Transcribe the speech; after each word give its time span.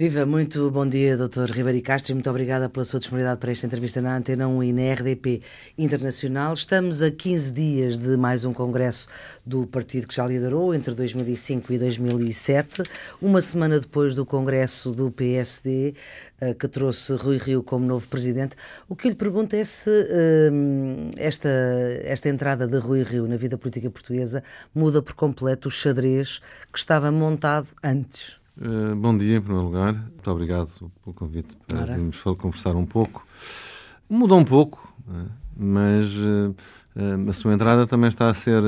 Viva, 0.00 0.24
muito 0.24 0.70
bom 0.70 0.86
dia, 0.86 1.16
Dr. 1.16 1.50
Ribeiro 1.50 1.82
Castro, 1.82 2.12
e 2.12 2.14
muito 2.14 2.30
obrigada 2.30 2.68
pela 2.68 2.84
sua 2.84 3.00
disponibilidade 3.00 3.40
para 3.40 3.50
esta 3.50 3.66
entrevista 3.66 4.00
na 4.00 4.16
Antena 4.16 4.46
1 4.46 4.62
e 4.62 4.72
na 4.72 4.94
RDP 4.94 5.42
Internacional. 5.76 6.54
Estamos 6.54 7.02
a 7.02 7.10
15 7.10 7.52
dias 7.52 7.98
de 7.98 8.16
mais 8.16 8.44
um 8.44 8.52
congresso 8.52 9.08
do 9.44 9.66
partido 9.66 10.06
que 10.06 10.14
já 10.14 10.24
liderou 10.24 10.72
entre 10.72 10.94
2005 10.94 11.72
e 11.72 11.78
2007, 11.80 12.84
uma 13.20 13.42
semana 13.42 13.80
depois 13.80 14.14
do 14.14 14.24
congresso 14.24 14.92
do 14.92 15.10
PSD, 15.10 15.96
eh, 16.40 16.54
que 16.54 16.68
trouxe 16.68 17.14
Rui 17.14 17.36
Rio 17.36 17.64
como 17.64 17.84
novo 17.84 18.06
presidente. 18.06 18.54
O 18.88 18.94
que 18.94 19.08
lhe 19.08 19.16
pergunto 19.16 19.56
é 19.56 19.64
se 19.64 19.90
uh, 19.90 21.10
esta, 21.16 21.48
esta 22.04 22.28
entrada 22.28 22.68
de 22.68 22.78
Rui 22.78 23.02
Rio 23.02 23.26
na 23.26 23.36
vida 23.36 23.58
política 23.58 23.90
portuguesa 23.90 24.44
muda 24.72 25.02
por 25.02 25.14
completo 25.14 25.66
o 25.66 25.72
xadrez 25.72 26.40
que 26.72 26.78
estava 26.78 27.10
montado 27.10 27.70
antes. 27.82 28.37
Uh, 28.60 28.96
bom 28.96 29.16
dia, 29.16 29.36
em 29.36 29.40
primeiro 29.40 29.66
lugar. 29.66 29.94
Muito 29.94 30.30
obrigado 30.30 30.68
pelo 31.02 31.14
convite 31.14 31.56
para 31.66 31.80
Ora. 31.80 31.94
virmos 31.94 32.20
conversar 32.20 32.74
um 32.74 32.84
pouco. 32.84 33.24
Mudou 34.08 34.38
um 34.38 34.44
pouco, 34.44 34.92
né? 35.06 35.26
mas 35.56 36.12
uh, 36.16 36.54
uh, 36.96 37.30
a 37.30 37.32
sua 37.32 37.54
entrada 37.54 37.86
também 37.86 38.08
está 38.08 38.28
a 38.28 38.34
ser 38.34 38.62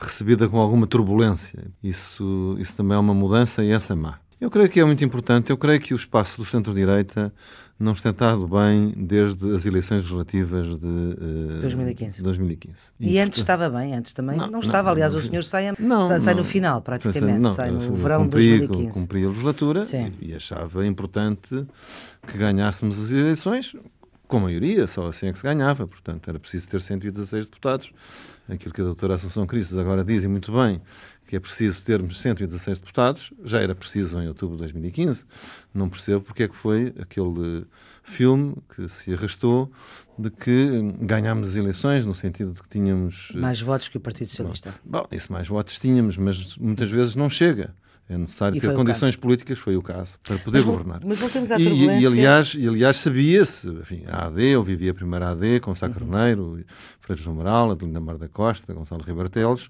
recebida 0.00 0.48
com 0.48 0.60
alguma 0.60 0.86
turbulência. 0.86 1.64
Isso, 1.82 2.56
isso 2.60 2.76
também 2.76 2.96
é 2.96 3.00
uma 3.00 3.14
mudança 3.14 3.64
e 3.64 3.72
essa 3.72 3.94
é 3.94 3.96
má. 3.96 4.18
Eu 4.40 4.48
creio 4.48 4.70
que 4.70 4.78
é 4.78 4.84
muito 4.84 5.04
importante. 5.04 5.50
Eu 5.50 5.58
creio 5.58 5.80
que 5.80 5.92
o 5.92 5.96
espaço 5.96 6.40
do 6.40 6.46
centro-direita 6.46 7.32
não 7.80 7.92
está 7.92 8.12
dado 8.12 8.46
bem 8.46 8.92
desde 8.94 9.54
as 9.54 9.64
eleições 9.64 10.02
legislativas 10.02 10.78
de 10.78 10.86
uh, 10.86 11.60
2015. 11.62 12.22
2015. 12.22 12.74
E, 13.00 13.14
e 13.14 13.18
antes 13.18 13.38
estava 13.38 13.70
bem, 13.70 13.94
antes 13.94 14.12
também 14.12 14.36
não, 14.36 14.48
não 14.48 14.60
estava. 14.60 14.88
Não, 14.88 14.92
Aliás, 14.92 15.14
o 15.14 15.20
senhor 15.22 15.42
sai, 15.42 15.72
não, 15.78 16.20
sai 16.20 16.34
no 16.34 16.44
final, 16.44 16.82
praticamente, 16.82 17.50
sai 17.52 17.70
no 17.70 17.94
verão 17.94 18.24
de 18.24 18.30
2015. 18.32 19.00
Cumpri 19.00 19.24
a 19.24 19.28
legislatura 19.28 19.82
e, 20.20 20.28
e 20.28 20.34
achava 20.34 20.86
importante 20.86 21.66
que 22.26 22.36
ganhássemos 22.36 23.00
as 23.00 23.10
eleições 23.10 23.74
com 24.28 24.38
maioria, 24.38 24.86
só 24.86 25.08
assim 25.08 25.26
é 25.26 25.32
que 25.32 25.38
se 25.38 25.44
ganhava. 25.44 25.86
Portanto, 25.86 26.28
era 26.28 26.38
preciso 26.38 26.68
ter 26.68 26.80
116 26.80 27.46
deputados. 27.46 27.92
Aquilo 28.48 28.74
que 28.74 28.80
a 28.80 28.84
doutora 28.84 29.14
Assunção 29.14 29.46
Cristas 29.46 29.78
agora 29.78 30.04
diz, 30.04 30.22
e 30.24 30.28
muito 30.28 30.52
bem, 30.52 30.80
que 31.30 31.36
é 31.36 31.40
preciso 31.40 31.84
termos 31.84 32.20
116 32.20 32.78
deputados, 32.78 33.32
já 33.44 33.60
era 33.60 33.72
preciso 33.72 34.20
em 34.20 34.26
outubro 34.26 34.56
de 34.56 34.62
2015. 34.62 35.24
Não 35.72 35.88
percebo 35.88 36.22
porque 36.22 36.42
é 36.42 36.48
que 36.48 36.56
foi 36.56 36.92
aquele 36.98 37.64
filme 38.02 38.56
que 38.74 38.88
se 38.88 39.14
arrastou 39.14 39.70
de 40.18 40.28
que 40.28 40.92
ganhámos 41.00 41.50
as 41.50 41.54
eleições, 41.54 42.04
no 42.04 42.16
sentido 42.16 42.50
de 42.50 42.60
que 42.60 42.68
tínhamos... 42.68 43.30
Eh, 43.32 43.38
mais 43.38 43.60
votos 43.60 43.86
que 43.86 43.96
o 43.96 44.00
Partido 44.00 44.26
Socialista. 44.26 44.74
Bom, 44.84 45.06
isso 45.12 45.32
mais 45.32 45.46
votos 45.46 45.78
tínhamos, 45.78 46.16
mas 46.16 46.56
muitas 46.56 46.90
vezes 46.90 47.14
não 47.14 47.30
chega. 47.30 47.72
É 48.08 48.18
necessário 48.18 48.58
e 48.58 48.60
ter 48.60 48.74
condições 48.74 49.14
políticas, 49.14 49.56
foi 49.56 49.76
o 49.76 49.82
caso, 49.82 50.18
para 50.24 50.36
poder 50.38 50.58
mas, 50.58 50.66
governar. 50.66 51.00
Mas 51.04 51.16
voltemos 51.16 51.52
à 51.52 51.56
turbulência. 51.58 52.00
E, 52.00 52.02
e 52.02 52.06
aliás, 52.08 52.56
e, 52.58 52.66
aliás 52.66 52.96
sabia-se, 52.96 53.68
enfim, 53.68 54.02
a 54.08 54.26
AD, 54.26 54.42
eu 54.42 54.64
vivia 54.64 54.90
a 54.90 54.94
primeira 54.94 55.30
AD, 55.30 55.60
com 55.60 55.72
Sá 55.76 55.86
uhum. 55.86 55.92
Carneiro, 55.92 56.64
Freire 56.98 57.22
João 57.22 57.36
Moral, 57.36 57.70
Adelina 57.70 58.00
Mar 58.00 58.18
da 58.18 58.26
Costa, 58.26 58.74
Gonçalo 58.74 59.04
Ribartelos, 59.04 59.68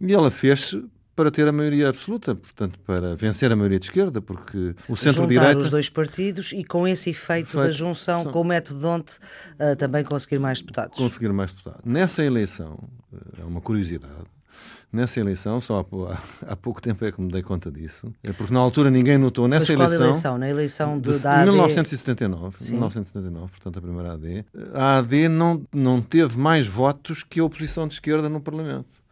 e 0.00 0.12
ela 0.12 0.32
fez 0.32 0.74
para 1.16 1.30
ter 1.30 1.48
a 1.48 1.52
maioria 1.52 1.88
absoluta, 1.88 2.34
portanto, 2.34 2.78
para 2.80 3.16
vencer 3.16 3.50
a 3.50 3.56
maioria 3.56 3.80
de 3.80 3.86
esquerda, 3.86 4.20
porque 4.20 4.74
o 4.86 4.94
centro-direita... 4.94 5.56
os 5.56 5.70
dois 5.70 5.88
partidos 5.88 6.52
e 6.52 6.62
com 6.62 6.86
esse 6.86 7.08
efeito, 7.10 7.56
da 7.56 7.70
junção 7.70 8.22
são... 8.22 8.32
com 8.32 8.42
o 8.42 8.44
método 8.44 8.78
de 8.78 8.86
ontem 8.86 9.14
uh, 9.58 9.74
também 9.76 10.04
conseguir 10.04 10.38
mais 10.38 10.60
deputados. 10.60 10.96
Conseguir 10.96 11.32
mais 11.32 11.52
deputados. 11.52 11.80
Nessa 11.86 12.22
eleição, 12.22 12.78
é 13.40 13.44
uma 13.44 13.62
curiosidade, 13.62 14.12
nessa 14.92 15.18
eleição, 15.18 15.58
só 15.58 15.80
há, 15.80 16.18
há, 16.52 16.56
pouco 16.56 16.82
tempo 16.82 17.02
é 17.04 17.10
que 17.10 17.20
me 17.20 17.32
dei 17.32 17.42
conta 17.42 17.70
disso, 17.70 18.12
é 18.22 18.32
porque 18.34 18.52
na 18.52 18.60
altura 18.60 18.90
ninguém 18.90 19.16
notou 19.16 19.48
nessa 19.48 19.72
Mas 19.72 19.76
qual 19.76 19.88
eleição. 19.88 20.06
eleição? 20.06 20.38
Na 20.38 20.48
eleição 20.50 20.96
de, 20.98 21.12
de, 21.12 21.22
da 21.22 21.36
AD? 21.36 21.50
1979, 21.50 22.56
1979, 22.72 23.50
portanto 23.52 23.78
a 23.78 23.80
primeira 23.80 24.12
AD. 24.12 24.44
A 24.74 24.98
AD 24.98 25.28
não, 25.28 25.62
não 25.72 26.02
teve 26.02 26.38
mais 26.38 26.66
votos 26.66 27.22
que 27.22 27.40
a 27.40 27.44
oposição 27.44 27.88
de 27.88 27.94
esquerda 27.94 28.28
no 28.28 28.40
Parlamento 28.40 29.05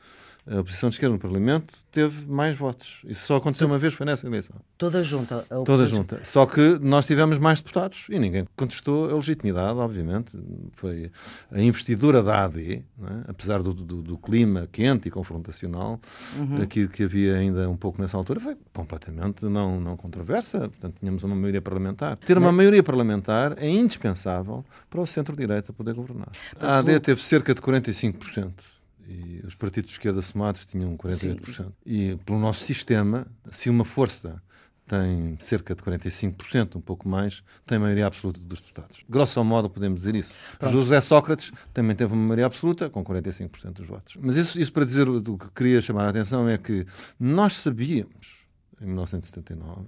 a 0.46 0.60
oposição 0.60 0.90
de 0.90 0.96
esquerda 0.96 1.14
no 1.14 1.18
Parlamento 1.18 1.74
teve 1.90 2.26
mais 2.26 2.56
votos. 2.56 3.00
Isso 3.06 3.26
só 3.26 3.36
aconteceu 3.36 3.66
uma 3.66 3.78
vez, 3.78 3.94
foi 3.94 4.04
nessa 4.04 4.26
eleição. 4.26 4.56
Toda 4.76 5.02
junta? 5.02 5.46
Toda 5.64 5.86
junta. 5.86 6.20
Só 6.22 6.44
que 6.44 6.78
nós 6.82 7.06
tivemos 7.06 7.38
mais 7.38 7.60
deputados 7.60 8.06
e 8.10 8.18
ninguém 8.18 8.46
contestou 8.54 9.10
a 9.10 9.14
legitimidade, 9.14 9.78
obviamente. 9.78 10.36
Foi 10.76 11.10
a 11.50 11.60
investidura 11.60 12.22
da 12.22 12.44
AD, 12.44 12.72
é? 12.72 12.82
apesar 13.26 13.62
do, 13.62 13.72
do, 13.72 14.02
do, 14.02 14.18
clima 14.18 14.68
quente 14.70 15.08
e 15.08 15.10
confrontacional 15.10 15.98
uhum. 16.36 16.66
que, 16.66 16.88
que 16.88 17.04
havia 17.04 17.36
ainda 17.36 17.68
um 17.70 17.76
pouco 17.76 18.00
nessa 18.00 18.16
altura, 18.16 18.38
foi 18.38 18.56
completamente 18.74 19.46
não, 19.46 19.80
não 19.80 19.96
controversa. 19.96 20.58
Portanto, 20.60 20.96
tínhamos 21.00 21.22
uma 21.22 21.34
maioria 21.34 21.62
parlamentar. 21.62 22.16
Ter 22.16 22.36
uma 22.36 22.52
maioria 22.52 22.82
parlamentar 22.82 23.54
é 23.56 23.68
indispensável 23.68 24.62
para 24.90 25.00
o 25.00 25.06
centro-direita 25.06 25.72
poder 25.72 25.94
governar. 25.94 26.28
A 26.60 26.78
AD 26.78 27.00
teve 27.00 27.22
cerca 27.22 27.54
de 27.54 27.62
45% 27.62 28.73
e 29.08 29.42
os 29.44 29.54
partidos 29.54 29.90
de 29.90 29.96
esquerda 29.96 30.22
somados 30.22 30.66
tinham 30.66 30.94
48%. 30.96 31.54
Sim. 31.54 31.72
E 31.84 32.16
pelo 32.24 32.38
nosso 32.38 32.64
sistema, 32.64 33.26
se 33.50 33.68
uma 33.68 33.84
força 33.84 34.42
tem 34.86 35.36
cerca 35.40 35.74
de 35.74 35.82
45%, 35.82 36.76
um 36.76 36.80
pouco 36.80 37.08
mais, 37.08 37.42
tem 37.66 37.78
maioria 37.78 38.06
absoluta 38.06 38.38
dos 38.40 38.60
deputados. 38.60 39.02
Grosso 39.08 39.42
modo, 39.42 39.70
podemos 39.70 40.00
dizer 40.00 40.14
isso. 40.14 40.34
Pronto. 40.58 40.72
José 40.72 41.00
Sócrates 41.00 41.52
também 41.72 41.96
teve 41.96 42.12
uma 42.12 42.22
maioria 42.22 42.46
absoluta, 42.46 42.90
com 42.90 43.02
45% 43.02 43.72
dos 43.72 43.86
votos. 43.86 44.16
Mas 44.20 44.36
isso, 44.36 44.60
isso 44.60 44.72
para 44.72 44.84
dizer 44.84 45.08
o 45.08 45.22
que 45.38 45.50
queria 45.54 45.80
chamar 45.80 46.04
a 46.04 46.10
atenção 46.10 46.48
é 46.48 46.58
que 46.58 46.86
nós 47.18 47.54
sabíamos, 47.54 48.46
em 48.80 48.86
1979, 48.86 49.86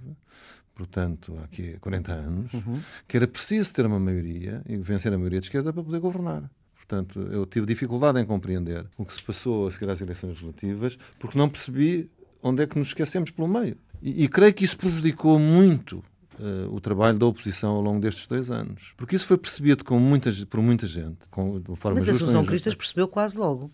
portanto, 0.73 1.37
aqui 1.43 1.75
há 1.75 1.79
40 1.79 2.13
anos, 2.13 2.53
uhum. 2.53 2.81
que 3.07 3.17
era 3.17 3.27
preciso 3.27 3.73
ter 3.73 3.85
uma 3.85 3.99
maioria 3.99 4.63
e 4.65 4.77
vencer 4.77 5.13
a 5.13 5.17
maioria 5.17 5.39
de 5.39 5.45
esquerda 5.45 5.71
para 5.71 5.83
poder 5.83 5.99
governar. 5.99 6.49
Portanto, 6.87 7.19
eu 7.19 7.45
tive 7.45 7.65
dificuldade 7.65 8.17
em 8.19 8.25
compreender 8.25 8.85
o 8.97 9.05
que 9.05 9.13
se 9.13 9.21
passou 9.21 9.67
a 9.67 9.71
seguir 9.71 9.89
às 9.89 9.99
eleições 9.99 10.29
legislativas, 10.29 10.97
porque 11.19 11.37
não 11.37 11.49
percebi 11.49 12.09
onde 12.41 12.63
é 12.63 12.67
que 12.67 12.79
nos 12.79 12.87
esquecemos 12.87 13.29
pelo 13.29 13.47
meio. 13.47 13.75
E, 14.01 14.23
e 14.23 14.27
creio 14.29 14.53
que 14.53 14.63
isso 14.63 14.77
prejudicou 14.77 15.37
muito 15.37 15.97
uh, 16.39 16.73
o 16.73 16.79
trabalho 16.79 17.19
da 17.19 17.25
oposição 17.25 17.71
ao 17.71 17.81
longo 17.81 17.99
destes 17.99 18.25
dois 18.25 18.49
anos. 18.49 18.93
Porque 18.95 19.17
isso 19.17 19.25
foi 19.25 19.37
percebido 19.37 19.83
com 19.83 19.99
muitas, 19.99 20.41
por 20.45 20.61
muita 20.61 20.87
gente. 20.87 21.17
Com, 21.29 21.59
de 21.59 21.75
forma 21.75 21.95
Mas 21.95 22.07
a 22.07 22.11
Assunção 22.11 22.45
Cristas 22.45 22.73
percebeu 22.73 23.07
quase 23.07 23.37
logo. 23.37 23.69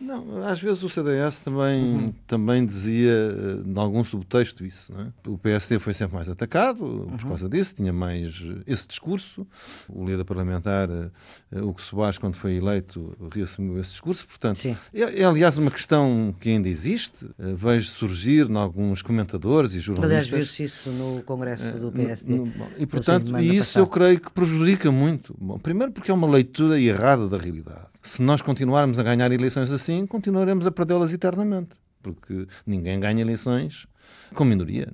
Não, 0.00 0.44
às 0.44 0.60
vezes 0.60 0.82
o 0.82 0.88
CDS 0.88 1.40
também, 1.40 1.82
uhum. 1.82 2.14
também 2.26 2.64
dizia, 2.64 3.10
eh, 3.10 3.62
em 3.66 3.78
algum 3.78 4.04
subtexto, 4.04 4.64
isso. 4.64 4.92
É? 4.92 5.28
O 5.28 5.38
PSD 5.38 5.78
foi 5.78 5.94
sempre 5.94 6.14
mais 6.14 6.28
atacado 6.28 6.84
uhum. 6.84 7.16
por 7.16 7.28
causa 7.28 7.48
disso, 7.48 7.74
tinha 7.74 7.92
mais 7.92 8.42
eh, 8.44 8.62
esse 8.66 8.86
discurso. 8.86 9.46
O 9.88 10.04
líder 10.04 10.24
parlamentar, 10.24 10.88
eh, 10.90 11.60
o 11.60 11.72
que 11.72 11.80
Soares, 11.80 12.18
quando 12.18 12.36
foi 12.36 12.54
eleito, 12.54 13.16
reassumiu 13.32 13.80
esse 13.80 13.90
discurso. 13.90 14.26
Portanto, 14.26 14.60
é, 14.66 15.20
é, 15.20 15.24
aliás 15.24 15.56
uma 15.56 15.70
questão 15.70 16.34
que 16.40 16.50
ainda 16.50 16.68
existe. 16.68 17.26
Vejo 17.38 17.88
surgir 17.88 18.50
em 18.50 18.56
alguns 18.56 19.00
comentadores 19.02 19.72
e 19.72 19.80
jornalistas. 19.80 20.10
Aliás, 20.10 20.28
viu-se 20.28 20.62
isso 20.64 20.90
no 20.90 21.22
Congresso 21.22 21.78
do 21.78 21.90
PSD. 21.90 22.34
No, 22.34 22.46
no, 22.46 22.52
e, 22.78 22.86
portanto, 22.86 23.38
e 23.38 23.56
isso 23.56 23.74
passada. 23.74 23.80
eu 23.80 23.86
creio 23.86 24.20
que 24.20 24.30
prejudica 24.30 24.90
muito. 24.92 25.34
Bom, 25.40 25.58
primeiro 25.58 25.92
porque 25.92 26.10
é 26.10 26.14
uma 26.14 26.28
leitura 26.28 26.80
errada 26.80 27.28
da 27.28 27.38
realidade 27.38 27.86
se 28.06 28.22
nós 28.22 28.40
continuarmos 28.40 28.98
a 28.98 29.02
ganhar 29.02 29.30
eleições 29.32 29.70
assim, 29.70 29.85
continuaremos 30.06 30.66
a 30.66 30.72
perdê-las 30.72 31.12
eternamente. 31.12 31.76
Porque 32.02 32.46
ninguém 32.66 32.98
ganha 32.98 33.20
eleições 33.20 33.86
com 34.34 34.44
minoria. 34.44 34.92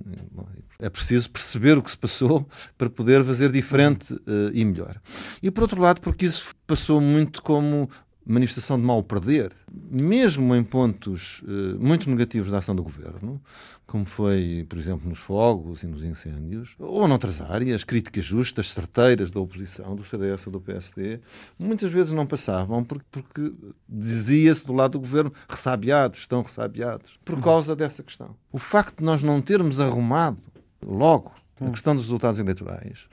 É 0.79 0.89
preciso 0.89 1.29
perceber 1.29 1.77
o 1.77 1.81
que 1.81 1.91
se 1.91 1.97
passou 1.97 2.47
para 2.77 2.89
poder 2.89 3.23
fazer 3.23 3.51
diferente 3.51 4.13
uh, 4.13 4.51
e 4.53 4.63
melhor. 4.65 4.99
E 5.41 5.49
por 5.49 5.63
outro 5.63 5.81
lado, 5.81 6.01
porque 6.01 6.25
isso 6.25 6.53
passou 6.65 6.99
muito 6.99 7.41
como 7.41 7.89
manifestação 8.25 8.79
de 8.79 8.85
mal 8.85 9.03
perder, 9.03 9.51
mesmo 9.71 10.55
em 10.55 10.63
pontos 10.63 11.41
uh, 11.41 11.77
muito 11.79 12.09
negativos 12.09 12.51
da 12.51 12.59
ação 12.59 12.75
do 12.75 12.83
governo, 12.83 13.41
como 13.85 14.05
foi, 14.05 14.65
por 14.69 14.77
exemplo, 14.77 15.07
nos 15.07 15.19
fogos 15.19 15.83
e 15.83 15.87
nos 15.87 16.03
incêndios, 16.03 16.75
ou 16.79 17.07
noutras 17.07 17.41
áreas, 17.41 17.83
críticas 17.83 18.23
justas, 18.23 18.71
certeiras 18.71 19.31
da 19.31 19.39
oposição, 19.39 19.95
do 19.95 20.03
CDS 20.03 20.47
ou 20.47 20.53
do 20.53 20.61
PSD, 20.61 21.19
muitas 21.59 21.91
vezes 21.91 22.11
não 22.11 22.25
passavam 22.25 22.83
porque, 22.83 23.05
porque 23.11 23.53
dizia-se 23.87 24.65
do 24.65 24.73
lado 24.73 24.93
do 24.93 24.99
governo 24.99 25.33
ressabiados, 25.49 26.21
estão 26.21 26.41
ressabiados, 26.41 27.19
por 27.25 27.39
causa 27.41 27.75
dessa 27.75 28.01
questão. 28.01 28.35
O 28.51 28.57
facto 28.57 28.99
de 28.99 29.03
nós 29.03 29.21
não 29.21 29.41
termos 29.41 29.79
arrumado 29.79 30.41
logo 30.81 31.31
a 31.61 31.69
questão 31.69 31.95
dos 31.95 32.05
resultados 32.05 32.39
eleitorais 32.39 33.07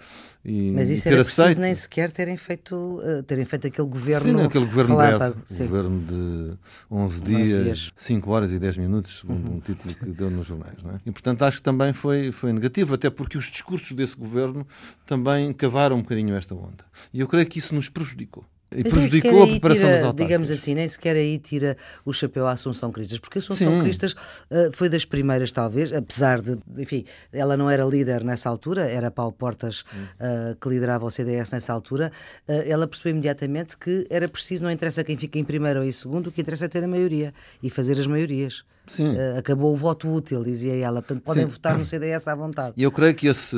e, 0.45 0.71
Mas 0.71 0.89
isso 0.89 1.07
era 1.07 1.19
preciso 1.19 1.43
aceito. 1.43 1.61
nem 1.61 1.75
sequer 1.75 2.11
terem 2.11 2.37
feito, 2.37 2.75
uh, 2.75 3.23
terem 3.25 3.45
feito 3.45 3.67
aquele 3.67 3.87
governo 3.87 4.39
Sim, 4.39 4.45
aquele 4.45 4.65
governo 4.65 4.97
relámpago. 4.97 5.37
Breve, 5.47 5.67
governo 5.67 6.01
de 6.01 6.59
11 6.91 7.21
dias, 7.21 7.65
dias, 7.65 7.93
5 7.95 8.31
horas 8.31 8.51
e 8.51 8.59
10 8.59 8.79
minutos, 8.79 9.19
segundo 9.21 9.47
uhum. 9.47 9.57
um 9.57 9.61
título 9.61 9.95
que 9.95 10.07
deu 10.07 10.31
nos 10.31 10.47
jornais. 10.47 10.83
Não 10.83 10.93
é? 10.93 11.01
E, 11.05 11.11
portanto, 11.11 11.43
acho 11.43 11.59
que 11.59 11.63
também 11.63 11.93
foi, 11.93 12.33
foi 12.33 12.53
negativo, 12.55 12.95
até 12.95 13.11
porque 13.11 13.37
os 13.37 13.51
discursos 13.51 13.95
desse 13.95 14.17
governo 14.17 14.67
também 15.05 15.53
cavaram 15.53 15.97
um 15.97 16.03
bocadinho 16.03 16.35
esta 16.35 16.55
onda. 16.55 16.85
E 17.13 17.21
eu 17.21 17.29
creio 17.29 17.47
que 17.47 17.59
isso 17.59 17.75
nos 17.75 17.91
prejudicou. 17.91 18.45
E 18.73 18.85
prejudicou 18.85 19.43
a 19.43 19.47
preparação 19.47 19.87
tira, 19.87 19.97
das 19.97 20.07
autárquicas. 20.07 20.27
Digamos 20.27 20.51
assim, 20.51 20.75
nem 20.75 20.87
sequer 20.87 21.17
aí 21.17 21.39
tira 21.39 21.77
o 22.05 22.13
chapéu 22.13 22.47
à 22.47 22.53
Assunção 22.53 22.93
Cristas, 22.93 23.19
porque 23.19 23.39
a 23.39 23.41
Assunção 23.41 23.73
Sim. 23.73 23.81
Cristas 23.81 24.13
uh, 24.13 24.73
foi 24.73 24.89
das 24.89 25.05
primeiras, 25.05 25.51
talvez, 25.51 25.93
apesar 25.93 26.41
de, 26.41 26.57
enfim, 26.79 27.05
ela 27.33 27.57
não 27.57 27.69
era 27.69 27.85
líder 27.85 28.23
nessa 28.23 28.49
altura, 28.49 28.83
era 28.83 29.11
Paulo 29.11 29.33
Portas 29.33 29.81
uh, 29.81 30.57
que 30.61 30.69
liderava 30.69 31.05
o 31.05 31.11
CDS 31.11 31.51
nessa 31.51 31.73
altura, 31.73 32.13
uh, 32.49 32.53
ela 32.67 32.87
percebeu 32.87 33.11
imediatamente 33.13 33.77
que 33.77 34.07
era 34.09 34.29
preciso, 34.29 34.63
não 34.63 34.71
interessa 34.71 35.03
quem 35.03 35.17
fica 35.17 35.39
em 35.39 35.45
primeiro 35.45 35.81
ou 35.81 35.85
em 35.85 35.93
segundo, 35.93 36.29
o 36.29 36.33
que 36.33 36.41
interessa 36.41 36.67
é 36.67 36.69
ter 36.69 36.85
a 36.85 36.89
maioria 36.89 37.35
e 37.63 37.69
fazer 37.69 37.99
as 37.99 38.07
maiorias. 38.07 38.63
Sim. 38.87 39.15
Acabou 39.39 39.73
o 39.73 39.77
voto 39.77 40.13
útil, 40.13 40.43
dizia 40.43 40.75
ela. 40.75 41.01
Portanto, 41.01 41.23
podem 41.23 41.45
Sim. 41.45 41.51
votar 41.51 41.79
no 41.79 41.87
CDS 41.87 42.27
à 42.27 42.35
vontade. 42.35 42.75
E 42.77 42.83
eu 42.83 42.91
creio 42.91 43.15
que 43.15 43.29
esse, 43.29 43.55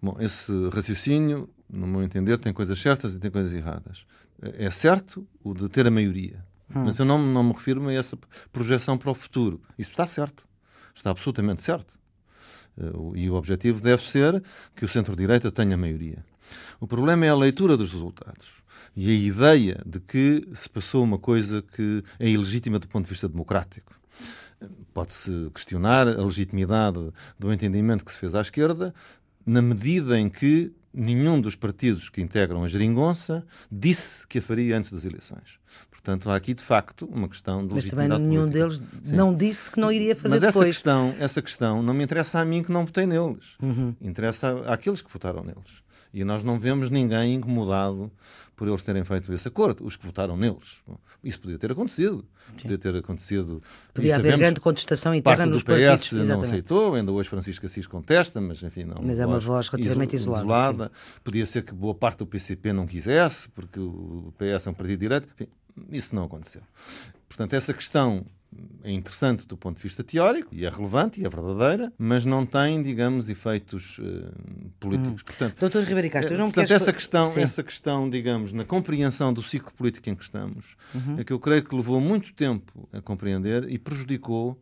bom, 0.00 0.16
esse 0.18 0.50
raciocínio, 0.70 1.46
no 1.68 1.86
meu 1.86 2.02
entender, 2.02 2.38
tem 2.38 2.54
coisas 2.54 2.78
certas 2.78 3.14
e 3.14 3.18
tem 3.18 3.30
coisas 3.30 3.52
erradas. 3.52 4.06
É 4.42 4.70
certo 4.70 5.26
o 5.42 5.54
de 5.54 5.68
ter 5.68 5.86
a 5.86 5.90
maioria, 5.90 6.44
hum. 6.70 6.84
mas 6.84 6.98
eu 6.98 7.04
não, 7.04 7.18
não 7.18 7.42
me 7.42 7.52
refiro 7.52 7.88
a 7.88 7.92
essa 7.92 8.18
projeção 8.52 8.98
para 8.98 9.10
o 9.10 9.14
futuro. 9.14 9.60
Isso 9.78 9.90
está 9.90 10.06
certo. 10.06 10.46
Está 10.94 11.10
absolutamente 11.10 11.62
certo. 11.62 11.94
Uh, 12.76 13.16
e 13.16 13.30
o 13.30 13.34
objetivo 13.34 13.80
deve 13.80 14.02
ser 14.02 14.42
que 14.74 14.84
o 14.84 14.88
centro-direita 14.88 15.50
tenha 15.50 15.76
maioria. 15.76 16.24
O 16.80 16.86
problema 16.86 17.26
é 17.26 17.30
a 17.30 17.34
leitura 17.34 17.76
dos 17.76 17.92
resultados 17.92 18.62
e 18.96 19.10
a 19.10 19.14
ideia 19.14 19.82
de 19.84 20.00
que 20.00 20.48
se 20.54 20.68
passou 20.68 21.04
uma 21.04 21.18
coisa 21.18 21.62
que 21.62 22.02
é 22.18 22.28
ilegítima 22.28 22.78
do 22.78 22.88
ponto 22.88 23.04
de 23.04 23.10
vista 23.10 23.28
democrático. 23.28 23.94
Pode-se 24.94 25.50
questionar 25.52 26.08
a 26.08 26.24
legitimidade 26.24 27.12
do 27.38 27.52
entendimento 27.52 28.04
que 28.04 28.12
se 28.12 28.16
fez 28.16 28.34
à 28.34 28.40
esquerda, 28.40 28.94
na 29.44 29.60
medida 29.60 30.18
em 30.18 30.30
que 30.30 30.72
nenhum 30.96 31.40
dos 31.40 31.54
partidos 31.54 32.08
que 32.08 32.22
integram 32.22 32.64
a 32.64 32.68
geringonça 32.68 33.44
disse 33.70 34.26
que 34.26 34.38
a 34.38 34.42
faria 34.42 34.76
antes 34.78 34.90
das 34.90 35.04
eleições. 35.04 35.60
Portanto, 35.90 36.30
há 36.30 36.36
aqui, 36.36 36.54
de 36.54 36.62
facto, 36.62 37.04
uma 37.06 37.28
questão 37.28 37.66
de 37.66 37.74
Mas 37.74 37.84
também 37.84 38.08
nenhum 38.08 38.48
política. 38.48 38.58
deles 38.58 38.82
Sim. 39.02 39.16
não 39.16 39.34
disse 39.34 39.70
que 39.70 39.80
não 39.80 39.90
iria 39.90 40.14
fazer 40.14 40.36
Mas 40.36 40.40
depois. 40.40 40.68
Essa 40.68 40.74
questão, 40.74 41.14
essa 41.18 41.42
questão 41.42 41.82
não 41.82 41.92
me 41.92 42.04
interessa 42.04 42.38
a 42.38 42.44
mim 42.44 42.62
que 42.62 42.70
não 42.70 42.86
votei 42.86 43.06
neles. 43.06 43.56
Uhum. 43.60 43.94
Interessa 44.00 44.62
àqueles 44.66 45.02
que 45.02 45.12
votaram 45.12 45.42
neles. 45.42 45.82
E 46.16 46.24
nós 46.24 46.42
não 46.42 46.58
vemos 46.58 46.88
ninguém 46.88 47.34
incomodado 47.34 48.10
por 48.56 48.66
eles 48.66 48.82
terem 48.82 49.04
feito 49.04 49.30
esse 49.34 49.46
acordo, 49.46 49.84
os 49.84 49.96
que 49.96 50.06
votaram 50.06 50.34
neles. 50.34 50.82
Isso 51.22 51.38
podia 51.38 51.58
ter 51.58 51.70
acontecido. 51.70 52.24
Sim. 52.52 52.62
Podia 52.62 52.78
ter 52.78 52.96
acontecido. 52.96 53.62
Podia 53.92 54.16
haver 54.16 54.38
grande 54.38 54.58
contestação 54.58 55.14
interna 55.14 55.36
parte 55.36 55.50
nos 55.50 55.62
do 55.62 55.66
PS 55.66 56.08
partidos. 56.08 56.28
não 56.30 56.40
aceitou, 56.40 56.94
ainda 56.94 57.12
hoje 57.12 57.28
Francisco 57.28 57.66
Assis 57.66 57.86
contesta, 57.86 58.40
mas 58.40 58.62
enfim, 58.62 58.84
não. 58.84 59.02
Mas 59.02 59.20
é 59.20 59.26
uma 59.26 59.38
voz 59.38 59.68
relativamente 59.68 60.16
isolada. 60.16 60.42
isolada. 60.42 60.92
Podia 61.22 61.44
ser 61.44 61.62
que 61.62 61.74
boa 61.74 61.94
parte 61.94 62.20
do 62.20 62.26
PCP 62.26 62.72
não 62.72 62.86
quisesse, 62.86 63.50
porque 63.50 63.78
o 63.78 64.32
PS 64.38 64.68
é 64.68 64.70
um 64.70 64.74
partido 64.74 65.00
direito. 65.00 65.28
Enfim, 65.34 65.48
isso 65.90 66.14
não 66.14 66.24
aconteceu. 66.24 66.62
Portanto, 67.28 67.52
essa 67.52 67.74
questão 67.74 68.24
é 68.82 68.92
interessante 68.92 69.46
do 69.46 69.56
ponto 69.56 69.76
de 69.76 69.82
vista 69.82 70.04
teórico 70.04 70.54
e 70.54 70.64
é 70.64 70.68
relevante 70.68 71.20
e 71.20 71.26
é 71.26 71.28
verdadeira, 71.28 71.92
mas 71.98 72.24
não 72.24 72.46
tem, 72.46 72.82
digamos, 72.82 73.28
efeitos 73.28 73.98
uh, 73.98 74.70
políticos. 74.78 75.22
Hum. 75.22 75.24
Portanto, 75.24 75.56
Doutor 75.58 75.84
Ribeiro 75.84 76.10
Castro, 76.10 76.38
não 76.38 76.46
portanto, 76.46 76.72
essa 76.72 76.92
questão, 76.92 77.32
essa 77.36 77.62
questão, 77.62 78.08
digamos, 78.08 78.52
na 78.52 78.64
compreensão 78.64 79.32
do 79.32 79.42
ciclo 79.42 79.72
político 79.72 80.08
em 80.08 80.14
que 80.14 80.22
estamos, 80.22 80.76
uhum. 80.94 81.18
é 81.18 81.24
que 81.24 81.32
eu 81.32 81.40
creio 81.40 81.62
que 81.62 81.74
levou 81.74 82.00
muito 82.00 82.32
tempo 82.32 82.88
a 82.92 83.00
compreender 83.00 83.70
e 83.70 83.78
prejudicou 83.78 84.60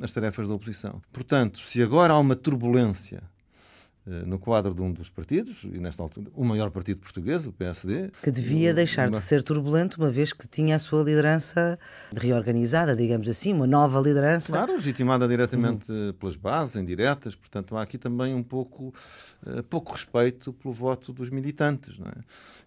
as 0.00 0.12
tarefas 0.12 0.48
da 0.48 0.54
oposição. 0.54 1.00
Portanto, 1.12 1.60
se 1.60 1.82
agora 1.82 2.12
há 2.12 2.18
uma 2.18 2.36
turbulência 2.36 3.22
eh, 3.22 3.39
no 4.06 4.38
quadro 4.38 4.74
de 4.74 4.80
um 4.82 4.92
dos 4.92 5.08
partidos, 5.08 5.64
e 5.64 5.78
nesta 5.78 6.02
altura 6.02 6.28
o 6.34 6.44
maior 6.44 6.70
partido 6.70 6.98
português, 7.00 7.46
o 7.46 7.52
PSD. 7.52 8.10
Que 8.22 8.30
devia 8.30 8.72
deixar 8.72 9.08
uma... 9.08 9.18
de 9.18 9.22
ser 9.22 9.42
turbulento, 9.42 10.00
uma 10.00 10.10
vez 10.10 10.32
que 10.32 10.48
tinha 10.48 10.76
a 10.76 10.78
sua 10.78 11.02
liderança 11.02 11.78
reorganizada, 12.14 12.96
digamos 12.96 13.28
assim, 13.28 13.52
uma 13.52 13.66
nova 13.66 14.00
liderança. 14.00 14.52
Claro, 14.52 14.74
legitimada 14.74 15.28
diretamente 15.28 15.92
uhum. 15.92 16.12
pelas 16.14 16.36
bases, 16.36 16.76
indiretas, 16.76 17.36
portanto 17.36 17.76
há 17.76 17.82
aqui 17.82 17.98
também 17.98 18.34
um 18.34 18.42
pouco, 18.42 18.94
uh, 19.46 19.62
pouco 19.64 19.92
respeito 19.92 20.52
pelo 20.52 20.72
voto 20.72 21.12
dos 21.12 21.30
militantes. 21.30 21.98
Não 21.98 22.06
é? 22.06 22.14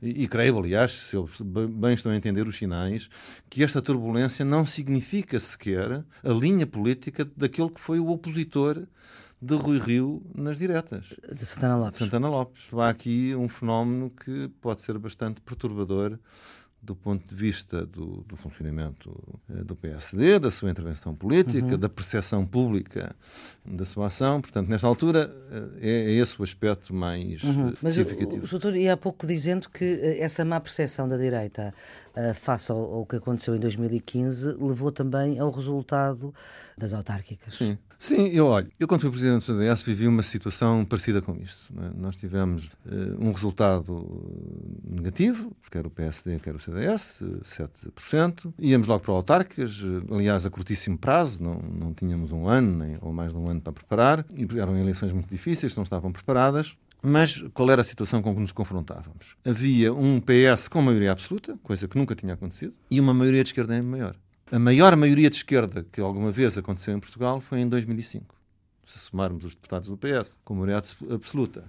e, 0.04 0.24
e 0.24 0.28
creio, 0.28 0.60
aliás, 0.60 0.92
se 0.92 1.16
eu 1.16 1.28
bem 1.70 1.94
estou 1.94 2.12
a 2.12 2.16
entender 2.16 2.46
os 2.46 2.58
sinais, 2.58 3.10
que 3.50 3.64
esta 3.64 3.82
turbulência 3.82 4.44
não 4.44 4.66
significa 4.66 5.40
sequer 5.40 6.04
a 6.22 6.30
linha 6.30 6.68
política 6.68 7.28
daquele 7.38 7.70
que 7.70 7.80
foi 7.80 8.00
o 8.00 8.10
opositor 8.10 8.84
de 9.44 9.56
Rui 9.56 9.78
Rio 9.78 10.22
nas 10.34 10.58
diretas. 10.58 11.14
De 11.34 11.46
Santana 11.46 11.76
Lopes. 11.76 12.00
Santana 12.00 12.30
Lopes. 12.30 12.74
Há 12.74 12.90
aqui 12.90 13.36
um 13.36 13.50
fenómeno 13.50 14.10
que 14.10 14.50
pode 14.62 14.82
ser 14.82 14.98
bastante 14.98 15.42
perturbador 15.42 16.18
do 16.84 16.94
ponto 16.94 17.26
de 17.26 17.34
vista 17.34 17.86
do, 17.86 18.26
do 18.28 18.36
funcionamento 18.36 19.40
eh, 19.50 19.64
do 19.64 19.74
PSD, 19.74 20.38
da 20.38 20.52
sua 20.52 20.70
intervenção 20.70 21.16
política, 21.16 21.66
uhum. 21.66 21.78
da 21.78 21.88
percepção 21.88 22.46
pública 22.46 23.16
da 23.66 23.86
sua 23.86 24.08
ação. 24.08 24.42
Portanto, 24.42 24.68
nesta 24.68 24.86
altura, 24.86 25.34
eh, 25.50 25.80
é, 25.82 25.90
é 25.90 26.12
esse 26.12 26.40
o 26.40 26.44
aspecto 26.44 26.94
mais 26.94 27.42
uhum. 27.42 27.70
Eh, 27.70 27.90
significativo. 27.90 28.42
Mas 28.42 28.52
o, 28.52 28.56
o 28.56 28.60
doutor 28.60 28.76
ia 28.76 28.94
há 28.94 28.98
pouco 28.98 29.26
dizendo 29.26 29.70
que 29.70 30.18
essa 30.20 30.44
má 30.44 30.60
percepção 30.60 31.08
da 31.08 31.16
direita 31.16 31.74
uh, 32.18 32.34
face 32.34 32.70
ao, 32.70 32.80
ao, 32.80 33.06
que 33.06 33.16
aconteceu 33.16 33.56
em 33.56 33.60
2015 33.60 34.58
levou 34.60 34.92
também 34.92 35.40
ao 35.40 35.52
resultado 35.52 36.34
das 36.78 36.92
autárquicas. 36.92 37.56
Sim. 37.56 37.78
Sim, 38.04 38.28
eu 38.34 38.48
olho. 38.48 38.70
Eu, 38.78 38.86
quando 38.86 39.00
fui 39.00 39.10
presidente 39.10 39.46
do 39.46 39.58
CDS, 39.58 39.82
vivi 39.82 40.10
uma 40.10 40.24
situação 40.24 40.84
parecida 40.84 41.22
com 41.22 41.38
isto. 41.38 41.74
É? 41.80 41.98
Nós 41.98 42.18
tivemos 42.18 42.66
uh, 42.86 43.18
um 43.18 43.32
resultado 43.32 44.06
negativo, 44.84 45.56
quer 45.72 45.88
o 45.88 45.90
PSD, 45.90 46.38
quer 46.40 46.54
o 46.54 46.60
CDS, 46.60 47.24
7%. 47.44 48.54
Íamos 48.60 48.88
logo 48.88 49.06
para 49.06 49.14
autárquicas, 49.14 49.82
aliás, 50.12 50.46
a 50.46 50.50
curtíssimo 50.50 50.98
prazo, 50.98 51.42
não, 51.42 51.56
não 51.60 51.94
tínhamos 51.94 52.34
um 52.34 52.46
ano 52.46 52.80
nem, 52.80 52.98
ou 53.00 53.14
mais 53.14 53.32
de 53.32 53.38
um 53.38 53.50
ano 53.50 53.62
para 53.62 53.72
preparar. 53.72 54.26
E 54.36 54.46
eram 54.60 54.78
eleições 54.78 55.14
muito 55.14 55.30
difíceis, 55.30 55.74
não 55.78 55.84
estavam 55.84 56.12
preparadas. 56.12 56.76
Mas 57.02 57.42
qual 57.54 57.72
era 57.72 57.80
a 57.80 57.86
situação 57.86 58.22
com 58.22 58.36
que 58.36 58.42
nos 58.42 58.52
confrontávamos? 58.52 59.38
Havia 59.46 59.94
um 59.94 60.20
PS 60.20 60.68
com 60.68 60.82
maioria 60.82 61.14
absoluta, 61.14 61.58
coisa 61.64 61.88
que 61.88 61.98
nunca 61.98 62.16
tinha 62.16 62.34
acontecido, 62.34 62.74
e 62.92 63.00
uma 63.00 63.14
maioria 63.14 63.44
de 63.46 63.50
esquerda 63.52 63.82
maior. 63.82 64.18
A 64.52 64.60
maior 64.60 64.96
maioria 64.96 65.30
de 65.30 65.38
esquerda 65.38 65.86
que 65.92 66.02
alguma 66.02 66.32
vez 66.32 66.58
aconteceu 66.58 66.96
em 66.96 67.00
Portugal 67.00 67.40
foi 67.42 67.60
em 67.60 67.68
2005. 67.68 68.36
Se 68.86 69.00
somarmos 69.00 69.46
os 69.46 69.56
deputados 69.56 69.90
do 69.90 69.98
PS 69.98 70.38
com 70.44 70.54
maioria 70.54 70.82
absoluta. 71.10 71.64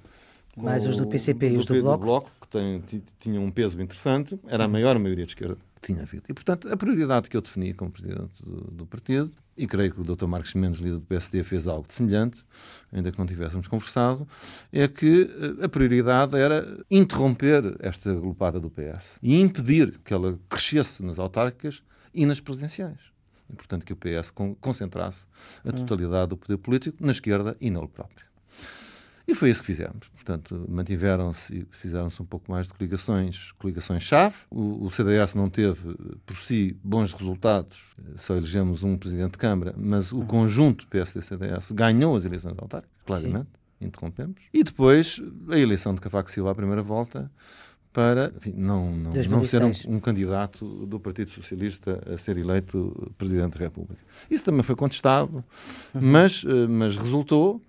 Mais 0.56 0.84
os 0.86 0.96
do 0.96 1.06
PCP 1.06 1.50
e 1.50 1.56
os 1.56 1.66
do, 1.66 1.74
do 1.74 1.82
Bloco. 1.82 1.98
Do 1.98 2.04
Bloco 2.04 2.30
que 2.40 2.48
tem, 2.48 2.82
tinham 3.18 3.44
um 3.44 3.50
peso 3.50 3.80
interessante, 3.80 4.38
era 4.46 4.64
a 4.64 4.68
maior 4.68 4.98
maioria 4.98 5.24
de 5.24 5.30
esquerda 5.30 5.56
que 5.80 5.92
tinha 5.92 6.02
havido. 6.02 6.24
E, 6.28 6.34
portanto, 6.34 6.68
a 6.68 6.76
prioridade 6.76 7.28
que 7.28 7.36
eu 7.36 7.40
defini 7.40 7.72
como 7.72 7.90
presidente 7.90 8.42
do, 8.42 8.70
do 8.70 8.86
partido, 8.86 9.32
e 9.56 9.66
creio 9.66 9.92
que 9.92 10.00
o 10.00 10.04
Dr. 10.04 10.26
Marcos 10.26 10.54
Mendes, 10.54 10.80
líder 10.80 10.98
do 10.98 11.06
PSD, 11.06 11.44
fez 11.44 11.68
algo 11.68 11.86
de 11.86 11.94
semelhante, 11.94 12.44
ainda 12.92 13.12
que 13.12 13.18
não 13.18 13.26
tivéssemos 13.26 13.68
conversado, 13.68 14.26
é 14.72 14.88
que 14.88 15.30
eh, 15.60 15.64
a 15.64 15.68
prioridade 15.68 16.36
era 16.36 16.84
interromper 16.90 17.76
esta 17.78 18.10
agrupada 18.10 18.58
do 18.58 18.68
PS 18.68 19.18
e 19.22 19.40
impedir 19.40 19.98
que 20.04 20.12
ela 20.12 20.38
crescesse 20.48 21.02
nas 21.02 21.18
autárquicas 21.18 21.82
e 22.14 22.24
nas 22.26 22.40
presidenciais. 22.40 23.00
E, 23.50 23.54
portanto, 23.54 23.84
que 23.84 23.92
o 23.92 23.96
PS 23.96 24.32
concentrasse 24.60 25.26
a 25.64 25.72
totalidade 25.72 26.28
do 26.30 26.36
poder 26.36 26.56
político 26.56 27.04
na 27.04 27.12
esquerda 27.12 27.56
e 27.60 27.70
nele 27.70 27.88
próprio. 27.88 28.24
E 29.26 29.34
foi 29.34 29.48
isso 29.48 29.60
que 29.60 29.66
fizemos. 29.66 30.08
Portanto, 30.10 30.66
mantiveram-se 30.68 31.54
e 31.54 31.66
fizeram-se 31.70 32.20
um 32.20 32.26
pouco 32.26 32.50
mais 32.50 32.66
de 32.66 32.74
coligações, 32.74 33.52
coligações-chave. 33.52 34.34
O, 34.50 34.84
o, 34.84 34.90
CDS 34.90 35.34
não 35.34 35.48
teve, 35.48 35.96
por 36.26 36.36
si, 36.36 36.78
bons 36.84 37.12
resultados, 37.14 37.94
só 38.16 38.36
elegemos 38.36 38.82
um 38.82 38.98
presidente 38.98 39.32
de 39.32 39.38
Câmara, 39.38 39.74
mas 39.78 40.12
o 40.12 40.26
conjunto 40.26 40.86
PSD-CDS 40.88 41.72
ganhou 41.72 42.14
as 42.14 42.26
eleições 42.26 42.54
autárquicas, 42.58 43.00
claramente, 43.06 43.48
Sim. 43.78 43.86
interrompemos. 43.86 44.42
E 44.52 44.62
depois, 44.62 45.22
a 45.48 45.58
eleição 45.58 45.94
de 45.94 46.02
Cavaco 46.02 46.30
Silva 46.30 46.50
à 46.50 46.54
primeira 46.54 46.82
volta, 46.82 47.30
para 47.94 48.32
enfim, 48.36 48.52
não, 48.56 48.90
não, 48.90 49.10
não 49.30 49.46
ser 49.46 49.62
um, 49.62 49.70
um, 49.86 50.00
candidato 50.00 50.84
do 50.84 50.98
Partido 50.98 51.30
Socialista 51.30 52.02
a 52.12 52.18
ser 52.18 52.36
eleito 52.36 53.14
Presidente 53.16 53.56
da 53.56 53.60
República. 53.60 54.02
Isso 54.28 54.44
também 54.44 54.64
foi 54.64 54.74
contestado, 54.74 55.44
uhum. 55.94 56.00
mas, 56.02 56.44
eh, 56.44 56.66
mas 56.66 56.96
resultou 56.96 57.62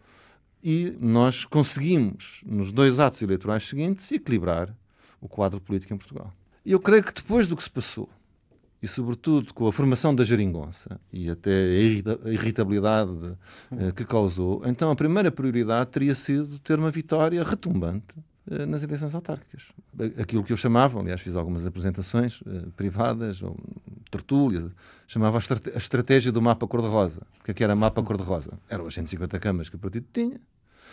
e 0.63 0.97
nós 0.99 1.45
conseguimos, 1.45 2.41
nos 2.43 2.71
dois 2.71 2.99
atos 2.99 3.21
eleitorais 3.21 3.67
seguintes, 3.69 4.11
equilibrar 4.11 4.75
o 5.21 5.29
quadro 5.29 5.61
político 5.61 5.93
em 5.93 5.97
Portugal. 5.97 6.33
E 6.65 6.71
eu 6.71 6.79
creio 6.79 7.03
que 7.03 7.13
depois 7.13 7.45
do 7.45 7.55
que 7.55 7.61
se 7.61 7.69
passou, 7.69 8.09
e 8.81 8.87
sobretudo 8.87 9.53
com 9.53 9.67
a 9.67 9.71
formação 9.71 10.13
da 10.13 10.23
geringonça 10.23 10.99
e 11.13 11.29
até 11.29 11.51
a 11.51 12.31
irritabilidade 12.31 13.11
uh, 13.11 13.93
que 13.95 14.03
causou, 14.03 14.63
então 14.65 14.89
a 14.89 14.95
primeira 14.95 15.31
prioridade 15.31 15.91
teria 15.91 16.15
sido 16.15 16.57
ter 16.57 16.79
uma 16.79 16.89
vitória 16.89 17.43
retumbante 17.43 18.15
nas 18.67 18.83
eleições 18.83 19.13
autárquicas. 19.15 19.63
Aquilo 20.19 20.43
que 20.43 20.53
eu 20.53 20.57
chamava, 20.57 20.99
aliás, 20.99 21.19
fiz 21.21 21.35
algumas 21.35 21.65
apresentações 21.65 22.41
uh, 22.41 22.71
privadas, 22.75 23.41
ou 23.41 23.57
tertúlias, 24.11 24.71
chamava 25.07 25.37
a, 25.37 25.77
estratégia 25.77 26.31
do 26.31 26.41
mapa 26.41 26.67
cor-de-rosa. 26.67 27.21
O 27.39 27.43
que 27.43 27.51
é 27.51 27.53
que 27.53 27.63
era 27.63 27.75
mapa 27.75 28.03
cor-de-rosa? 28.03 28.53
Eram 28.69 28.85
as 28.85 28.93
150 28.93 29.39
câmaras 29.39 29.69
que 29.69 29.75
o 29.75 29.79
partido 29.79 30.05
tinha, 30.13 30.39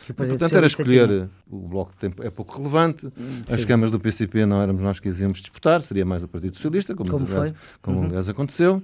E, 0.09 0.13
portanto, 0.13 0.57
era 0.57 0.67
escolher 0.67 1.09
tinha... 1.09 1.31
o 1.51 1.69
Bloco 1.69 1.93
de 1.93 1.99
Tempo 1.99 2.23
é 2.23 2.31
pouco 2.31 2.57
relevante, 2.57 3.13
Sim. 3.47 3.55
as 3.55 3.65
câmaras 3.67 3.91
do 3.91 4.01
PCP 4.01 4.47
não 4.47 4.63
éramos 4.63 4.83
nós 4.83 4.99
que 4.99 5.09
quisíamos 5.09 5.39
disputar, 5.39 5.83
seria 5.83 6.05
mais 6.07 6.23
o 6.23 6.29
Partido 6.29 6.57
Socialista, 6.57 6.95
como, 6.95 7.11
como, 7.11 7.27
aliás, 7.27 7.55
como 7.83 7.99
uhum. 7.99 8.07
aliás 8.07 8.29
aconteceu. 8.29 8.83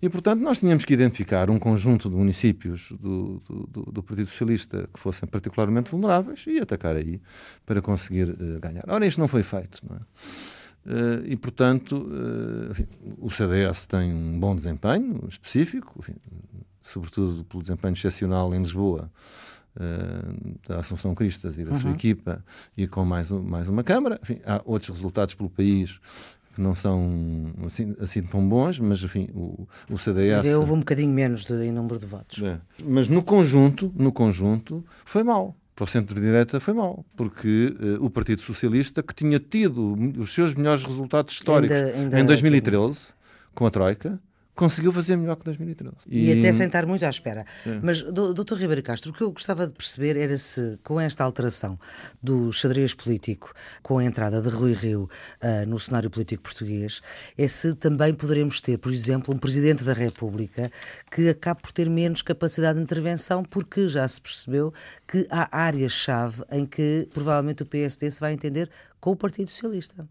E, 0.00 0.08
portanto, 0.08 0.40
nós 0.40 0.60
tínhamos 0.60 0.84
que 0.84 0.94
identificar 0.94 1.50
um 1.50 1.58
conjunto 1.58 2.08
de 2.08 2.14
municípios 2.14 2.92
do, 3.00 3.40
do, 3.40 3.92
do, 3.92 4.02
Partido 4.02 4.28
Socialista 4.28 4.88
que 4.92 5.00
fossem 5.00 5.28
particularmente 5.28 5.90
vulneráveis 5.90 6.44
e 6.46 6.60
atacar 6.60 6.96
aí 6.96 7.20
para 7.66 7.82
conseguir 7.82 8.30
uh, 8.30 8.60
ganhar. 8.60 8.84
Ora, 8.88 9.04
isto 9.06 9.20
não 9.20 9.28
foi 9.28 9.42
feito. 9.42 9.80
Não 9.88 9.96
é? 9.96 10.00
Uh, 10.00 11.26
e, 11.26 11.36
portanto, 11.36 11.96
uh, 11.96 12.70
enfim, 12.70 12.86
o 13.18 13.30
CDS 13.30 13.86
tem 13.86 14.12
um 14.12 14.38
bom 14.38 14.54
desempenho 14.54 15.26
específico, 15.28 15.94
enfim, 15.98 16.14
sobretudo 16.82 17.44
pelo 17.44 17.62
desempenho 17.62 17.94
excepcional 17.94 18.54
em 18.54 18.60
Lisboa, 18.60 19.10
da 20.66 20.78
Assunção 20.78 21.14
Cristas 21.14 21.56
e 21.56 21.64
da 21.64 21.70
uhum. 21.70 21.78
sua 21.78 21.90
equipa, 21.92 22.44
e 22.76 22.88
com 22.88 23.04
mais, 23.04 23.30
mais 23.30 23.68
uma 23.68 23.84
Câmara. 23.84 24.18
Enfim, 24.24 24.40
há 24.44 24.60
outros 24.64 24.96
resultados 24.96 25.36
pelo 25.36 25.48
país 25.48 26.00
que 26.58 26.60
não 26.60 26.74
são 26.74 27.52
assim, 27.64 27.94
assim 28.00 28.20
tão 28.20 28.46
bons, 28.46 28.80
mas 28.80 29.00
enfim, 29.02 29.28
o, 29.32 29.66
o 29.88 29.96
CDS... 29.96 30.44
Houve 30.56 30.72
um 30.72 30.78
bocadinho 30.80 31.10
menos 31.10 31.44
de, 31.44 31.54
em 31.64 31.70
número 31.70 32.00
de 32.00 32.04
votos. 32.04 32.42
É. 32.42 32.58
Mas 32.84 33.06
no 33.06 33.22
conjunto, 33.22 33.92
no 33.94 34.10
conjunto, 34.10 34.84
foi 35.04 35.22
mal. 35.22 35.54
Para 35.76 35.84
o 35.84 35.86
centro-direita 35.86 36.58
foi 36.58 36.74
mal, 36.74 37.04
porque 37.16 37.72
uh, 37.80 38.04
o 38.04 38.10
Partido 38.10 38.42
Socialista, 38.42 39.00
que 39.00 39.14
tinha 39.14 39.38
tido 39.38 39.96
os 40.18 40.34
seus 40.34 40.52
melhores 40.52 40.82
resultados 40.82 41.34
históricos 41.34 41.76
ainda, 41.76 41.96
ainda 41.96 42.20
em 42.20 42.26
2013, 42.26 43.14
com 43.54 43.64
a 43.64 43.70
Troika, 43.70 44.18
conseguiu 44.58 44.92
fazer 44.92 45.16
melhor 45.16 45.36
que 45.36 45.44
2013. 45.44 45.94
E, 46.08 46.32
e 46.32 46.38
até 46.38 46.52
sentar 46.52 46.84
muito 46.84 47.06
à 47.06 47.08
espera. 47.08 47.46
É. 47.64 47.78
Mas, 47.80 48.02
doutor 48.02 48.58
Ribeiro 48.58 48.82
Castro, 48.82 49.12
o 49.12 49.14
que 49.14 49.22
eu 49.22 49.30
gostava 49.30 49.68
de 49.68 49.72
perceber 49.72 50.16
era 50.16 50.36
se, 50.36 50.76
com 50.82 51.00
esta 51.00 51.22
alteração 51.22 51.78
do 52.20 52.52
xadrez 52.52 52.92
político, 52.92 53.54
com 53.84 53.98
a 53.98 54.04
entrada 54.04 54.42
de 54.42 54.48
Rui 54.48 54.72
Rio 54.72 55.08
uh, 55.40 55.64
no 55.68 55.78
cenário 55.78 56.10
político 56.10 56.42
português, 56.42 57.00
é 57.38 57.46
se 57.46 57.72
também 57.76 58.12
poderemos 58.12 58.60
ter, 58.60 58.78
por 58.78 58.92
exemplo, 58.92 59.32
um 59.32 59.38
Presidente 59.38 59.84
da 59.84 59.92
República 59.92 60.72
que 61.08 61.28
acabe 61.28 61.62
por 61.62 61.70
ter 61.70 61.88
menos 61.88 62.20
capacidade 62.20 62.78
de 62.78 62.82
intervenção, 62.82 63.44
porque 63.44 63.86
já 63.86 64.08
se 64.08 64.20
percebeu 64.20 64.74
que 65.06 65.24
há 65.30 65.56
áreas-chave 65.56 66.42
em 66.50 66.66
que 66.66 67.08
provavelmente 67.14 67.62
o 67.62 67.66
PSD 67.66 68.10
se 68.10 68.18
vai 68.18 68.32
entender 68.32 68.68
com 69.00 69.12
o 69.12 69.16
Partido 69.16 69.50
Socialista. 69.50 70.08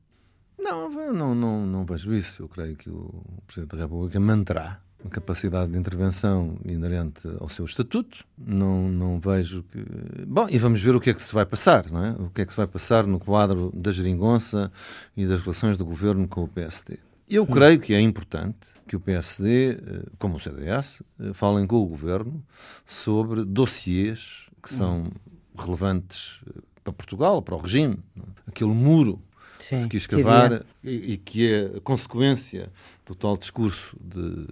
Não, 0.57 0.89
não, 1.13 1.35
não, 1.35 1.65
não 1.65 1.85
vejo 1.85 2.13
isso. 2.13 2.43
Eu 2.43 2.49
creio 2.49 2.75
que 2.75 2.89
o 2.89 3.23
Presidente 3.45 3.75
da 3.75 3.83
República 3.83 4.19
manterá 4.19 4.81
a 5.05 5.09
capacidade 5.09 5.71
de 5.71 5.77
intervenção 5.77 6.57
inerente 6.65 7.21
ao 7.39 7.47
seu 7.49 7.65
estatuto. 7.65 8.25
Não, 8.37 8.89
não 8.89 9.19
vejo 9.19 9.63
que. 9.63 9.83
Bom, 10.25 10.47
e 10.49 10.57
vamos 10.57 10.81
ver 10.81 10.95
o 10.95 10.99
que 10.99 11.11
é 11.11 11.13
que 11.13 11.21
se 11.21 11.33
vai 11.33 11.45
passar, 11.45 11.89
não 11.91 12.03
é? 12.03 12.11
O 12.11 12.29
que 12.29 12.41
é 12.41 12.45
que 12.45 12.51
se 12.51 12.57
vai 12.57 12.67
passar 12.67 13.05
no 13.05 13.19
quadro 13.19 13.71
da 13.75 13.91
geringonça 13.91 14.71
e 15.15 15.25
das 15.25 15.41
relações 15.41 15.77
do 15.77 15.85
governo 15.85 16.27
com 16.27 16.43
o 16.43 16.47
PSD. 16.47 16.97
Eu 17.29 17.43
hum. 17.43 17.47
creio 17.47 17.79
que 17.79 17.93
é 17.93 18.01
importante 18.01 18.57
que 18.87 18.95
o 18.95 18.99
PSD, 18.99 19.71
eh, 19.71 20.03
como 20.17 20.37
o 20.37 20.39
CDS, 20.39 21.03
eh, 21.19 21.33
falem 21.33 21.67
com 21.67 21.75
o 21.75 21.85
governo 21.85 22.41
sobre 22.85 23.43
dossiês 23.43 24.49
que 24.63 24.73
são 24.73 25.03
hum. 25.03 25.11
relevantes 25.57 26.39
eh, 26.47 26.61
para 26.83 26.93
Portugal, 26.93 27.41
para 27.41 27.55
o 27.55 27.59
regime. 27.59 27.99
É? 28.15 28.21
Aquele 28.47 28.71
muro 28.71 29.21
Sim, 29.59 29.77
se 29.77 29.87
quis 29.87 30.05
cavar 30.07 30.59
que 30.59 30.65
e, 30.83 31.13
e, 31.13 31.17
que 31.17 31.53
é 31.53 31.79
consequência 31.81 32.69
do 33.05 33.15
tal 33.15 33.37
discurso 33.37 33.97
de 33.99 34.47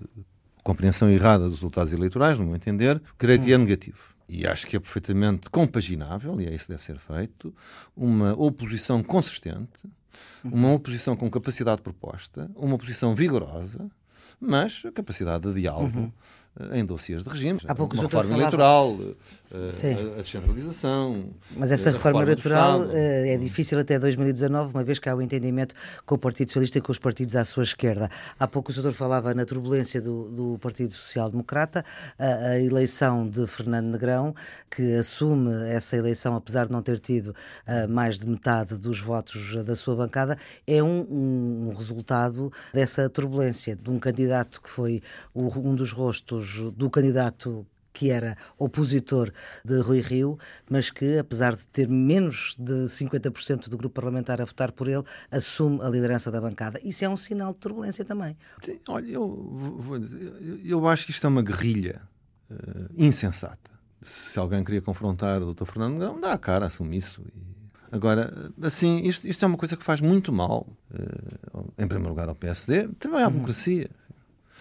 compreensão 0.63 1.09
errada 1.09 1.45
dos 1.45 1.55
resultados 1.55 1.93
eleitorais, 1.93 2.39
no 2.39 2.45
meu 2.45 2.55
entender, 2.55 3.01
creio 3.17 3.41
que 3.41 3.53
é 3.53 3.55
hum. 3.55 3.61
negativo. 3.61 3.99
E 4.27 4.47
acho 4.47 4.65
que 4.65 4.75
é 4.75 4.79
perfeitamente 4.79 5.49
compaginável, 5.51 6.41
e 6.41 6.47
é 6.47 6.53
isso 6.53 6.65
que 6.65 6.71
deve 6.71 6.83
ser 6.83 6.97
feito, 6.97 7.53
uma 7.95 8.33
oposição 8.33 9.03
consistente, 9.03 9.85
hum. 10.43 10.49
uma 10.51 10.73
oposição 10.73 11.15
com 11.15 11.29
capacidade 11.29 11.77
de 11.77 11.83
proposta, 11.83 12.49
uma 12.55 12.75
oposição 12.75 13.13
vigorosa, 13.13 13.87
mas 14.39 14.81
a 14.85 14.91
capacidade 14.91 15.47
de 15.51 15.61
diálogo. 15.61 15.99
Uhum 15.99 16.11
em 16.71 16.85
dossiês 16.85 17.23
de 17.23 17.29
regime. 17.29 17.59
Há 17.67 17.75
pouco 17.75 17.95
uma 17.95 18.03
reforma 18.03 18.29
falava... 18.29 18.41
eleitoral, 18.41 18.97
eh, 19.51 20.15
a, 20.15 20.19
a 20.19 20.21
descentralização. 20.21 21.25
Mas 21.55 21.71
essa 21.71 21.91
reforma 21.91 22.21
eleitoral 22.21 22.81
eh, 22.91 23.33
é 23.33 23.37
difícil 23.37 23.77
até 23.77 23.99
2019, 23.99 24.71
uma 24.73 24.83
vez 24.83 24.97
que 24.97 25.09
há 25.09 25.15
o 25.15 25.21
entendimento 25.21 25.75
com 26.05 26.15
o 26.15 26.17
Partido 26.17 26.47
Socialista 26.49 26.77
e 26.77 26.81
com 26.81 26.91
os 26.91 26.99
partidos 26.99 27.35
à 27.35 27.43
sua 27.43 27.63
esquerda. 27.63 28.09
Há 28.39 28.47
pouco 28.47 28.71
o 28.71 28.73
senhor 28.73 28.93
falava 28.93 29.33
na 29.33 29.45
turbulência 29.45 30.01
do, 30.01 30.29
do 30.29 30.59
Partido 30.59 30.93
Social 30.93 31.29
Democrata, 31.29 31.83
a, 32.17 32.25
a, 32.25 32.61
eleição 32.61 33.25
de 33.25 33.45
Fernando 33.47 33.87
Negrão, 33.87 34.33
que 34.73 34.95
assume 34.95 35.51
essa 35.69 35.97
eleição, 35.97 36.35
apesar 36.35 36.67
de 36.67 36.71
não 36.71 36.81
ter 36.81 36.99
tido 36.99 37.27
uh, 37.67 37.89
mais 37.89 38.17
de 38.17 38.25
metade 38.25 38.79
dos 38.79 39.01
votos 39.01 39.63
da 39.65 39.75
sua 39.75 39.95
bancada, 39.95 40.37
é 40.65 40.81
um, 40.81 41.67
um 41.69 41.73
resultado 41.75 42.51
dessa 42.73 43.09
turbulência, 43.09 43.75
de 43.75 43.89
um 43.89 43.99
candidato 43.99 44.61
que 44.61 44.69
foi 44.69 45.01
o, 45.33 45.47
um 45.59 45.75
dos 45.75 45.91
rostos 45.91 46.44
do 46.75 46.89
candidato 46.89 47.65
que 47.95 48.11
era 48.11 48.35
opositor 48.59 49.31
de 49.63 49.79
Rui 49.79 50.01
Rio, 50.01 50.37
mas 50.69 50.91
que, 50.91 51.17
apesar 51.17 51.55
de 51.55 51.65
ter 51.69 51.87
menos 51.87 52.55
de 52.59 52.85
50% 52.87 53.69
do 53.69 53.77
grupo 53.77 53.95
parlamentar 53.95 54.41
a 54.41 54.45
votar 54.45 54.73
por 54.73 54.89
ele, 54.89 55.03
assume 55.31 55.81
a 55.81 55.87
liderança 55.87 56.29
da 56.29 56.41
bancada. 56.41 56.79
Isso 56.83 57.05
é 57.05 57.09
um 57.09 57.15
sinal 57.15 57.53
de 57.53 57.59
turbulência 57.59 58.03
também. 58.03 58.37
Olha, 58.89 59.09
eu, 59.09 59.25
vou 59.79 59.97
dizer, 59.97 60.33
eu 60.63 60.85
acho 60.89 61.05
que 61.05 61.11
isto 61.11 61.25
é 61.25 61.29
uma 61.29 61.41
guerrilha 61.41 62.01
uh, 62.51 62.89
insensata. 62.97 63.71
Se 64.01 64.37
alguém 64.37 64.63
queria 64.63 64.81
confrontar 64.81 65.41
o 65.41 65.53
Dr. 65.53 65.65
Fernando 65.65 65.93
Negrão, 65.93 66.19
dá 66.19 66.33
a 66.33 66.37
cara, 66.37 66.65
assume 66.65 66.97
isso. 66.97 67.23
Agora, 67.91 68.51
assim, 68.61 69.01
isto, 69.03 69.25
isto, 69.25 69.45
é 69.45 69.47
uma 69.47 69.57
coisa 69.57 69.77
que 69.77 69.83
faz 69.83 70.01
muito 70.01 70.33
mal, 70.33 70.67
uh, 70.91 71.73
em 71.77 71.87
primeiro 71.87 72.09
lugar, 72.09 72.27
ao 72.27 72.35
PSD, 72.35 72.89
também 72.99 73.23
à 73.23 73.29
uhum. 73.29 73.41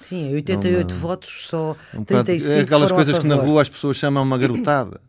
Sim, 0.05 0.35
88 0.35 0.93
uma, 0.93 1.01
votos, 1.01 1.47
só 1.49 1.75
um 1.95 2.05
35 2.05 2.59
É 2.59 2.61
aquelas 2.61 2.93
coisas 2.93 3.19
que 3.19 3.27
na 3.27 3.37
rua 3.37 3.63
as 3.63 3.71
pessoas 3.71 3.97
chamam 3.97 4.23
uma 4.23 4.37
garotada. 4.39 5.01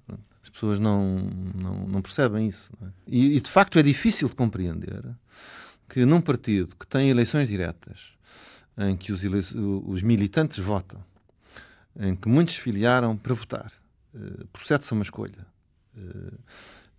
As 0.41 0.49
pessoas 0.49 0.79
não, 0.79 1.29
não, 1.53 1.85
não 1.85 2.01
percebem 2.01 2.47
isso. 2.47 2.71
Não 2.79 2.87
é? 2.87 2.91
e, 3.05 3.35
e, 3.35 3.41
de 3.41 3.51
facto 3.51 3.77
é 3.77 3.83
difícil 3.83 4.29
de 4.29 4.35
compreender 4.35 5.03
que 5.89 6.05
num 6.05 6.21
partido 6.21 6.77
que 6.77 6.87
tem 6.87 7.09
eleições 7.09 7.49
diretas, 7.49 8.13
em 8.77 8.95
que 8.95 9.11
os, 9.11 9.21
os 9.85 10.01
militantes 10.01 10.59
votam, 10.59 11.03
em 11.99 12.15
que 12.15 12.29
muitos 12.29 12.55
filiaram 12.55 13.17
para 13.17 13.33
votar, 13.33 13.73
uh, 14.13 14.47
procede-se 14.53 14.93
a 14.93 14.95
uma 14.95 15.03
escolha. 15.03 15.45
Uh, 15.93 15.99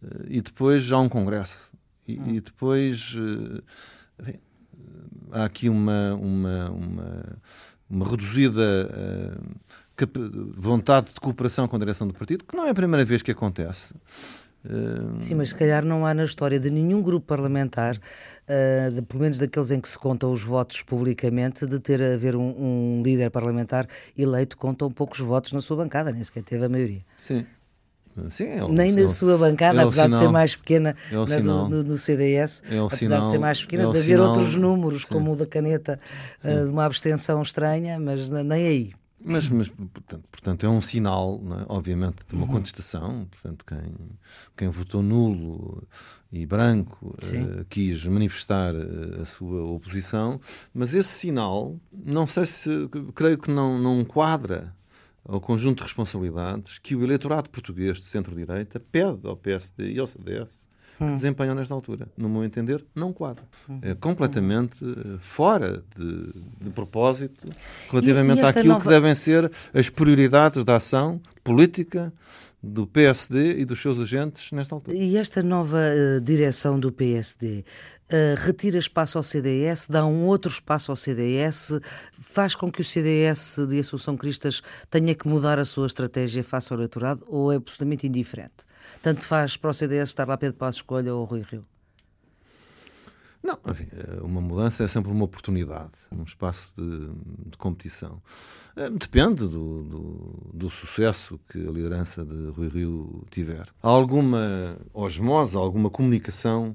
uh, 0.03 0.27
e 0.29 0.43
depois 0.43 0.93
há 0.93 0.99
um 0.99 1.09
congresso. 1.09 1.71
E, 2.07 2.19
hum. 2.19 2.35
e 2.35 2.41
depois 2.43 3.15
enfim, 4.21 4.39
há 5.33 5.45
aqui 5.45 5.69
uma, 5.69 6.15
uma, 6.15 6.71
uma 6.71 7.39
uma 7.89 8.05
reduzida 8.05 8.91
uh, 9.39 9.57
vontade 10.55 11.09
de 11.15 11.21
cooperação 11.21 11.67
com 11.69 11.77
a 11.77 11.79
direção 11.79 12.07
do 12.07 12.15
partido, 12.15 12.45
que 12.45 12.57
não 12.57 12.67
é 12.67 12.71
a 12.71 12.75
primeira 12.75 13.05
vez 13.05 13.23
que 13.23 13.31
acontece. 13.31 13.95
Uh... 14.65 15.21
Sim, 15.21 15.37
mas 15.37 15.51
se 15.51 15.55
calhar 15.55 15.85
não 15.85 16.05
há 16.05 16.13
na 16.13 16.25
história 16.25 16.59
de 16.59 16.69
nenhum 16.71 17.01
grupo 17.01 17.27
parlamentar, 17.27 17.97
uh, 17.97 18.91
de, 18.91 19.03
pelo 19.03 19.23
menos 19.23 19.39
daqueles 19.39 19.71
em 19.71 19.81
que 19.81 19.89
se 19.89 19.99
contam 19.99 20.33
os 20.33 20.43
votos 20.43 20.83
publicamente, 20.83 21.67
de 21.67 21.79
ter 21.79 22.03
a 22.03 22.15
haver 22.15 22.35
um, 22.35 22.99
um 22.99 23.03
líder 23.03 23.31
parlamentar 23.31 23.87
eleito 24.19 24.57
com 24.57 24.75
tão 24.75 24.91
poucos 24.91 25.21
votos 25.21 25.53
na 25.53 25.61
sua 25.61 25.77
bancada, 25.77 26.11
nem 26.11 26.23
sequer 26.25 26.43
teve 26.43 26.65
a 26.65 26.69
maioria. 26.69 27.03
Sim. 27.19 27.47
Sim, 28.31 28.45
é 28.45 28.69
Nem 28.69 28.93
na 28.93 29.09
sua 29.09 29.37
bancada, 29.37 29.81
é 29.81 29.85
apesar 29.85 30.05
sinal, 30.05 30.19
de 30.19 30.25
ser 30.25 30.33
mais 30.33 30.57
pequena 30.57 30.97
é 31.11 31.15
na, 31.15 31.27
sinal, 31.27 31.69
do, 31.69 31.85
do, 31.85 31.99
CDS, 31.99 32.63
é 32.71 32.79
apesar 32.79 32.97
sinal, 32.97 33.21
de 33.21 33.29
ser 33.29 33.39
mais 33.39 33.61
pequena, 33.61 33.83
é 33.83 33.93
de 33.93 33.99
haver 33.99 34.03
sinal, 34.03 34.27
outros 34.27 34.57
números, 34.57 35.03
sim. 35.03 35.09
como 35.09 35.33
o 35.33 35.37
da 35.37 35.47
caneta, 35.47 36.01
uh, 36.43 36.65
de 36.65 36.71
uma 36.71 36.85
abstenção 36.85 37.43
estranha, 37.43 37.99
mas 38.01 38.31
nem 38.31 38.67
aí. 38.67 38.93
Mas, 39.29 39.49
mas 39.49 39.69
portanto, 40.31 40.65
é 40.65 40.69
um 40.69 40.81
sinal, 40.81 41.41
é? 41.61 41.65
obviamente, 41.69 42.19
de 42.29 42.35
uma 42.35 42.47
uhum. 42.47 42.53
contestação. 42.53 43.27
Portanto, 43.31 43.65
quem, 43.67 43.93
quem 44.57 44.69
votou 44.69 45.03
nulo 45.03 45.83
e 46.31 46.47
branco 46.47 47.09
uh, 47.09 47.65
quis 47.69 48.05
manifestar 48.05 48.75
uh, 48.75 49.23
a 49.23 49.25
sua 49.25 49.65
oposição, 49.65 50.41
mas 50.73 50.95
esse 50.95 51.09
sinal, 51.09 51.77
não 51.93 52.27
sei 52.27 52.47
se, 52.47 52.71
creio 53.15 53.37
que 53.37 53.51
não, 53.51 53.79
não 53.79 54.05
quadra 54.05 54.73
ao 55.29 55.41
conjunto 55.41 55.79
de 55.79 55.85
responsabilidades 55.85 56.79
que 56.79 56.95
o 56.95 57.03
eleitorado 57.03 57.51
português 57.51 57.99
de 57.99 58.05
centro-direita 58.05 58.81
pede 58.81 59.27
ao 59.27 59.37
PSD 59.37 59.93
e 59.93 59.99
ao 59.99 60.07
CDS 60.07 60.69
que 60.97 61.05
hum. 61.05 61.15
desempenham 61.15 61.55
nesta 61.55 61.75
altura. 61.75 62.09
No 62.17 62.29
meu 62.29 62.45
entender, 62.45 62.85
não 62.95 63.13
quadra. 63.13 63.45
Hum. 63.69 63.79
É 63.83 63.95
completamente 63.95 64.85
hum. 64.85 65.19
fora 65.21 65.83
de, 65.97 66.33
de, 66.61 66.71
propósito 66.71 67.47
relativamente 67.91 68.41
e, 68.41 68.43
e 68.43 68.47
àquilo 68.47 68.69
nova... 68.69 68.83
que 68.83 68.89
devem 68.89 69.15
ser 69.15 69.51
as 69.75 69.91
prioridades 69.91 70.65
da 70.65 70.77
ação 70.77 71.21
política 71.45 72.13
do 72.67 72.87
PSD 72.87 73.61
e 73.61 73.65
dos 73.65 73.81
seus 73.81 73.99
agentes 73.99 74.51
nesta 74.53 74.75
altura. 74.75 74.97
E 74.97 75.17
esta 75.17 75.43
nova 75.43 75.79
uh, 75.79 76.21
direção 76.21 76.79
do 76.79 76.91
PSD 76.91 77.65
uh, 78.11 78.15
retira 78.39 78.79
espaço 78.79 79.19
ao 79.19 79.25
CDS, 79.25 79.87
dá 79.89 80.05
um 80.05 80.25
outro 80.25 80.51
espaço 80.51 80.91
ao 80.91 80.97
CDS, 80.97 81.79
faz 82.21 82.55
com 82.55 82.71
que 82.71 82.81
o 82.81 82.85
CDS 82.85 83.59
de 83.69 83.79
Assunção 83.79 84.17
Cristas 84.17 84.63
tenha 84.91 85.15
que 85.15 85.29
mudar 85.29 85.59
a 85.59 85.65
sua 85.65 85.87
estratégia 85.87 86.43
face 86.43 86.73
ao 86.73 86.79
eleitorado 86.79 87.25
ou 87.29 87.53
é 87.53 87.57
absolutamente 87.57 88.07
indiferente? 88.07 88.67
Tanto 89.01 89.23
faz 89.23 89.57
para 89.57 89.71
o 89.71 89.75
CDS 89.75 90.09
estar 90.09 90.27
lá 90.27 90.37
Pedro 90.37 90.57
Passos 90.57 90.81
Escolha 90.81 91.15
ou 91.15 91.25
Rui 91.25 91.43
Rio? 91.43 91.65
Não, 93.47 93.59
enfim, 93.71 93.87
eh, 93.93 94.21
uma 94.23 94.41
mudança 94.41 94.83
é 94.83 94.89
sempre 94.89 95.13
uma 95.13 95.25
oportunidade, 95.25 95.93
um 96.11 96.25
espaço 96.25 96.73
de, 96.77 97.51
de 97.51 97.57
competição. 97.57 98.21
Eh, 98.77 98.91
depende 98.91 99.47
do, 99.47 99.85
do, 99.85 100.51
do, 100.53 100.69
sucesso 100.69 101.39
que 101.49 101.57
a 101.59 101.71
liderança 101.71 102.25
de 102.25 102.51
Rui 102.51 102.69
Rio 102.69 103.25
tiver. 103.31 103.69
Há 103.81 103.89
alguma 103.89 104.77
osmose, 104.93 105.57
alguma 105.57 105.89
comunicação 105.89 106.75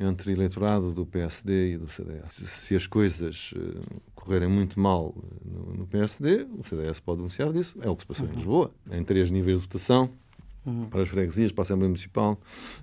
entre 0.00 0.32
eleitorado 0.32 0.90
do 0.90 1.04
PSD 1.04 1.74
e 1.74 1.76
do 1.76 1.90
CDS. 1.90 2.34
Se 2.46 2.74
as 2.74 2.86
coisas 2.86 3.52
uh, 3.52 4.00
correrem 4.14 4.48
muito 4.48 4.80
mal 4.80 5.14
no, 5.44 5.74
no, 5.74 5.86
PSD, 5.86 6.46
o 6.58 6.64
CDS 6.66 6.98
pode 6.98 7.18
denunciar 7.18 7.52
disso. 7.52 7.78
É 7.82 7.88
o 7.90 7.96
que 7.96 8.02
se 8.02 8.06
passou 8.06 8.26
uhum. 8.26 8.32
em 8.32 8.36
Lisboa, 8.36 8.70
em 8.90 9.04
três 9.04 9.30
níveis 9.30 9.60
de 9.60 9.66
votação 9.66 10.10
uhum. 10.66 10.86
para 10.90 11.02
as 11.02 11.08
freguesias, 11.08 11.52
para 11.52 11.62
a 11.62 11.64
Assembleia 11.64 11.88
Municipal 11.88 12.38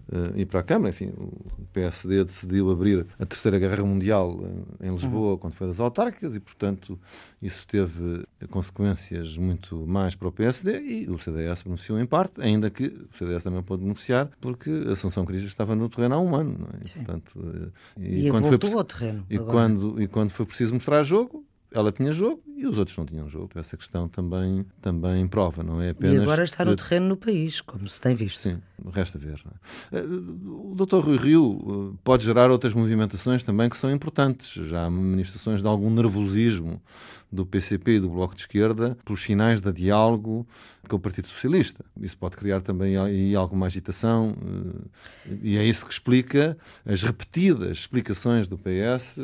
uh, 0.10 0.38
e 0.38 0.46
para 0.46 0.62
a 0.62 0.64
Câmara. 0.64 0.90
Enfim, 0.90 1.12
o 1.18 1.66
PSD 1.74 2.24
decidiu 2.24 2.72
abrir 2.72 3.06
a 3.20 3.26
Terceira 3.26 3.60
Guerra 3.60 3.84
Mundial 3.84 4.42
em 4.82 4.92
Lisboa 4.92 5.34
uhum. 5.34 5.38
quando 5.38 5.54
foi 5.54 5.68
das 5.68 5.80
autárquicas 5.80 6.36
e, 6.36 6.40
portanto, 6.40 7.00
isso 7.42 7.68
teve 7.68 8.24
consequências 8.50 9.38
muito 9.38 9.86
mais 9.86 10.16
para 10.16 10.28
o 10.28 10.32
PSD 10.32 10.82
e 10.82 11.10
o 11.10 11.18
CDS 11.20 11.64
beneficiou 11.64 12.00
em 12.00 12.06
parte, 12.06 12.42
ainda 12.42 12.70
que 12.70 12.86
o 12.86 13.18
CDS 13.18 13.44
também 13.44 13.62
pode 13.62 13.82
beneficiar 13.82 14.30
porque 14.40 14.70
a 14.88 14.94
Assunção 14.94 15.26
Cristas 15.26 15.52
estava 15.52 15.76
no 15.76 15.90
terreno 15.90 16.16
há 16.16 16.20
um 16.20 16.36
ano. 16.36 16.58
Não 16.60 16.68
é? 16.68 16.84
Sim. 16.84 17.04
Portanto, 17.04 17.74
e, 17.98 18.28
e 18.28 18.32
quando 18.32 18.50
voltou 18.50 18.70
foi, 18.70 18.80
ao 18.80 18.86
terreno. 18.86 19.26
E 19.30 19.38
quando, 19.38 20.02
e 20.02 20.08
quando 20.08 20.30
foi 20.30 20.46
preciso 20.46 20.74
mostrar 20.74 21.04
jogo, 21.04 21.46
ela 21.74 21.92
tinha 21.92 22.12
jogo 22.12 22.42
e 22.56 22.66
os 22.66 22.78
outros 22.78 22.98
não 22.98 23.06
tinham 23.06 23.28
jogo. 23.28 23.50
Essa 23.56 23.76
questão 23.76 24.08
também, 24.08 24.66
também 24.82 25.28
prova, 25.28 25.64
não 25.64 25.82
é 25.82 25.90
apenas... 25.90 26.16
E 26.16 26.20
agora 26.20 26.44
está 26.44 26.64
no 26.64 26.76
terreno 26.76 27.08
no 27.08 27.18
país, 27.18 27.62
como 27.62 27.88
se 27.88 28.00
tem 28.00 28.16
visto. 28.16 28.42
Sim, 28.42 28.62
resta 28.92 29.18
ver. 29.18 29.42
É? 29.92 29.98
Eh, 29.98 30.04
o 30.04 30.76
Dr. 30.76 31.00
Rui 31.00 31.18
Rio 31.18 31.94
eh, 31.94 31.98
pode 32.04 32.24
gerar 32.24 32.52
outras 32.52 32.74
movimentações 32.74 33.44
também 33.44 33.70
que 33.70 33.78
são 33.78 33.92
importantes. 33.92 34.54
Já 34.68 34.86
há 34.86 34.90
manifestações 34.90 35.62
de 35.62 35.68
algum 35.68 35.90
nervosismo 35.90 36.82
do 37.34 37.46
PCP 37.46 37.94
e 37.94 38.00
do 38.00 38.10
Bloco 38.10 38.36
de 38.36 38.42
Esquerda 38.42 38.96
pelos 39.04 39.24
sinais 39.24 39.60
de 39.60 39.74
diálogo 39.74 40.48
com 40.88 40.98
o 40.98 41.00
Partido 41.00 41.28
Socialista. 41.28 41.84
Isso 42.00 42.18
pode 42.18 42.38
criar 42.38 42.62
também 42.62 42.96
aí 42.98 43.36
alguma 43.36 43.66
agitação 43.66 44.36
eh, 45.26 45.38
e 45.42 45.58
é 45.58 45.64
isso 45.64 45.86
que 45.86 45.92
explica 45.92 46.58
as 46.86 47.02
repetidas 47.02 47.80
explicações 47.80 48.48
do 48.48 48.58
PS 48.58 49.18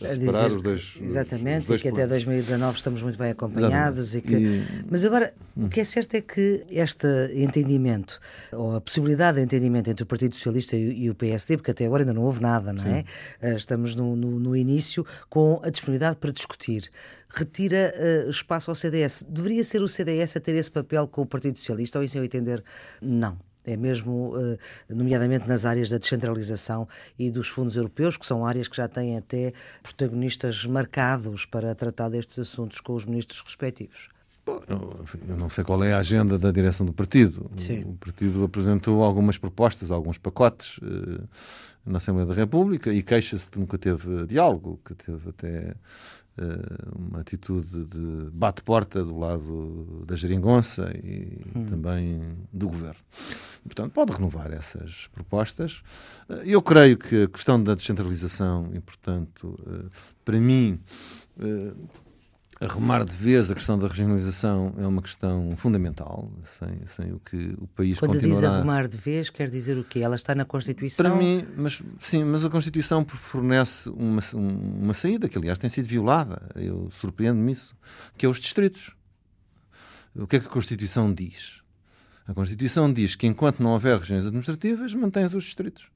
a 0.00 0.08
separar 0.08 0.46
os 0.46 0.62
dois 0.62 0.98
Exatamente, 1.02 1.62
os 1.62 1.66
dois 1.66 1.81
que 1.82 1.88
até 1.88 2.06
2019 2.06 2.76
estamos 2.76 3.02
muito 3.02 3.18
bem 3.18 3.30
acompanhados. 3.30 4.14
E 4.14 4.22
que... 4.22 4.34
E... 4.36 4.64
Mas 4.88 5.04
agora, 5.04 5.34
hum. 5.56 5.66
o 5.66 5.68
que 5.68 5.80
é 5.80 5.84
certo 5.84 6.14
é 6.14 6.20
que 6.20 6.64
este 6.70 7.06
entendimento, 7.34 8.20
ou 8.52 8.76
a 8.76 8.80
possibilidade 8.80 9.38
de 9.38 9.44
entendimento 9.44 9.90
entre 9.90 10.04
o 10.04 10.06
Partido 10.06 10.36
Socialista 10.36 10.76
e 10.76 11.10
o 11.10 11.14
PSD, 11.14 11.56
porque 11.56 11.72
até 11.72 11.86
agora 11.86 12.02
ainda 12.02 12.12
não 12.12 12.22
houve 12.22 12.40
nada, 12.40 12.72
não 12.72 12.84
é? 12.84 12.98
Sim. 12.98 13.04
Eh, 13.42 13.54
estamos 13.56 13.94
no, 13.96 14.14
no, 14.14 14.38
no 14.38 14.56
início 14.56 15.04
com 15.28 15.60
a 15.62 15.70
disponibilidade 15.70 16.16
para 16.16 16.30
discutir 16.30 16.90
retira 17.34 17.94
uh, 17.96 18.30
espaço 18.30 18.70
ao 18.70 18.74
CDS. 18.74 19.24
Deveria 19.28 19.64
ser 19.64 19.82
o 19.82 19.88
CDS 19.88 20.36
a 20.36 20.40
ter 20.40 20.54
esse 20.54 20.70
papel 20.70 21.08
com 21.08 21.22
o 21.22 21.26
Partido 21.26 21.58
Socialista, 21.58 21.98
ou 21.98 22.04
isso 22.04 22.18
eu 22.18 22.24
entender? 22.24 22.62
Não. 23.00 23.38
É 23.64 23.76
mesmo, 23.76 24.36
uh, 24.36 24.58
nomeadamente 24.88 25.48
nas 25.48 25.64
áreas 25.64 25.90
da 25.90 25.98
descentralização 25.98 26.88
e 27.18 27.30
dos 27.30 27.48
fundos 27.48 27.76
europeus, 27.76 28.16
que 28.16 28.26
são 28.26 28.44
áreas 28.44 28.68
que 28.68 28.76
já 28.76 28.88
têm 28.88 29.16
até 29.16 29.52
protagonistas 29.82 30.66
marcados 30.66 31.46
para 31.46 31.74
tratar 31.74 32.08
destes 32.08 32.38
assuntos 32.38 32.80
com 32.80 32.94
os 32.94 33.04
ministros 33.04 33.40
respectivos. 33.40 34.08
Bom, 34.44 34.60
eu 35.28 35.36
não 35.36 35.48
sei 35.48 35.62
qual 35.62 35.84
é 35.84 35.92
a 35.92 35.98
agenda 35.98 36.36
da 36.36 36.50
direção 36.50 36.84
do 36.84 36.92
partido. 36.92 37.48
Sim. 37.54 37.82
O 37.82 37.94
partido 37.94 38.42
apresentou 38.42 39.04
algumas 39.04 39.38
propostas, 39.38 39.92
alguns 39.92 40.18
pacotes 40.18 40.78
uh, 40.78 41.28
na 41.86 41.98
Assembleia 41.98 42.26
da 42.26 42.34
República 42.34 42.92
e 42.92 43.02
queixa-se 43.02 43.50
de 43.50 43.58
nunca 43.58 43.78
teve 43.78 44.26
diálogo, 44.26 44.80
que 44.84 44.94
teve 44.94 45.28
até 45.28 45.76
eh, 46.38 46.44
uma 46.96 47.20
atitude 47.20 47.84
de 47.84 48.30
bate-porta 48.32 49.04
do 49.04 49.18
lado 49.18 50.02
da 50.06 50.16
geringonça 50.16 50.90
e 51.04 51.42
hum. 51.54 51.66
também 51.68 52.22
do 52.50 52.68
governo. 52.68 53.00
E, 53.64 53.68
portanto, 53.68 53.92
pode 53.92 54.12
renovar 54.12 54.52
essas 54.52 55.08
propostas. 55.12 55.82
Eh, 56.28 56.42
eu 56.46 56.62
creio 56.62 56.96
que 56.96 57.24
a 57.24 57.28
questão 57.28 57.62
da 57.62 57.74
descentralização 57.74 58.70
e, 58.72 58.80
portanto, 58.80 59.58
eh, 59.66 59.88
para 60.24 60.40
mim, 60.40 60.80
arrumar 62.64 63.04
de 63.04 63.14
vez 63.14 63.50
a 63.50 63.54
questão 63.54 63.78
da 63.78 63.88
regionalização 63.88 64.74
é 64.78 64.86
uma 64.86 65.02
questão 65.02 65.54
fundamental, 65.56 66.30
sem, 66.44 66.86
sem 66.86 67.12
o 67.12 67.18
que 67.18 67.54
o 67.58 67.66
país 67.68 67.98
Quando 67.98 68.12
continuará... 68.12 68.34
diz 68.34 68.44
arrumar 68.44 68.88
de 68.88 68.96
vez, 68.96 69.30
quer 69.30 69.50
dizer 69.50 69.76
o 69.78 69.84
quê? 69.84 70.00
Ela 70.00 70.16
está 70.16 70.34
na 70.34 70.44
Constituição? 70.44 71.04
Para 71.04 71.14
mim, 71.14 71.44
mas, 71.56 71.82
sim, 72.00 72.24
mas 72.24 72.44
a 72.44 72.50
Constituição 72.50 73.04
fornece 73.04 73.88
uma, 73.90 74.20
uma 74.32 74.94
saída, 74.94 75.28
que 75.28 75.36
aliás 75.36 75.58
tem 75.58 75.68
sido 75.68 75.88
violada, 75.88 76.42
eu 76.54 76.88
surpreendo-me 76.90 77.52
isso, 77.52 77.74
que 78.16 78.26
é 78.26 78.28
os 78.28 78.38
distritos. 78.38 78.94
O 80.14 80.26
que 80.26 80.36
é 80.36 80.40
que 80.40 80.46
a 80.46 80.50
Constituição 80.50 81.12
diz? 81.12 81.61
A 82.32 82.34
Constituição 82.34 82.92
diz 82.92 83.14
que 83.14 83.26
enquanto 83.26 83.62
não 83.62 83.70
houver 83.70 83.98
regiões 83.98 84.24
administrativas, 84.24 84.94
mantém-se 84.94 85.36
os 85.36 85.44
distritos 85.44 85.92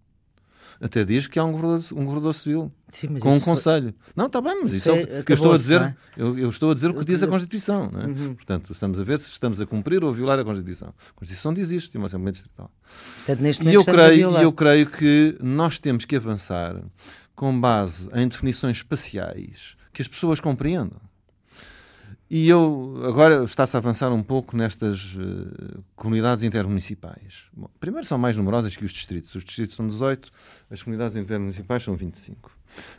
até 0.81 1.05
diz 1.05 1.27
que 1.27 1.38
há 1.38 1.44
um 1.44 1.53
governador, 1.53 1.85
um 1.92 2.05
governador 2.05 2.35
civil 2.35 2.72
Sim, 2.90 3.18
com 3.18 3.35
um 3.35 3.40
conselho. 3.40 3.94
Foi... 3.99 4.12
Não, 4.14 4.27
está 4.27 4.40
bem, 4.40 4.62
mas 4.62 4.75
isso, 4.75 4.90
isso 4.90 5.09
é, 5.11 5.25
eu 5.27 5.35
estou 5.35 5.53
a 5.53 5.57
dizer, 5.57 5.81
é? 5.81 5.96
eu, 6.16 6.38
eu, 6.38 6.49
estou 6.51 6.70
a 6.70 6.75
dizer 6.75 6.90
o 6.90 6.94
que 6.94 7.05
diz 7.05 7.22
a 7.22 7.27
Constituição. 7.27 7.90
É? 7.94 8.07
uhum. 8.07 8.35
Portanto, 8.35 8.72
estamos 8.72 9.01
a 9.01 9.05
ver 9.05 9.18
se 9.18 9.31
estamos 9.31 9.61
a 9.61 9.66
cumprir 9.66 10.05
ou 10.05 10.11
a 10.11 10.12
violar 10.12 10.38
a 10.38 10.44
Constituição. 10.44 10.88
A 10.88 11.18
Constituição 11.18 11.55
diz 11.55 11.70
isto, 11.70 11.92
de 11.92 11.99
uma 11.99 12.07
Assembleia 12.07 12.33
Distrital. 12.33 12.70
Portanto, 13.25 13.62
e 13.62 13.75
eu 13.75 13.85
creio, 13.85 14.37
eu 14.37 14.53
creio 14.53 14.87
que 14.87 15.37
nós 15.40 15.79
temos 15.79 16.05
que 16.05 16.14
avançar 16.14 16.77
com 17.35 17.59
base 17.59 18.09
em 18.14 18.29
definições 18.29 18.79
espaciais 18.79 19.77
que 19.92 20.03
as 20.03 20.09
pessoas 20.09 20.40
compreendam. 20.40 21.01
E 22.29 22.49
eu 22.49 23.03
agora 23.05 23.45
está-se 23.45 23.77
a 23.77 23.79
avançar 23.79 24.12
um 24.12 24.23
pouco 24.23 24.57
nestas 24.57 25.15
uh, 25.15 25.85
comunidades 25.95 26.43
intermunicipais. 26.43 27.45
Bom, 27.53 27.71
primeiro 27.79 28.05
são 28.05 28.19
mais 28.19 28.37
numerosas 28.37 28.77
que 28.77 28.85
os 28.85 28.91
distritos. 28.91 29.35
Os 29.35 29.45
distritos 29.45 29.77
são 29.77 29.87
18, 29.87 30.31
as 30.69 30.83
comunidades 30.83 31.17
intermunicipais 31.17 31.85
são 31.85 31.95
25. 31.95 32.51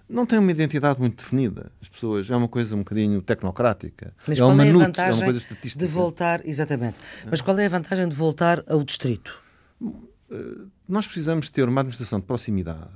Não 0.09 0.25
tem 0.25 0.39
uma 0.39 0.49
identidade 0.49 0.99
muito 0.99 1.17
definida. 1.17 1.71
As 1.81 1.89
pessoas 1.89 2.29
é 2.29 2.35
uma 2.35 2.47
coisa 2.47 2.73
um 2.75 2.79
bocadinho 2.79 3.21
tecnocrática. 3.21 4.13
Mas 4.25 4.37
é 4.37 4.41
qual 4.41 4.51
uma 4.51 4.65
é 4.65 4.69
a 4.69 4.73
NUT, 4.73 4.85
vantagem 4.85 5.29
é 5.29 5.75
de 5.75 5.87
voltar, 5.87 6.47
exatamente. 6.47 6.97
Mas 7.29 7.41
qual 7.41 7.59
é 7.59 7.65
a 7.65 7.69
vantagem 7.69 8.07
de 8.07 8.15
voltar 8.15 8.63
ao 8.65 8.81
distrito? 8.81 9.41
Uh, 9.81 10.71
nós 10.87 11.05
precisamos 11.05 11.49
ter 11.49 11.67
uma 11.67 11.81
administração 11.81 12.21
de 12.21 12.25
proximidade. 12.25 12.89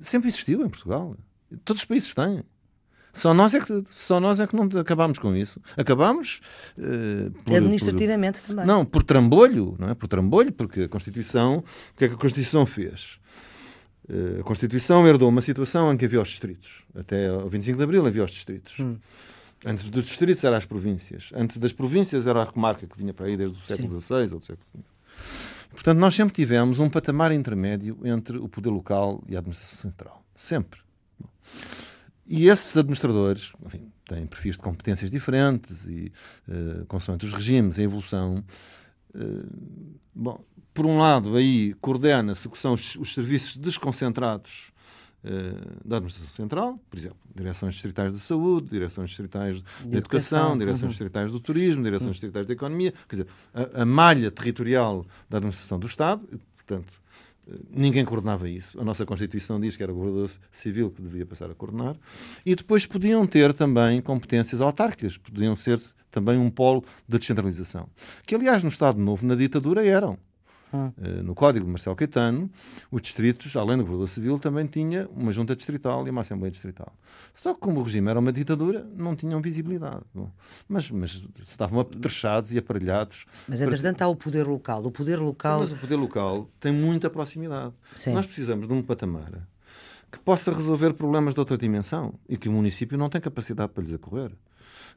Sempre 0.00 0.28
existiu 0.28 0.64
em 0.64 0.68
Portugal. 0.70 1.14
Todos 1.64 1.82
os 1.82 1.86
países 1.86 2.14
têm. 2.14 2.42
Só 3.16 3.32
nós 3.32 3.54
é 3.54 3.60
que, 3.60 3.84
só 3.90 4.20
nós 4.20 4.38
é 4.40 4.46
que 4.46 4.54
não 4.54 4.68
acabamos 4.78 5.18
com 5.18 5.34
isso. 5.34 5.58
Acabamos. 5.74 6.42
Uh, 6.76 7.30
por, 7.30 7.56
Administrativamente 7.56 8.40
por, 8.40 8.48
também. 8.48 8.66
Não, 8.66 8.84
por 8.84 9.02
trambolho, 9.02 9.74
não 9.78 9.88
é? 9.88 9.94
Por 9.94 10.06
trambolho, 10.06 10.52
porque 10.52 10.82
a 10.82 10.88
Constituição. 10.88 11.58
O 11.58 11.96
que 11.96 12.04
é 12.04 12.08
que 12.08 12.14
a 12.14 12.18
Constituição 12.18 12.66
fez? 12.66 13.18
Uh, 14.06 14.40
a 14.40 14.44
Constituição 14.44 15.08
herdou 15.08 15.30
uma 15.30 15.40
situação 15.40 15.90
em 15.90 15.96
que 15.96 16.04
havia 16.04 16.20
os 16.20 16.28
distritos. 16.28 16.84
Até 16.94 17.32
o 17.32 17.48
25 17.48 17.78
de 17.78 17.84
Abril 17.84 18.06
havia 18.06 18.22
os 18.22 18.30
distritos. 18.30 18.78
Hum. 18.78 18.98
Antes 19.64 19.88
dos 19.88 20.04
distritos 20.04 20.44
eram 20.44 20.58
as 20.58 20.66
províncias. 20.66 21.30
Antes 21.34 21.56
das 21.56 21.72
províncias 21.72 22.26
era 22.26 22.42
a 22.42 22.46
comarca 22.46 22.86
que 22.86 22.98
vinha 22.98 23.14
para 23.14 23.26
aí 23.26 23.36
desde 23.38 23.56
o 23.56 23.60
século 23.62 23.98
XVI 23.98 24.34
ou 24.34 24.38
do 24.40 24.44
século 24.44 24.66
XV. 24.74 24.84
Portanto, 25.70 25.98
nós 25.98 26.14
sempre 26.14 26.34
tivemos 26.34 26.78
um 26.78 26.90
patamar 26.90 27.32
intermédio 27.32 27.98
entre 28.04 28.36
o 28.36 28.46
poder 28.46 28.68
local 28.68 29.24
e 29.26 29.34
a 29.34 29.38
administração 29.38 29.90
central. 29.90 30.22
Sempre. 30.34 30.80
E 32.26 32.48
esses 32.48 32.76
administradores, 32.76 33.52
enfim, 33.64 33.90
têm 34.04 34.26
perfis 34.26 34.56
de 34.56 34.62
competências 34.62 35.10
diferentes 35.10 35.84
e, 35.86 36.12
uh, 36.48 36.84
consoante 36.86 37.24
os 37.24 37.32
regimes, 37.32 37.78
a 37.78 37.82
evolução. 37.82 38.44
Uh, 39.14 39.48
bom, 40.14 40.44
por 40.74 40.86
um 40.86 40.98
lado, 40.98 41.36
aí 41.36 41.74
coordena-se 41.74 42.46
o 42.46 42.50
que 42.50 42.58
são 42.58 42.74
os, 42.74 42.96
os 42.96 43.14
serviços 43.14 43.56
desconcentrados 43.56 44.72
uh, 45.24 45.88
da 45.88 45.96
Administração 45.96 46.34
Central, 46.34 46.80
por 46.90 46.98
exemplo, 46.98 47.18
direções 47.34 47.74
distritais 47.74 48.12
da 48.12 48.18
saúde, 48.18 48.70
direções 48.70 49.10
distritais 49.10 49.62
da 49.62 49.96
educação, 49.96 49.98
educação, 49.98 50.58
direções 50.58 50.82
uhum. 50.82 50.88
distritais 50.88 51.32
do 51.32 51.40
turismo, 51.40 51.84
direções 51.84 52.06
uhum. 52.06 52.12
distritais 52.12 52.46
da 52.46 52.52
economia, 52.52 52.92
quer 53.08 53.16
dizer, 53.16 53.28
a, 53.54 53.82
a 53.82 53.86
malha 53.86 54.32
territorial 54.32 55.06
da 55.30 55.38
administração 55.38 55.78
do 55.78 55.86
Estado, 55.86 56.26
portanto, 56.56 56.92
ninguém 57.70 58.04
coordenava 58.04 58.48
isso. 58.48 58.80
A 58.80 58.84
nossa 58.84 59.06
Constituição 59.06 59.60
diz 59.60 59.76
que 59.76 59.82
era 59.82 59.92
o 59.92 59.96
governador 59.96 60.30
civil 60.50 60.90
que 60.90 61.02
deveria 61.02 61.26
passar 61.26 61.50
a 61.50 61.54
coordenar. 61.54 61.96
E 62.44 62.54
depois 62.54 62.86
podiam 62.86 63.26
ter 63.26 63.52
também 63.52 64.00
competências 64.00 64.60
autárquicas, 64.60 65.16
podiam 65.16 65.54
ser 65.54 65.80
também 66.10 66.38
um 66.38 66.50
polo 66.50 66.84
de 67.08 67.18
descentralização. 67.18 67.88
Que, 68.24 68.34
aliás, 68.34 68.62
no 68.62 68.68
Estado 68.68 68.98
Novo, 68.98 69.26
na 69.26 69.34
ditadura, 69.34 69.84
eram. 69.84 70.18
Hum. 70.76 71.22
No 71.24 71.34
Código 71.34 71.64
de 71.64 71.70
Marcelo 71.70 71.96
Caetano, 71.96 72.50
os 72.90 73.02
distritos, 73.02 73.56
além 73.56 73.76
do 73.76 73.82
governador 73.82 74.08
civil, 74.08 74.38
também 74.38 74.66
tinha 74.66 75.08
uma 75.10 75.32
junta 75.32 75.56
distrital 75.56 76.06
e 76.06 76.10
uma 76.10 76.20
assembleia 76.20 76.50
distrital. 76.50 76.92
Só 77.32 77.54
que 77.54 77.60
como 77.60 77.80
o 77.80 77.82
regime 77.82 78.10
era 78.10 78.18
uma 78.18 78.32
ditadura, 78.32 78.86
não 78.96 79.16
tinham 79.16 79.40
visibilidade. 79.40 80.02
Bom, 80.14 80.30
mas, 80.68 80.90
mas 80.90 81.22
estavam 81.42 81.80
apetrechados 81.80 82.52
e 82.52 82.58
aparelhados. 82.58 83.26
Mas, 83.48 83.60
entretanto, 83.62 83.98
para... 83.98 84.06
há 84.06 84.08
o 84.08 84.16
poder 84.16 84.46
local. 84.46 84.84
O 84.84 84.90
poder 84.90 85.18
local... 85.18 85.60
Sim, 85.60 85.70
mas 85.70 85.78
o 85.78 85.80
poder 85.80 85.96
local 85.96 86.50
tem 86.60 86.72
muita 86.72 87.10
proximidade. 87.10 87.72
Sim. 87.94 88.12
Nós 88.12 88.26
precisamos 88.26 88.66
de 88.66 88.72
um 88.72 88.82
patamar 88.82 89.48
que 90.10 90.18
possa 90.20 90.52
resolver 90.52 90.94
problemas 90.94 91.34
de 91.34 91.40
outra 91.40 91.58
dimensão 91.58 92.14
e 92.28 92.36
que 92.36 92.48
o 92.48 92.52
município 92.52 92.96
não 92.96 93.08
tem 93.08 93.20
capacidade 93.20 93.72
para 93.72 93.82
lhes 93.82 93.92
acorrer 93.92 94.32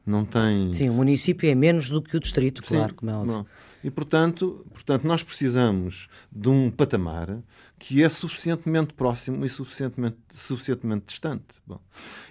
não 0.06 0.26
tem. 0.26 0.72
Sim, 0.72 0.90
o 0.90 0.94
município 0.94 1.50
é 1.50 1.56
menos 1.56 1.90
do 1.90 2.02
que 2.02 2.18
o 2.18 2.20
distrito, 2.20 2.64
claro, 2.64 2.90
Sim, 2.90 2.96
como 2.96 3.12
é 3.12 3.16
óbvio. 3.16 3.34
Não. 3.34 3.46
E, 3.84 3.90
portanto, 3.90 4.66
portanto, 4.74 5.06
nós 5.06 5.24
precisamos 5.24 6.08
de 6.32 6.50
um 6.50 6.70
patamar 6.70 7.40
que 7.78 8.04
é 8.04 8.10
suficientemente 8.10 8.94
próximo 8.94 9.46
e 9.46 9.50
suficientemente, 9.50 10.18
suficientemente 10.36 11.06
distante. 11.08 11.46
Bom, 11.66 11.80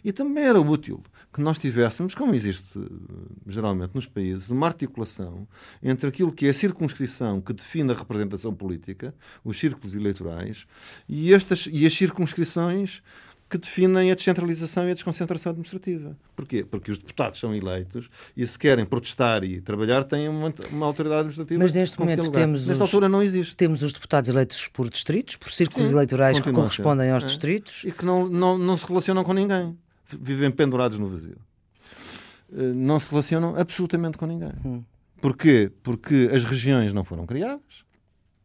e 0.05 0.13
também 0.13 0.45
era 0.45 0.61
útil 0.61 1.03
que 1.33 1.41
nós 1.41 1.57
tivéssemos, 1.57 2.15
como 2.15 2.35
existe 2.35 2.79
eh, 2.79 2.83
geralmente 3.47 3.95
nos 3.95 4.07
países, 4.07 4.51
uma 4.51 4.67
articulação 4.67 5.47
entre 5.83 6.09
aquilo 6.09 6.33
que 6.33 6.47
é 6.47 6.51
a 6.51 6.55
circunscrição 6.55 7.41
que 7.41 7.53
define 7.53 7.93
a 7.93 7.95
representação 7.95 8.53
política, 8.55 9.15
os 9.45 9.59
círculos 9.59 9.95
eleitorais, 9.95 10.67
e, 11.09 11.33
estas, 11.33 11.69
e 11.71 11.87
as 11.87 11.95
circunscrições 11.95 13.03
que 13.49 13.57
definem 13.57 14.11
a 14.11 14.15
descentralização 14.15 14.87
e 14.87 14.91
a 14.91 14.95
desconcentração 14.95 15.51
administrativa. 15.51 16.17
Porquê? 16.37 16.65
Porque 16.65 16.91
os 16.91 16.99
deputados 16.99 17.41
são 17.41 17.55
eleitos 17.55 18.11
e 18.37 18.47
se 18.47 18.59
querem 18.59 18.85
protestar 18.85 19.43
e 19.43 19.61
trabalhar 19.61 20.05
têm 20.05 20.29
uma, 20.29 20.53
uma 20.71 20.87
autoridade 20.87 21.21
administrativa. 21.21 21.63
Mas 21.63 21.73
neste 21.73 21.99
momento 21.99 22.31
temos 22.31 22.67
Nesta 22.67 22.85
os, 22.85 22.89
altura 22.89 23.09
não 23.09 23.23
existe. 23.23 23.57
Temos 23.57 23.83
os 23.83 23.93
deputados 23.93 24.29
eleitos 24.29 24.69
por 24.69 24.91
distritos, 24.91 25.37
por 25.37 25.51
círculos 25.51 25.89
Sim, 25.89 25.95
eleitorais 25.95 26.41
que 26.41 26.53
correspondem 26.53 27.11
aos 27.11 27.23
é. 27.23 27.27
distritos. 27.27 27.85
E 27.85 27.93
que 27.93 28.05
não, 28.05 28.29
não, 28.29 28.59
não 28.59 28.77
se 28.77 28.87
relacionam 28.87 29.25
com 29.25 29.33
ninguém. 29.33 29.77
Vivem 30.21 30.51
pendurados 30.51 30.99
no 30.99 31.09
vazio. 31.09 31.39
Eh, 32.53 32.73
não 32.75 33.01
se 33.01 33.11
relacionam 33.11 33.57
absolutamente 33.57 34.19
com 34.19 34.27
ninguém. 34.27 34.53
Hum. 34.65 34.83
Porquê? 35.21 35.71
Porque 35.83 36.31
as 36.33 36.45
regiões 36.45 36.93
não 36.95 37.05
foram 37.05 37.27
criadas, 37.27 37.85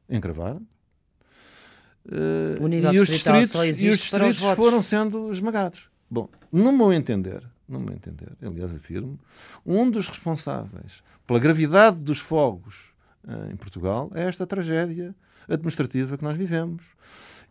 encravaram, 0.10 0.62
Uh, 2.06 2.62
o 2.62 2.68
nível 2.68 2.94
e 2.94 3.00
os 3.00 3.08
distritos, 3.08 3.52
só 3.52 3.64
existe 3.64 3.88
e 3.88 3.90
os 3.90 4.00
distritos 4.00 4.44
os 4.44 4.56
foram 4.56 4.84
sendo 4.84 5.32
esmagados. 5.32 5.90
Bom, 6.10 6.30
no 6.52 6.72
meu 6.72 6.92
entender, 6.92 7.42
no 7.68 7.80
meu 7.80 7.94
entender, 7.94 8.30
aliás 8.42 8.74
afirmo, 8.74 9.18
um 9.66 9.90
dos 9.90 10.08
responsáveis 10.10 11.02
pela 11.26 11.40
gravidade 11.40 12.00
dos 12.02 12.20
fogos 12.20 12.94
uh, 13.24 13.52
em 13.52 13.56
Portugal 13.56 14.12
é 14.14 14.24
esta 14.24 14.46
tragédia 14.46 15.16
administrativa 15.48 16.18
que 16.18 16.24
nós 16.24 16.38
vivemos 16.38 16.84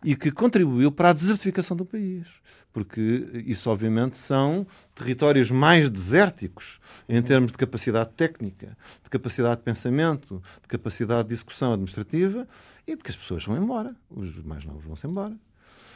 e 0.05 0.15
que 0.17 0.31
contribuiu 0.31 0.91
para 0.91 1.11
a 1.11 1.13
desertificação 1.13 1.77
do 1.77 1.85
país. 1.85 2.27
Porque 2.73 3.43
isso, 3.47 3.69
obviamente, 3.69 4.17
são 4.17 4.67
territórios 4.95 5.51
mais 5.51 5.91
desérticos 5.91 6.81
em 7.09 7.21
termos 7.21 7.53
de 7.53 7.59
capacidade 7.59 8.11
técnica, 8.17 8.77
de 9.05 9.11
capacidade 9.11 9.57
de 9.57 9.63
pensamento, 9.63 10.43
de 10.63 10.69
capacidade 10.69 11.29
de 11.29 11.35
execução 11.35 11.75
administrativa 11.75 12.49
e 12.87 12.97
de 12.97 13.03
que 13.03 13.11
as 13.11 13.17
pessoas 13.17 13.45
vão 13.45 13.57
embora. 13.57 13.95
Os 14.11 14.43
mais 14.43 14.65
novos 14.65 14.85
vão-se 14.85 15.07
embora. 15.07 15.35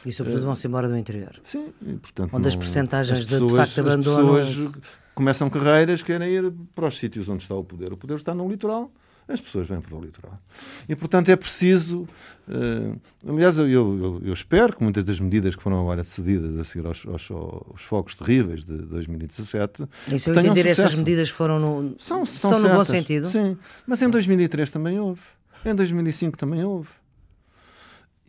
E, 0.05 0.13
sobretudo, 0.13 0.45
vão-se 0.45 0.67
embora 0.67 0.87
do 0.87 0.95
interior. 0.95 1.39
Sim, 1.41 1.73
e, 1.81 1.93
portanto. 1.95 2.31
Onde 2.33 2.43
não, 2.43 2.47
as 2.47 2.55
percentagens 2.55 3.27
de, 3.27 3.39
de 3.39 3.55
facto 3.55 3.79
abandono. 3.79 4.37
As 4.37 4.47
pessoas 4.47 4.81
começam 5.15 5.49
carreiras, 5.49 6.03
querem 6.03 6.29
ir 6.29 6.53
para 6.75 6.87
os 6.87 6.97
sítios 6.97 7.27
onde 7.27 7.41
está 7.41 7.55
o 7.55 7.63
poder. 7.63 7.91
O 7.91 7.97
poder 7.97 8.15
está 8.15 8.35
no 8.35 8.47
litoral 8.47 8.91
as 9.27 9.41
pessoas 9.41 9.67
vêm 9.67 9.81
para 9.81 9.95
o 9.95 10.01
litoral. 10.01 10.39
E, 10.87 10.95
portanto, 10.95 11.29
é 11.29 11.35
preciso. 11.35 12.07
Uh, 12.47 12.99
aliás, 13.27 13.57
eu, 13.57 13.67
eu, 13.67 14.21
eu, 14.23 14.33
espero 14.33 14.75
que 14.75 14.81
muitas 14.81 15.03
das 15.03 15.19
medidas 15.19 15.55
que 15.55 15.61
foram 15.61 15.81
agora 15.81 16.01
decididas 16.01 16.57
a 16.57 16.63
seguir 16.63 16.87
aos, 16.87 17.05
aos, 17.05 17.29
aos 17.29 17.81
focos 17.81 18.15
terríveis 18.15 18.63
de 18.63 18.77
2017. 18.83 19.83
E 20.11 20.17
se 20.17 20.29
eu 20.29 20.33
entender, 20.33 20.61
sucesso. 20.61 20.81
essas 20.81 20.95
medidas 20.95 21.29
foram 21.29 21.59
no, 21.59 21.95
são, 21.99 22.25
são, 22.25 22.51
são 22.51 22.59
no 22.59 22.69
bom 22.69 22.83
sentido? 22.83 23.27
Sim, 23.27 23.57
mas 23.85 24.01
em 24.01 24.09
2003 24.09 24.69
também 24.69 24.97
houve. 24.97 25.21
Em 25.65 25.75
2005 25.75 26.37
também 26.37 26.63
houve. 26.63 26.89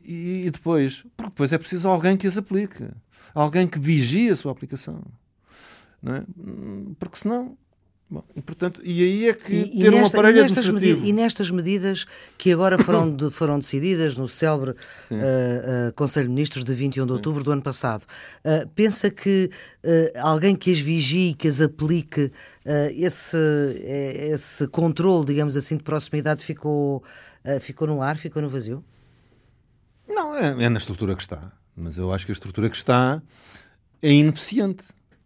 E, 0.05 0.47
e 0.47 0.51
depois, 0.51 1.05
porque 1.17 1.31
depois 1.31 1.53
é 1.53 1.59
preciso 1.59 1.89
alguém 1.89 2.17
que 2.17 2.27
as 2.27 2.37
aplique, 2.37 2.89
alguém 3.33 3.69
que 3.69 3.79
vigie 3.79 4.31
a 4.31 4.37
sua 4.37 4.51
aplicação. 4.51 5.01
Não 6.03 6.15
é? 6.15 6.25
Porque 6.99 7.19
senão 7.19 7.57
Bom, 8.11 8.25
e, 8.35 8.40
portanto, 8.40 8.81
e 8.83 9.03
aí 9.03 9.29
é 9.29 9.35
que 9.35 9.53
e, 9.53 9.83
ter 9.83 9.88
e 9.88 9.90
nesta, 9.90 10.16
um 10.16 10.21
aparelho 10.21 10.38
e 10.38 10.42
nestas, 10.42 10.66
administrativo... 10.66 11.07
e 11.07 11.12
nestas 11.12 11.51
medidas 11.51 12.07
que 12.38 12.51
agora 12.51 12.83
foram, 12.83 13.14
de, 13.14 13.29
foram 13.31 13.59
decididas 13.59 14.16
no 14.16 14.27
célebre 14.27 14.71
uh, 14.71 14.75
uh, 15.14 15.94
Conselho 15.94 16.27
de 16.27 16.33
Ministros 16.33 16.64
de 16.64 16.73
21 16.73 17.05
de 17.05 17.12
outubro 17.12 17.40
Sim. 17.40 17.44
do 17.44 17.53
ano 17.53 17.62
passado, 17.62 18.05
uh, 18.05 18.66
pensa 18.75 19.11
que 19.11 19.51
alguém 20.23 20.57
que 20.57 20.71
as 20.71 20.79
vigie, 20.79 21.35
que 21.35 21.49
as 21.49 21.61
aplique, 21.61 22.33
esse, 22.94 23.37
esse 24.33 24.66
controle, 24.68 25.25
digamos 25.25 25.57
assim, 25.57 25.77
de 25.77 25.83
proximidade 25.83 26.44
ficou, 26.44 27.03
ficou 27.61 27.88
no 27.88 28.03
ar, 28.03 28.16
ficou 28.18 28.42
no 28.42 28.49
vazio? 28.49 28.85
Não, 30.07 30.35
é, 30.35 30.64
é 30.64 30.68
na 30.68 30.79
estrutura 30.79 31.14
que 31.14 31.23
está. 31.23 31.53
Mas 31.75 31.97
eu 31.97 32.12
acho 32.12 32.27
que 32.27 32.33
a 32.33 32.35
estrutura 32.35 32.68
que 32.68 32.77
está 32.77 33.23
é 34.03 34.12
ineficiente 34.12 34.85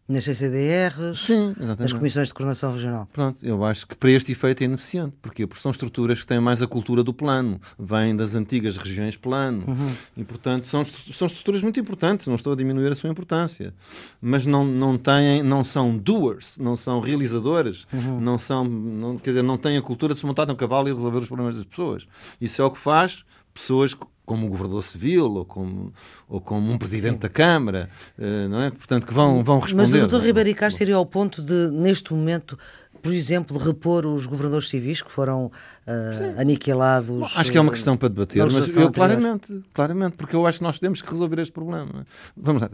nas 0.09 0.25
CCDRs, 0.25 1.19
Sim, 1.19 1.55
nas 1.79 1.93
comissões 1.93 2.29
de 2.29 2.35
coordenação 2.35 2.73
regional. 2.73 3.09
Pronto, 3.13 3.45
eu 3.45 3.65
acho 3.65 3.87
que 3.87 3.95
para 3.95 4.11
este 4.11 4.33
efeito 4.33 4.63
é 4.63 4.65
ineficiente. 4.65 5.15
Porquê? 5.23 5.47
Porque 5.47 5.63
são 5.63 5.71
estruturas 5.71 6.21
que 6.21 6.27
têm 6.27 6.41
mais 6.41 6.61
a 6.61 6.67
cultura 6.67 7.03
do 7.03 7.15
plano, 7.15 7.61
vêm 7.79 8.15
das 8.15 8.35
antigas 8.35 8.77
regiões 8.77 9.17
plano, 9.17 9.65
uhum. 9.67 9.95
e 10.17 10.25
portanto 10.25 10.67
são, 10.67 10.85
são 10.85 11.27
estruturas 11.27 11.63
muito 11.63 11.79
importantes, 11.79 12.27
não 12.27 12.35
estou 12.35 12.53
a 12.53 12.57
diminuir 12.57 12.91
a 12.91 12.95
sua 12.95 13.11
importância, 13.11 13.73
mas 14.21 14.45
não, 14.45 14.65
não, 14.65 14.99
têm, 14.99 15.43
não 15.43 15.65
são 15.65 15.97
doers, 15.97 16.59
não 16.59 16.77
são 16.77 17.01
realizadores, 17.01 17.87
uhum. 17.93 18.21
não 18.21 18.39
são, 18.39 18.65
não, 18.65 19.19
quer 19.19 19.31
dizer, 19.31 19.43
não 19.43 19.57
têm 19.57 19.77
a 19.77 19.83
cultura 19.83 20.15
de 20.15 20.21
se 20.21 20.27
montar 20.27 20.47
no 20.47 20.57
cavalo 20.57 20.89
e 20.89 20.93
resolver 20.93 21.19
os 21.19 21.29
problemas 21.29 21.55
das 21.55 21.65
pessoas. 21.65 22.07
Isso 22.41 22.61
é 22.61 22.65
o 22.65 22.71
que 22.71 22.79
faz 22.79 23.25
pessoas 23.55 23.97
como 24.25 24.47
um 24.47 24.49
governador 24.49 24.83
civil 24.83 25.33
ou 25.35 25.45
como, 25.45 25.93
ou 26.29 26.41
como 26.41 26.73
um 26.73 26.79
presidente 26.79 27.15
Sim. 27.15 27.21
da 27.21 27.29
Câmara, 27.29 27.89
uh, 28.19 28.49
não 28.49 28.63
é? 28.63 28.71
Portanto, 28.71 29.07
que 29.07 29.15
vão, 29.15 29.43
vão 29.43 29.59
responder. 29.59 29.83
Mas 29.83 29.93
o 29.93 29.99
doutor 29.99 30.25
Ribeiro 30.25 30.55
Castro 30.55 30.79
seria 30.79 30.97
ao 30.97 31.07
ponto 31.07 31.43
de, 31.43 31.71
neste 31.71 32.13
momento, 32.13 32.59
por 33.03 33.13
exemplo, 33.13 33.59
repor 33.59 34.07
os 34.07 34.27
governadores 34.27 34.69
civis 34.69 35.03
que 35.03 35.11
foram 35.11 35.47
uh, 35.47 36.41
aniquilados. 36.41 37.09
Bom, 37.09 37.29
acho 37.37 37.51
que 37.51 37.59
é 37.59 37.61
uma 37.61 37.73
questão 37.73 37.97
para 37.97 38.09
debater, 38.09 38.43
mas 38.45 38.77
eu 38.77 38.91
claramente, 38.93 39.61
claramente, 39.73 40.17
porque 40.17 40.37
eu 40.37 40.47
acho 40.47 40.59
que 40.59 40.65
nós 40.65 40.79
temos 40.79 41.03
que 41.03 41.11
resolver 41.11 41.41
este 41.41 41.53
problema. 41.53 42.07
Vamos 42.37 42.63
lá. 42.63 42.71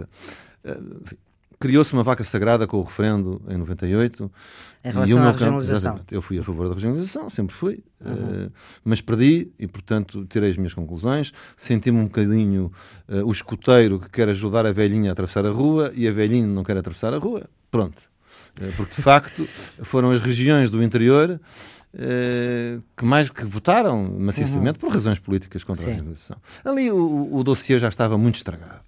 Uh, 0.65 1.28
criou-se 1.59 1.93
uma 1.93 2.03
vaca 2.03 2.23
sagrada 2.23 2.67
com 2.67 2.79
o 2.79 2.83
referendo 2.83 3.43
em 3.49 3.57
98. 3.57 4.31
Em 4.85 4.91
relação 4.91 5.23
à 5.23 5.33
regionalização. 5.33 5.97
Campo, 5.97 6.15
eu 6.15 6.23
fui 6.23 6.39
a 6.39 6.43
favor 6.43 6.69
da 6.69 6.75
regionalização, 6.75 7.29
sempre 7.29 7.55
fui, 7.55 7.83
uhum. 8.05 8.47
uh, 8.47 8.53
mas 8.85 9.01
perdi 9.01 9.51
e, 9.59 9.67
portanto, 9.67 10.25
tirei 10.27 10.51
as 10.51 10.57
minhas 10.57 10.73
conclusões. 10.73 11.33
Senti-me 11.57 11.99
um 11.99 12.05
bocadinho 12.05 12.73
uh, 13.09 13.27
o 13.27 13.33
escoteiro 13.33 13.99
que 13.99 14.09
quer 14.09 14.29
ajudar 14.29 14.67
a 14.67 14.73
velhinha 14.73 15.11
a 15.11 15.13
atravessar 15.13 15.45
a 15.45 15.51
rua 15.51 15.93
e 15.95 16.07
a 16.07 16.13
velhinha 16.13 16.47
não 16.47 16.63
quer 16.63 16.77
atravessar 16.77 17.13
a 17.13 17.19
rua. 17.19 17.49
Pronto. 17.71 18.01
Uh, 18.61 18.73
porque, 18.77 18.95
de 18.95 19.03
facto, 19.03 19.49
foram 19.83 20.13
as 20.13 20.21
regiões 20.21 20.71
do 20.71 20.83
interior 20.83 21.41
que 22.97 23.05
mais 23.05 23.31
que 23.31 23.45
votaram 23.47 24.05
maciçamente 24.19 24.75
uhum. 24.75 24.89
por 24.89 24.93
razões 24.93 25.19
políticas 25.19 25.65
contra 25.65 25.83
Sim. 25.83 25.89
a 25.89 25.93
regionalização. 25.95 26.37
Ali 26.63 26.93
o, 26.93 27.29
o 27.33 27.43
dossiê 27.43 27.79
já 27.79 27.89
estava 27.89 28.17
muito 28.17 28.37
estragado. 28.37 28.83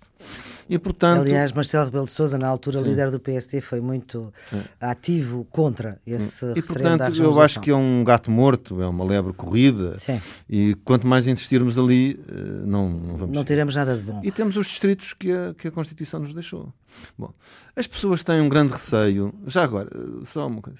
E, 0.71 0.79
portanto... 0.79 1.23
Aliás, 1.23 1.51
Marcelo 1.51 1.87
Rebelo 1.87 2.05
de 2.05 2.13
Sousa, 2.13 2.39
na 2.39 2.47
altura 2.47 2.79
Sim. 2.79 2.85
líder 2.85 3.11
do 3.11 3.19
PSD, 3.19 3.61
foi 3.61 3.81
muito 3.81 4.33
Sim. 4.49 4.63
ativo 4.81 5.45
contra 5.51 6.01
esse 6.07 6.47
E, 6.55 6.63
portanto, 6.63 7.21
eu 7.21 7.43
acho 7.43 7.61
que 7.61 7.71
é 7.73 7.75
um 7.75 8.05
gato 8.05 8.31
morto, 8.31 8.81
é 8.81 8.87
uma 8.87 9.05
lebre 9.05 9.33
corrida. 9.33 9.99
Sim. 9.99 10.21
E 10.49 10.77
quanto 10.85 11.09
mais 11.09 11.27
insistirmos 11.27 11.77
ali, 11.77 12.21
eh, 12.29 12.65
não, 12.65 12.89
não 12.89 13.17
vamos... 13.17 13.35
Não 13.37 13.43
teremos 13.43 13.75
nada 13.75 13.97
de 13.97 14.03
bom. 14.03 14.21
E 14.23 14.31
temos 14.31 14.57
os 14.57 14.69
distritos 14.69 15.13
que 15.13 15.33
a, 15.33 15.53
que 15.55 15.67
a 15.67 15.71
Constituição 15.73 16.21
nos 16.21 16.33
deixou. 16.33 16.73
Bom, 17.19 17.35
as 17.75 17.89
pessoas 17.89 18.23
têm 18.23 18.41
um 18.41 18.49
grande 18.49 18.73
receio... 18.73 19.35
Já 19.49 19.65
agora, 19.65 19.91
eh, 19.93 20.25
só 20.25 20.47
uma 20.47 20.63
coisa. 20.63 20.79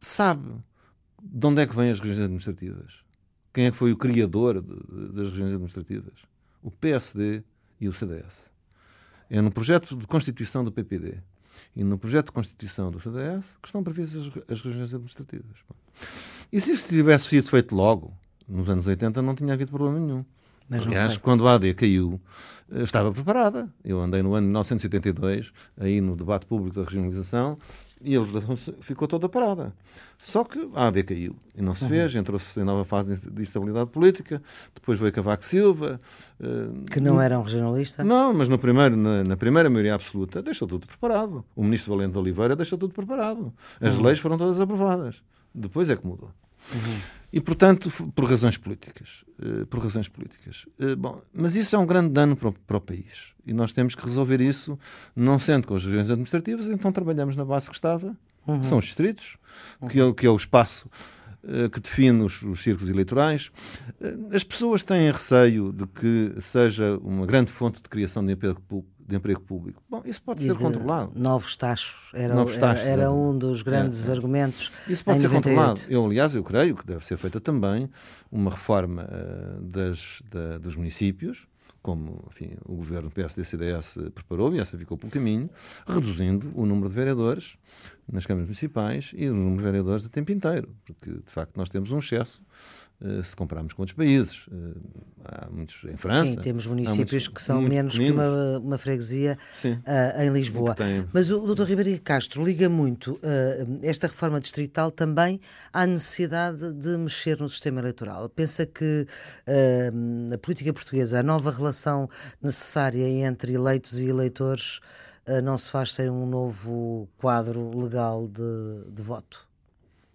Sabe 0.00 0.50
de 1.22 1.46
onde 1.46 1.62
é 1.62 1.66
que 1.66 1.76
vêm 1.76 1.92
as 1.92 2.00
regiões 2.00 2.24
administrativas? 2.24 3.04
Quem 3.54 3.66
é 3.66 3.70
que 3.70 3.76
foi 3.76 3.92
o 3.92 3.96
criador 3.96 4.60
de, 4.60 4.74
de, 4.74 5.12
das 5.12 5.30
regiões 5.30 5.52
administrativas? 5.52 6.14
O 6.60 6.72
PSD 6.72 7.44
e 7.80 7.88
o 7.88 7.92
CDS. 7.92 8.51
É 9.32 9.40
no 9.40 9.50
projeto 9.50 9.96
de 9.96 10.06
constituição 10.06 10.62
do 10.62 10.70
PPD 10.70 11.14
e 11.74 11.82
no 11.82 11.96
projeto 11.96 12.26
de 12.26 12.32
constituição 12.32 12.90
do 12.90 13.00
CDS 13.00 13.42
que 13.62 13.66
estão 13.66 13.82
previstas 13.82 14.26
as, 14.26 14.50
as 14.50 14.60
regiões 14.60 14.92
administrativas. 14.92 15.56
E 16.52 16.60
se 16.60 16.72
isso 16.72 16.86
tivesse 16.90 17.28
sido 17.28 17.48
feito 17.48 17.74
logo, 17.74 18.12
nos 18.46 18.68
anos 18.68 18.86
80, 18.86 19.22
não 19.22 19.34
tinha 19.34 19.54
havido 19.54 19.70
problema 19.70 19.98
nenhum. 19.98 20.22
Mas 20.68 20.86
Aliás, 20.86 21.16
quando 21.16 21.48
a 21.48 21.54
AD 21.54 21.72
caiu, 21.72 22.20
eh, 22.70 22.82
estava 22.82 23.10
preparada. 23.10 23.70
Eu 23.82 24.02
andei 24.02 24.22
no 24.22 24.34
ano 24.34 24.46
de 24.46 24.50
1982, 24.50 25.50
aí 25.78 26.02
no 26.02 26.14
debate 26.14 26.44
público 26.44 26.76
da 26.76 26.84
regionalização, 26.84 27.58
e 28.04 28.16
a 28.16 28.20
legislação 28.20 28.56
ficou 28.80 29.06
toda 29.08 29.28
parada. 29.28 29.72
Só 30.22 30.44
que 30.44 30.68
a 30.74 30.86
AD 30.86 31.02
caiu 31.02 31.36
e 31.56 31.62
não 31.62 31.74
se 31.74 31.86
fez, 31.86 32.14
entrou-se 32.14 32.58
em 32.58 32.64
nova 32.64 32.84
fase 32.84 33.16
de 33.30 33.42
instabilidade 33.42 33.90
política, 33.90 34.40
depois 34.74 34.98
veio 34.98 35.12
Cavaco 35.12 35.44
Silva. 35.44 36.00
Uh, 36.40 36.84
que 36.84 37.00
não 37.00 37.20
era 37.20 37.38
um 37.38 37.42
regionalista? 37.42 38.04
Não, 38.04 38.32
mas 38.32 38.48
no 38.48 38.58
primeiro, 38.58 38.96
na, 38.96 39.24
na, 39.24 39.36
primeira 39.36 39.68
maioria 39.68 39.94
absoluta 39.94 40.40
deixou 40.40 40.68
tudo 40.68 40.86
preparado. 40.86 41.44
O 41.56 41.64
ministro 41.64 41.96
Valente 41.96 42.16
Oliveira 42.16 42.54
deixou 42.54 42.78
tudo 42.78 42.94
preparado. 42.94 43.52
As 43.80 43.98
uhum. 43.98 44.04
leis 44.04 44.18
foram 44.18 44.38
todas 44.38 44.60
aprovadas. 44.60 45.22
Depois 45.54 45.90
é 45.90 45.96
que 45.96 46.06
mudou. 46.06 46.30
Uhum. 46.72 47.00
E, 47.32 47.40
portanto, 47.40 47.90
por 48.14 48.28
razões 48.28 48.58
políticas. 48.58 49.24
Uh, 49.40 49.66
por 49.66 49.80
razões 49.80 50.06
políticas. 50.06 50.66
Uh, 50.78 50.94
bom, 50.96 51.22
mas 51.32 51.56
isso 51.56 51.74
é 51.74 51.78
um 51.78 51.86
grande 51.86 52.10
dano 52.10 52.36
para 52.36 52.50
o, 52.50 52.52
para 52.52 52.76
o, 52.76 52.80
país. 52.80 53.32
E 53.46 53.54
nós 53.54 53.72
temos 53.72 53.94
que 53.94 54.04
resolver 54.04 54.40
isso, 54.40 54.78
não 55.16 55.38
sendo 55.38 55.66
com 55.66 55.74
as 55.74 55.84
regiões 55.84 56.10
administrativas, 56.10 56.66
então 56.66 56.92
trabalhamos 56.92 57.34
na 57.34 57.44
base 57.44 57.70
que 57.70 57.74
estava, 57.74 58.14
uhum. 58.46 58.60
que 58.60 58.66
são 58.66 58.78
os 58.78 58.84
distritos, 58.84 59.38
uhum. 59.80 59.88
que, 59.88 60.00
é, 60.00 60.12
que 60.12 60.26
é 60.26 60.30
o 60.30 60.36
espaço 60.36 60.90
uh, 61.42 61.70
que 61.70 61.80
define 61.80 62.22
os, 62.22 62.42
os 62.42 62.62
círculos 62.62 62.90
eleitorais. 62.90 63.50
As 64.32 64.44
pessoas 64.44 64.82
têm 64.82 65.10
receio 65.10 65.72
de 65.72 65.86
que 65.86 66.34
seja 66.38 66.98
uma 66.98 67.24
grande 67.24 67.50
fonte 67.50 67.82
de 67.82 67.88
criação 67.88 68.24
de 68.24 68.32
emprego 68.32 68.60
de 69.12 69.18
emprego 69.18 69.40
público. 69.40 69.82
Bom, 69.88 70.02
isso 70.04 70.22
pode 70.22 70.42
e 70.42 70.46
ser 70.46 70.54
controlado. 70.56 71.12
Novos 71.14 71.56
taxos, 71.56 72.10
era, 72.14 72.34
novos 72.34 72.56
taxos, 72.56 72.86
era, 72.86 73.02
era 73.02 73.12
um 73.12 73.36
dos 73.36 73.62
grandes 73.62 74.08
é, 74.08 74.10
é. 74.10 74.14
argumentos. 74.14 74.72
Isso 74.88 75.04
pode 75.04 75.20
ser 75.20 75.28
98. 75.28 75.56
controlado. 75.56 75.92
Eu, 75.92 76.04
aliás, 76.04 76.34
eu 76.34 76.42
creio 76.42 76.74
que 76.74 76.86
deve 76.86 77.06
ser 77.06 77.16
feita 77.16 77.40
também 77.40 77.88
uma 78.30 78.50
reforma 78.50 79.04
uh, 79.04 79.60
das, 79.60 80.22
da, 80.30 80.58
dos 80.58 80.74
municípios, 80.74 81.46
como 81.82 82.24
enfim, 82.30 82.56
o 82.64 82.76
governo 82.76 83.10
PSD-CDS 83.10 83.98
preparou, 84.14 84.54
e 84.54 84.60
essa 84.60 84.78
ficou 84.78 84.96
pelo 84.96 85.10
caminho, 85.10 85.50
reduzindo 85.86 86.50
o 86.54 86.64
número 86.64 86.88
de 86.88 86.94
vereadores 86.94 87.58
nas 88.10 88.24
câmaras 88.24 88.46
municipais 88.46 89.12
e 89.16 89.28
o 89.28 89.34
número 89.34 89.56
de 89.58 89.64
vereadores 89.64 90.06
a 90.06 90.08
tempo 90.08 90.30
inteiro, 90.30 90.74
porque 90.84 91.10
de 91.10 91.30
facto 91.30 91.56
nós 91.56 91.68
temos 91.68 91.90
um 91.90 91.98
excesso 91.98 92.40
se 93.24 93.34
compararmos 93.34 93.72
com 93.72 93.82
outros 93.82 93.96
países. 93.96 94.46
Eh, 94.52 94.80
há 95.24 95.48
muitos 95.50 95.84
em 95.84 95.96
França. 95.96 96.26
Sim, 96.26 96.36
temos 96.36 96.66
municípios 96.66 97.12
muitos, 97.12 97.28
que 97.28 97.42
são 97.42 97.60
menos 97.60 97.98
que 97.98 98.10
uma, 98.10 98.58
uma 98.58 98.78
freguesia 98.78 99.36
uh, 99.64 100.22
em 100.22 100.30
Lisboa. 100.30 100.76
Mas 101.12 101.30
o 101.30 101.54
Dr. 101.54 101.64
Ribeiro 101.64 102.00
Castro 102.02 102.44
liga 102.44 102.68
muito 102.68 103.12
uh, 103.14 103.78
esta 103.82 104.06
reforma 104.06 104.40
distrital 104.40 104.90
também 104.90 105.40
à 105.72 105.86
necessidade 105.86 106.72
de 106.74 106.96
mexer 106.96 107.38
no 107.40 107.48
sistema 107.48 107.80
eleitoral. 107.80 108.28
Pensa 108.28 108.66
que 108.66 109.06
uh, 109.46 110.34
a 110.34 110.38
política 110.38 110.72
portuguesa, 110.72 111.20
a 111.20 111.22
nova 111.22 111.50
relação 111.50 112.08
necessária 112.40 113.06
entre 113.26 113.54
eleitos 113.54 114.00
e 114.00 114.06
eleitores, 114.06 114.80
não 115.44 115.56
se 115.56 115.70
faz 115.70 115.92
sem 115.92 116.10
um 116.10 116.26
novo 116.26 117.08
quadro 117.16 117.70
legal 117.78 118.26
de, 118.26 118.90
de 118.90 119.02
voto? 119.02 119.46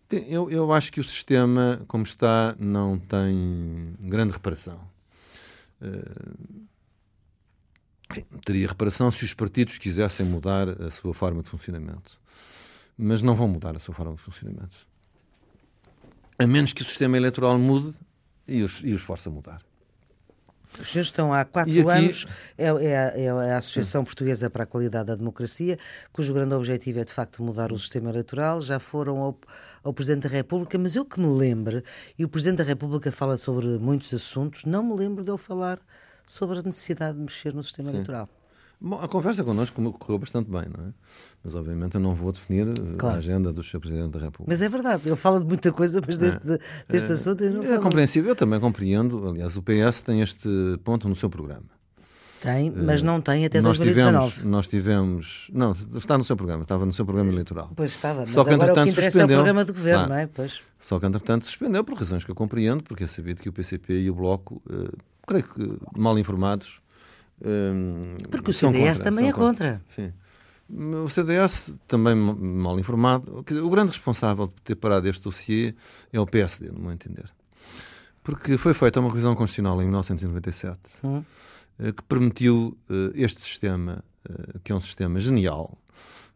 Eu, 0.09 0.49
eu 0.49 0.71
acho 0.71 0.91
que 0.91 1.01
o 1.01 1.03
sistema, 1.03 1.81
como 1.87 2.03
está, 2.03 2.55
não 2.57 2.97
tem 2.97 3.93
grande 3.99 4.31
reparação. 4.31 4.79
Uh, 5.81 6.67
enfim, 8.09 8.25
teria 8.45 8.67
reparação 8.67 9.11
se 9.11 9.25
os 9.25 9.33
partidos 9.33 9.77
quisessem 9.77 10.25
mudar 10.25 10.69
a 10.81 10.89
sua 10.89 11.13
forma 11.13 11.43
de 11.43 11.49
funcionamento. 11.49 12.19
Mas 12.97 13.21
não 13.21 13.35
vão 13.35 13.47
mudar 13.47 13.75
a 13.75 13.79
sua 13.79 13.93
forma 13.93 14.15
de 14.15 14.21
funcionamento. 14.21 14.77
A 16.39 16.47
menos 16.47 16.71
que 16.71 16.81
o 16.81 16.85
sistema 16.85 17.17
eleitoral 17.17 17.59
mude 17.59 17.93
e 18.47 18.63
os, 18.63 18.81
e 18.83 18.93
os 18.93 19.01
force 19.01 19.27
a 19.27 19.31
mudar. 19.31 19.61
Os 20.79 20.89
senhores 20.89 21.07
estão 21.07 21.33
há 21.33 21.43
quatro 21.45 21.89
aqui... 21.89 21.99
anos, 21.99 22.25
é, 22.57 22.67
é, 22.67 23.23
é, 23.25 23.29
a 23.29 23.57
Associação 23.57 24.03
Portuguesa 24.03 24.49
para 24.49 24.63
a 24.63 24.65
Qualidade 24.65 25.07
da 25.07 25.15
Democracia, 25.15 25.77
cujo 26.11 26.33
grande 26.33 26.53
objetivo 26.53 26.99
é 26.99 27.03
de 27.03 27.13
facto 27.13 27.43
mudar 27.43 27.71
o 27.71 27.79
sistema 27.79 28.09
eleitoral. 28.09 28.61
Já 28.61 28.79
foram 28.79 29.17
ao, 29.19 29.39
ao 29.83 29.93
Presidente 29.93 30.23
da 30.23 30.29
República, 30.29 30.77
mas 30.77 30.95
eu 30.95 31.05
que 31.05 31.19
me 31.19 31.27
lembre, 31.27 31.83
e 32.17 32.23
o 32.23 32.29
Presidente 32.29 32.59
da 32.59 32.63
República 32.63 33.11
fala 33.11 33.37
sobre 33.37 33.67
muitos 33.77 34.13
assuntos, 34.13 34.65
não 34.65 34.83
me 34.83 34.95
lembro 34.95 35.23
dele 35.23 35.37
falar 35.37 35.79
sobre 36.25 36.59
a 36.59 36.61
necessidade 36.61 37.17
de 37.17 37.23
mexer 37.23 37.53
no 37.53 37.63
sistema 37.63 37.89
Sim. 37.89 37.95
eleitoral. 37.95 38.29
Bom, 38.79 38.99
a 39.01 39.07
conversa 39.07 39.43
connosco 39.43 39.91
correu 39.93 40.19
bastante 40.19 40.51
bem, 40.51 40.65
não 40.75 40.85
é? 40.85 40.93
Mas 41.43 41.55
obviamente 41.55 41.95
eu 41.95 42.01
não 42.01 42.13
vou 42.13 42.31
definir 42.31 42.67
eh, 42.67 42.73
claro. 42.97 43.15
a 43.15 43.19
agenda 43.19 43.51
do 43.51 43.63
Sr. 43.63 43.79
Presidente 43.79 44.11
da 44.11 44.19
República. 44.19 44.45
Mas 44.47 44.61
é 44.61 44.69
verdade, 44.69 45.01
ele 45.05 45.15
fala 45.15 45.39
de 45.39 45.47
muita 45.47 45.71
coisa, 45.71 45.99
mas 46.05 46.17
deste, 46.19 46.51
é, 46.51 46.59
deste 46.87 47.09
é, 47.09 47.13
assunto 47.13 47.43
eu 47.43 47.53
não 47.53 47.63
É 47.63 47.79
compreensível, 47.79 48.29
eu 48.29 48.35
também 48.35 48.59
compreendo. 48.59 49.29
Aliás, 49.29 49.57
o 49.57 49.63
PS 49.63 50.03
tem 50.03 50.21
este 50.21 50.47
ponto 50.83 51.09
no 51.09 51.15
seu 51.15 51.27
programa. 51.29 51.65
Tem, 52.39 52.69
mas 52.69 53.01
não 53.01 53.19
tem 53.19 53.45
até 53.45 53.59
nós 53.59 53.79
2019. 53.79 54.29
Tivemos, 54.29 54.51
nós 54.51 54.67
tivemos. 54.67 55.47
Não, 55.51 55.75
está 55.95 56.15
no 56.15 56.23
seu 56.23 56.35
programa, 56.35 56.61
estava 56.61 56.85
no 56.85 56.93
seu 56.93 57.03
programa 57.03 57.31
eleitoral. 57.31 57.71
Pois 57.75 57.89
estava, 57.89 58.19
mas 58.19 58.29
Só 58.29 58.43
que, 58.43 58.51
agora 58.51 58.73
o 58.73 58.75
que 58.75 58.81
interessa 58.91 59.11
suspendeu, 59.11 59.37
é 59.37 59.39
o 59.39 59.43
programa 59.43 59.65
do 59.65 59.73
governo, 59.73 60.03
ah, 60.03 60.07
não 60.07 60.15
é? 60.15 60.27
Pois. 60.27 60.61
Só 60.77 60.99
que, 60.99 61.05
entretanto, 61.07 61.45
suspendeu 61.45 61.83
por 61.83 61.97
razões 61.97 62.23
que 62.23 62.29
eu 62.29 62.35
compreendo, 62.35 62.83
porque 62.83 63.05
é 63.05 63.07
sabido 63.07 63.41
que 63.41 63.49
o 63.49 63.51
PCP 63.53 64.01
e 64.01 64.09
o 64.11 64.13
Bloco, 64.13 64.61
creio 65.25 65.45
que 65.45 65.77
mal 65.99 66.17
informados, 66.19 66.79
porque 68.29 68.51
o 68.51 68.53
CDS 68.53 68.97
contra, 68.97 69.03
também 69.03 69.27
é 69.27 69.33
contra. 69.33 69.73
contra. 69.73 69.81
Sim. 69.89 70.13
O 70.69 71.09
CDS, 71.09 71.73
também 71.87 72.13
mal 72.13 72.77
informado, 72.77 73.45
o 73.63 73.69
grande 73.69 73.89
responsável 73.89 74.47
de 74.47 74.61
ter 74.63 74.75
parado 74.75 75.07
este 75.07 75.23
dossiê 75.23 75.73
é 76.11 76.19
o 76.19 76.25
PSD, 76.25 76.71
no 76.71 76.79
meu 76.79 76.91
entender. 76.91 77.31
Porque 78.21 78.57
foi 78.57 78.73
feita 78.73 78.99
uma 78.99 79.07
revisão 79.07 79.33
constitucional 79.33 79.81
em 79.81 79.85
1997 79.85 80.79
hum. 81.03 81.23
Eh, 81.79 81.91
que 81.91 82.03
permitiu 82.03 82.77
eh, 82.89 83.11
este 83.13 83.41
sistema, 83.41 84.03
eh, 84.27 84.59
que 84.63 84.71
é 84.71 84.75
um 84.75 84.81
sistema 84.81 85.19
genial, 85.19 85.77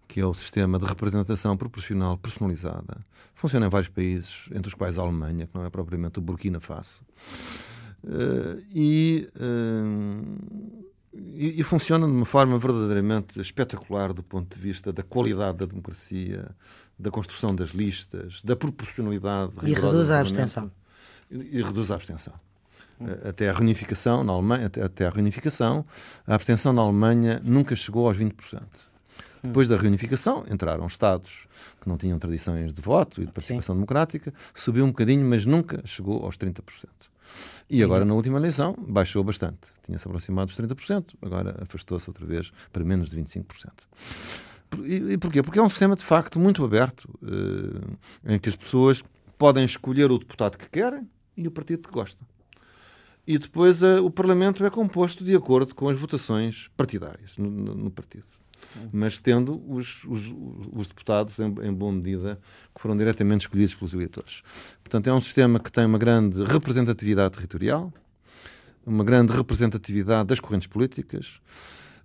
que 0.07 0.19
é 0.19 0.25
o 0.25 0.33
sistema 0.33 0.77
de 0.77 0.85
representação 0.85 1.57
proporcional 1.57 2.17
personalizada. 2.17 3.03
Funciona 3.33 3.65
em 3.65 3.69
vários 3.69 3.89
países, 3.89 4.47
entre 4.51 4.67
os 4.67 4.73
quais 4.73 4.97
a 4.97 5.01
Alemanha, 5.01 5.47
que 5.47 5.55
não 5.55 5.65
é 5.65 5.69
propriamente 5.69 6.19
o 6.19 6.21
Burkina 6.21 6.59
Faso. 6.59 7.01
e 8.73 9.27
e, 11.13 11.59
e, 11.59 11.63
funciona 11.63 12.05
de 12.05 12.13
uma 12.13 12.25
forma 12.25 12.57
verdadeiramente 12.57 13.39
espetacular 13.39 14.13
do 14.13 14.23
ponto 14.23 14.55
de 14.55 14.61
vista 14.61 14.93
da 14.93 15.03
qualidade 15.03 15.57
da 15.57 15.65
democracia, 15.65 16.49
da 16.97 17.11
construção 17.11 17.53
das 17.53 17.71
listas, 17.71 18.41
da 18.43 18.55
proporcionalidade. 18.55 19.51
E 19.63 19.73
reduz 19.73 20.09
a 20.09 20.19
abstenção. 20.19 20.71
E, 21.29 21.57
e, 21.57 21.61
reduz 21.61 21.91
a 21.91 21.95
abstenção. 21.95 22.33
Hum. 22.99 23.07
Até 23.27 23.49
a 23.49 23.53
reunificação 23.53 24.23
na 24.23 24.31
Alemanha, 24.31 24.67
até, 24.67 24.81
até 24.83 25.07
a 25.07 25.09
reunificação, 25.09 25.85
a 26.25 26.33
abstenção 26.33 26.71
na 26.71 26.81
Alemanha 26.81 27.41
nunca 27.43 27.75
chegou 27.75 28.07
aos 28.07 28.17
20%. 28.17 28.61
Hum. 28.61 28.61
Depois 29.43 29.67
da 29.67 29.75
reunificação, 29.75 30.45
entraram 30.49 30.85
Estados 30.85 31.45
que 31.81 31.89
não 31.89 31.97
tinham 31.97 32.17
tradições 32.19 32.71
de 32.71 32.81
voto 32.81 33.21
e 33.21 33.25
de 33.25 33.31
participação 33.31 33.73
Sim. 33.73 33.79
democrática, 33.79 34.33
subiu 34.53 34.85
um 34.85 34.89
bocadinho, 34.89 35.25
mas 35.27 35.45
nunca 35.45 35.81
chegou 35.85 36.23
aos 36.23 36.37
30%. 36.37 36.61
E 37.69 37.81
agora, 37.83 38.03
na 38.03 38.13
última 38.13 38.37
eleição, 38.37 38.75
baixou 38.77 39.23
bastante. 39.23 39.59
Tinha-se 39.83 40.07
aproximado 40.07 40.47
dos 40.47 40.57
30%, 40.57 41.15
agora 41.21 41.57
afastou-se 41.61 42.09
outra 42.09 42.25
vez 42.25 42.51
para 42.71 42.83
menos 42.83 43.09
de 43.09 43.17
25%. 43.17 43.45
E, 44.83 45.13
e 45.13 45.17
porquê? 45.17 45.41
Porque 45.41 45.59
é 45.59 45.61
um 45.61 45.69
sistema, 45.69 45.95
de 45.95 46.03
facto, 46.03 46.39
muito 46.39 46.63
aberto, 46.63 47.09
eh, 47.23 48.33
em 48.35 48.39
que 48.39 48.49
as 48.49 48.55
pessoas 48.55 49.03
podem 49.37 49.65
escolher 49.65 50.11
o 50.11 50.19
deputado 50.19 50.57
que 50.57 50.69
querem 50.69 51.09
e 51.35 51.47
o 51.47 51.51
partido 51.51 51.87
que 51.87 51.93
gostam. 51.93 52.27
E 53.25 53.37
depois 53.37 53.81
eh, 53.81 53.99
o 53.99 54.09
Parlamento 54.09 54.65
é 54.65 54.69
composto 54.69 55.23
de 55.23 55.35
acordo 55.35 55.73
com 55.73 55.89
as 55.89 55.99
votações 55.99 56.69
partidárias 56.75 57.37
no, 57.37 57.49
no 57.49 57.91
partido 57.91 58.40
mas 58.91 59.19
tendo 59.19 59.61
os, 59.67 60.03
os, 60.05 60.33
os 60.71 60.87
deputados, 60.87 61.39
em, 61.39 61.53
em, 61.63 61.73
boa 61.73 61.91
medida, 61.91 62.39
que 62.73 62.81
foram 62.81 62.97
diretamente 62.97 63.41
escolhidos 63.41 63.75
pelos 63.75 63.93
eleitores. 63.93 64.41
Portanto, 64.83 65.07
é 65.07 65.13
um 65.13 65.21
sistema 65.21 65.59
que 65.59 65.71
tem 65.71 65.85
uma 65.85 65.97
grande 65.97 66.43
representatividade 66.43 67.35
territorial, 67.35 67.93
uma 68.85 69.03
grande 69.03 69.33
representatividade 69.33 70.27
das 70.27 70.39
correntes 70.39 70.67
políticas. 70.67 71.39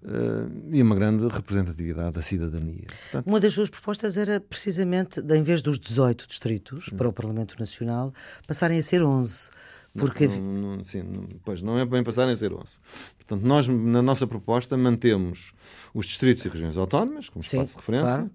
Uh, 0.02 0.70
e 0.70 0.80
uma 0.82 0.94
grande 0.94 1.26
representatividade 1.26 2.12
da 2.12 2.22
cidadania. 2.22 2.84
Portanto, 3.10 3.26
uma 3.26 3.40
das 3.40 3.54
suas 3.54 3.68
propostas 3.68 4.16
era 4.16 4.38
precisamente, 4.38 5.20
em 5.20 5.42
vez 5.42 5.62
dos 5.62 5.80
18 5.80 6.28
distritos 6.28 6.90
para 6.90 7.08
o 7.08 7.12
Parlamento 7.12 7.56
Nacional, 7.58 8.12
passarem 8.46 8.78
a 8.78 8.82
ser 8.82 9.02
11. 9.02 9.50
Porque... 9.96 10.26
Não, 10.26 10.76
não, 10.76 10.84
sim, 10.84 11.02
pois 11.44 11.62
não 11.62 11.78
é 11.78 11.84
bem 11.84 12.02
passarem 12.02 12.32
a 12.32 12.36
ser 12.36 12.52
11. 12.52 12.78
Portanto, 13.16 13.42
nós, 13.44 13.66
na 13.66 14.00
nossa 14.02 14.26
proposta, 14.26 14.76
mantemos 14.76 15.52
os 15.92 16.06
distritos 16.06 16.44
e 16.44 16.48
regiões 16.48 16.76
autónomas, 16.76 17.28
como 17.28 17.42
Sim, 17.42 17.56
espaço 17.56 17.72
de 17.72 17.78
referência, 17.78 18.14
claro. 18.14 18.30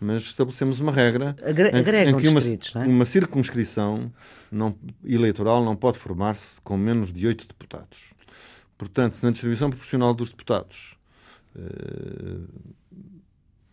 mas 0.00 0.22
estabelecemos 0.22 0.80
uma 0.80 0.92
regra 0.92 1.34
Agre 1.42 1.70
em, 1.70 2.16
que 2.16 2.28
uma, 2.28 2.40
distritos, 2.40 2.76
é? 2.76 2.84
uma 2.84 3.04
circunscrição 3.04 4.12
não, 4.50 4.76
eleitoral 5.04 5.64
não 5.64 5.74
pode 5.74 5.98
formar-se 5.98 6.60
com 6.60 6.76
menos 6.76 7.12
de 7.12 7.26
oito 7.26 7.46
deputados. 7.46 8.12
Portanto, 8.76 9.14
se 9.14 9.24
na 9.24 9.30
distribuição 9.30 9.70
proporcional 9.70 10.12
dos 10.12 10.30
deputados 10.30 10.96
eh, 11.56 12.40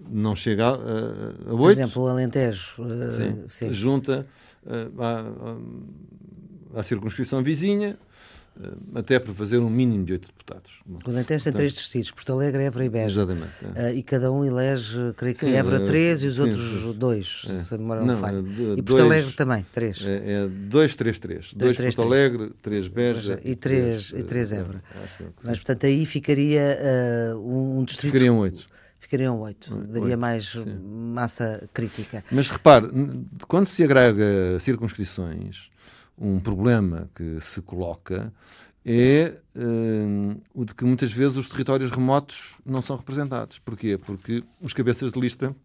não 0.09 0.35
chega 0.35 0.67
a, 0.67 0.73
oito... 0.73 1.57
Por 1.57 1.71
exemplo, 1.71 2.03
o 2.03 2.07
Alentejo... 2.07 2.83
Uh, 2.83 3.49
sim, 3.49 3.71
junta 3.73 4.25
uh, 4.65 5.01
à, 5.01 5.57
à 6.75 6.83
circunscrição 6.83 7.41
vizinha 7.43 7.97
uh, 8.59 8.77
até 8.95 9.19
para 9.19 9.33
fazer 9.33 9.59
um 9.59 9.69
mínimo 9.69 10.05
de 10.05 10.13
oito 10.13 10.27
deputados. 10.27 10.81
O 11.05 11.09
Alentejo 11.09 11.43
tem 11.43 11.53
três 11.53 11.73
distritos, 11.73 12.11
Porto 12.11 12.33
Alegre, 12.33 12.63
Évora 12.63 12.85
e 12.85 12.89
Beja. 12.89 13.21
Exatamente. 13.21 13.51
É. 13.75 13.91
Uh, 13.91 13.95
e 13.95 14.03
cada 14.03 14.31
um 14.31 14.45
elege, 14.45 15.13
creio 15.15 15.35
que 15.35 15.45
sim, 15.45 15.53
Évora 15.53 15.79
três 15.81 16.23
e 16.23 16.27
os 16.27 16.35
sim, 16.35 16.41
outros 16.41 16.95
dois, 16.95 17.45
é. 17.49 17.53
se 17.53 17.77
memória 17.77 18.03
não, 18.03 18.17
falha. 18.17 18.43
E 18.77 18.81
Porto 18.81 19.03
Alegre 19.03 19.31
também, 19.33 19.65
três. 19.73 20.05
É, 20.05 20.43
é 20.43 20.47
dois, 20.47 20.95
três, 20.95 21.19
três. 21.19 21.53
Dois, 21.53 21.57
dois 21.57 21.73
três, 21.73 21.95
Porto 21.95 22.09
três. 22.09 22.25
Alegre, 22.31 22.53
três 22.61 22.87
Beja 22.87 23.39
e 23.43 23.55
três, 23.55 24.11
e 24.11 24.23
três 24.23 24.51
Évora. 24.51 24.83
Mas, 25.43 25.57
portanto, 25.59 25.85
aí 25.85 26.05
ficaria 26.05 26.77
uh, 27.35 27.79
um 27.79 27.83
distrito... 27.83 28.11
Ficariam 28.11 28.37
oito 28.39 28.69
ficariam 29.11 29.41
oito. 29.41 29.75
Daria 29.87 30.15
8, 30.15 30.19
mais 30.19 30.45
sim. 30.45 30.79
massa 30.79 31.67
crítica. 31.73 32.23
Mas 32.31 32.49
repare, 32.49 32.89
quando 33.47 33.65
se 33.65 33.83
agrega 33.83 34.57
circunscrições, 34.59 35.70
um 36.21 36.39
problema 36.39 37.09
que 37.15 37.41
se 37.41 37.61
coloca 37.61 38.31
é 38.85 39.39
uh, 39.55 40.41
o 40.53 40.63
de 40.63 40.75
que 40.75 40.85
muitas 40.85 41.11
vezes 41.11 41.37
os 41.37 41.47
territórios 41.47 41.89
remotos 41.89 42.55
não 42.63 42.81
são 42.81 42.95
representados. 42.95 43.57
Porquê? 43.59 43.97
Porque 43.97 44.43
os 44.61 44.73
cabeças 44.73 45.11
de 45.11 45.19
lista 45.19 45.55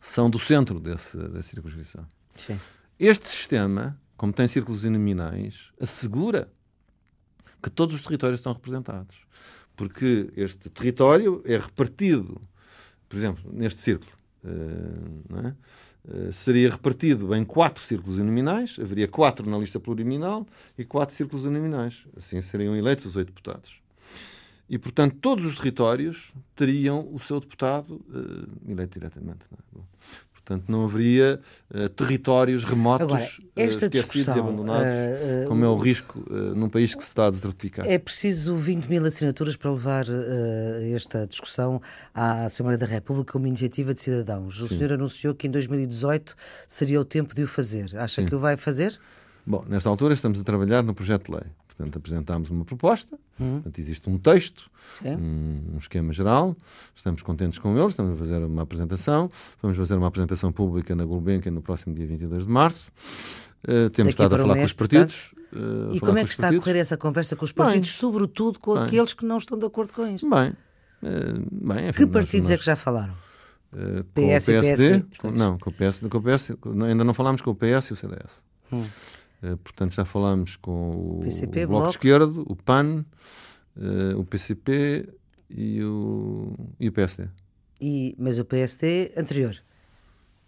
são 0.00 0.30
do 0.30 0.38
centro 0.38 0.78
desse, 0.78 1.16
dessa 1.16 1.48
circunscrição. 1.48 2.06
Sim. 2.36 2.58
Este 2.98 3.28
sistema, 3.28 4.00
como 4.16 4.32
tem 4.32 4.46
círculos 4.46 4.84
nominais, 4.84 5.72
assegura 5.80 6.48
que 7.60 7.70
todos 7.70 7.96
os 7.96 8.02
territórios 8.02 8.38
estão 8.38 8.52
representados. 8.52 9.24
Porque 9.76 10.30
este 10.36 10.68
território 10.70 11.42
é 11.44 11.56
repartido, 11.56 12.40
por 13.08 13.16
exemplo, 13.16 13.52
neste 13.52 13.80
círculo, 13.80 14.12
uh, 14.44 15.46
é? 15.46 15.54
Uh, 16.08 16.32
seria 16.32 16.70
repartido 16.70 17.34
em 17.34 17.44
quatro 17.44 17.82
círculos 17.82 18.18
uninominais, 18.18 18.76
haveria 18.80 19.06
quatro 19.06 19.48
na 19.48 19.58
lista 19.58 19.78
pluriminal 19.78 20.46
e 20.76 20.84
quatro 20.84 21.14
círculos 21.14 21.44
uninominais. 21.44 22.04
Assim 22.16 22.40
seriam 22.40 22.76
eleitos 22.76 23.06
os 23.06 23.16
oito 23.16 23.28
deputados. 23.28 23.80
E, 24.68 24.76
portanto, 24.76 25.16
todos 25.20 25.46
os 25.46 25.54
territórios 25.54 26.34
teriam 26.54 27.08
o 27.10 27.18
seu 27.18 27.40
deputado 27.40 27.94
uh, 28.10 28.70
eleito 28.70 28.98
diretamente. 28.98 29.38
É? 29.50 29.78
Portanto, 30.48 30.64
não 30.66 30.84
haveria 30.84 31.38
uh, 31.74 31.90
territórios 31.90 32.64
remotos 32.64 33.04
Agora, 33.04 33.28
esta 33.54 33.84
uh, 33.84 33.90
esquecidos 33.92 34.34
e 34.34 34.38
abandonados, 34.38 34.86
uh, 34.86 35.46
como 35.46 35.62
é 35.62 35.68
o 35.68 35.76
risco 35.76 36.24
num 36.56 36.70
país 36.70 36.94
que 36.94 37.02
se 37.02 37.10
está 37.10 37.26
a 37.26 37.30
desertificar. 37.30 37.86
É 37.86 37.98
preciso 37.98 38.56
20 38.56 38.86
mil 38.86 39.04
assinaturas 39.04 39.56
para 39.56 39.70
levar 39.70 40.06
esta 40.94 41.26
discussão 41.26 41.82
à 42.14 42.44
Assembleia 42.44 42.78
da 42.78 42.86
República 42.86 43.32
como 43.32 43.46
iniciativa 43.46 43.92
de 43.92 44.00
cidadãos. 44.00 44.58
O 44.60 44.68
Sim. 44.68 44.78
senhor 44.78 44.94
anunciou 44.94 45.34
que 45.34 45.46
em 45.46 45.50
2018 45.50 46.34
seria 46.66 46.98
o 46.98 47.04
tempo 47.04 47.34
de 47.34 47.42
o 47.42 47.46
fazer. 47.46 47.94
Acha 47.96 48.22
Sim. 48.22 48.28
que 48.28 48.34
o 48.34 48.38
vai 48.38 48.56
fazer? 48.56 48.98
Bom, 49.46 49.64
nesta 49.68 49.90
altura 49.90 50.14
estamos 50.14 50.40
a 50.40 50.44
trabalhar 50.44 50.82
no 50.82 50.94
projeto 50.94 51.26
de 51.26 51.32
lei. 51.32 51.44
Portanto, 51.78 51.96
apresentámos 51.96 52.50
uma 52.50 52.64
proposta, 52.64 53.16
uhum. 53.38 53.52
portanto, 53.54 53.78
existe 53.78 54.10
um 54.10 54.18
texto, 54.18 54.68
um, 55.04 55.74
um, 55.74 55.78
esquema 55.78 56.12
geral, 56.12 56.56
estamos 56.92 57.22
contentes 57.22 57.60
com 57.60 57.78
ele, 57.78 57.86
estamos 57.86 58.14
a 58.14 58.16
fazer 58.16 58.44
uma 58.44 58.62
apresentação, 58.62 59.30
vamos 59.62 59.76
fazer 59.76 59.94
uma 59.94 60.08
apresentação 60.08 60.50
pública 60.50 60.96
na 60.96 61.04
Gulbenkian 61.04 61.52
no 61.52 61.62
próximo 61.62 61.94
dia 61.94 62.04
22 62.04 62.46
de 62.46 62.50
março. 62.50 62.90
Uh, 63.62 63.88
temos 63.90 63.94
Daqui 63.94 64.08
estado 64.08 64.34
a 64.34 64.38
falar 64.38 64.54
um 64.54 64.56
mês, 64.56 64.72
com 64.72 64.82
os 64.82 64.88
partidos. 64.88 65.34
Uh, 65.52 65.94
e 65.94 66.00
como 66.00 66.18
é 66.18 66.24
que 66.24 66.30
está 66.30 66.42
partidos. 66.44 66.62
a 66.62 66.64
correr 66.64 66.78
essa 66.80 66.96
conversa 66.96 67.36
com 67.36 67.44
os 67.44 67.52
partidos, 67.52 67.88
bem, 67.88 67.96
sobretudo 67.96 68.58
com 68.58 68.74
bem. 68.74 68.82
aqueles 68.82 69.14
que 69.14 69.24
não 69.24 69.36
estão 69.36 69.56
de 69.56 69.64
acordo 69.64 69.92
com 69.92 70.04
isto? 70.04 70.28
Bem, 70.28 70.48
uh, 70.48 70.54
bem 71.52 71.88
enfim, 71.90 71.92
que 71.92 72.06
partidos 72.08 72.48
nós, 72.48 72.56
é 72.56 72.58
que 72.58 72.64
já 72.64 72.74
falaram? 72.74 73.14
Uh, 73.72 74.02
com 74.14 74.28
PS 74.28 74.42
o 74.42 74.46
PSD? 74.46 74.56
E 74.56 75.00
PSD? 75.00 75.04
Com, 75.18 75.30
não, 75.30 75.58
com 75.58 75.70
o 75.70 75.72
PS, 75.72 76.00
com 76.00 76.18
o 76.18 76.22
PS, 76.22 76.50
ainda 76.88 77.04
não 77.04 77.14
falámos 77.14 77.40
com 77.40 77.52
o 77.52 77.54
PS 77.54 77.90
e 77.90 77.92
o 77.92 77.96
CDS. 77.96 78.42
Hum. 78.72 78.84
Uh, 79.42 79.56
portanto, 79.58 79.94
já 79.94 80.04
falámos 80.04 80.56
com 80.56 81.18
o, 81.18 81.20
PCP, 81.22 81.64
o 81.64 81.68
Bloco, 81.68 81.82
Bloco, 81.82 81.90
Esquerdo, 81.90 82.44
o 82.48 82.56
PAN, 82.56 83.04
uh, 83.76 84.18
o 84.18 84.24
PCP 84.24 85.08
e 85.48 85.82
o, 85.82 86.54
e 86.78 86.88
o 86.88 86.92
PSD. 86.92 87.28
E, 87.80 88.14
mas 88.18 88.38
o 88.38 88.44
PSD 88.44 89.12
anterior? 89.16 89.56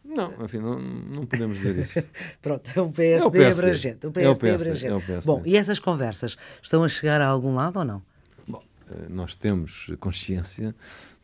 Não, 0.04 0.44
enfim, 0.44 0.58
não, 0.58 0.78
não 0.80 1.26
podemos 1.26 1.58
dizer 1.58 1.78
isso. 1.78 2.02
Pronto, 2.42 2.68
é 2.74 2.80
um 2.80 2.90
PSD, 2.90 3.24
é 3.24 3.28
o 3.28 3.30
PSD 3.30 3.60
abrangente. 3.60 4.06
O 4.06 4.10
PSD, 4.10 4.28
é 4.28 4.30
o 4.30 4.38
PSD 4.38 4.68
abrangente. 4.68 4.92
É 4.92 4.96
o 4.96 5.00
PSD. 5.00 5.26
Bom, 5.26 5.42
e 5.44 5.56
essas 5.56 5.78
conversas 5.78 6.36
estão 6.60 6.82
a 6.82 6.88
chegar 6.88 7.20
a 7.20 7.26
algum 7.26 7.54
lado 7.54 7.78
ou 7.78 7.84
não? 7.84 8.02
Bom, 8.48 8.62
eh, 8.90 9.06
nós 9.08 9.34
temos 9.36 9.92
consciência 10.00 10.74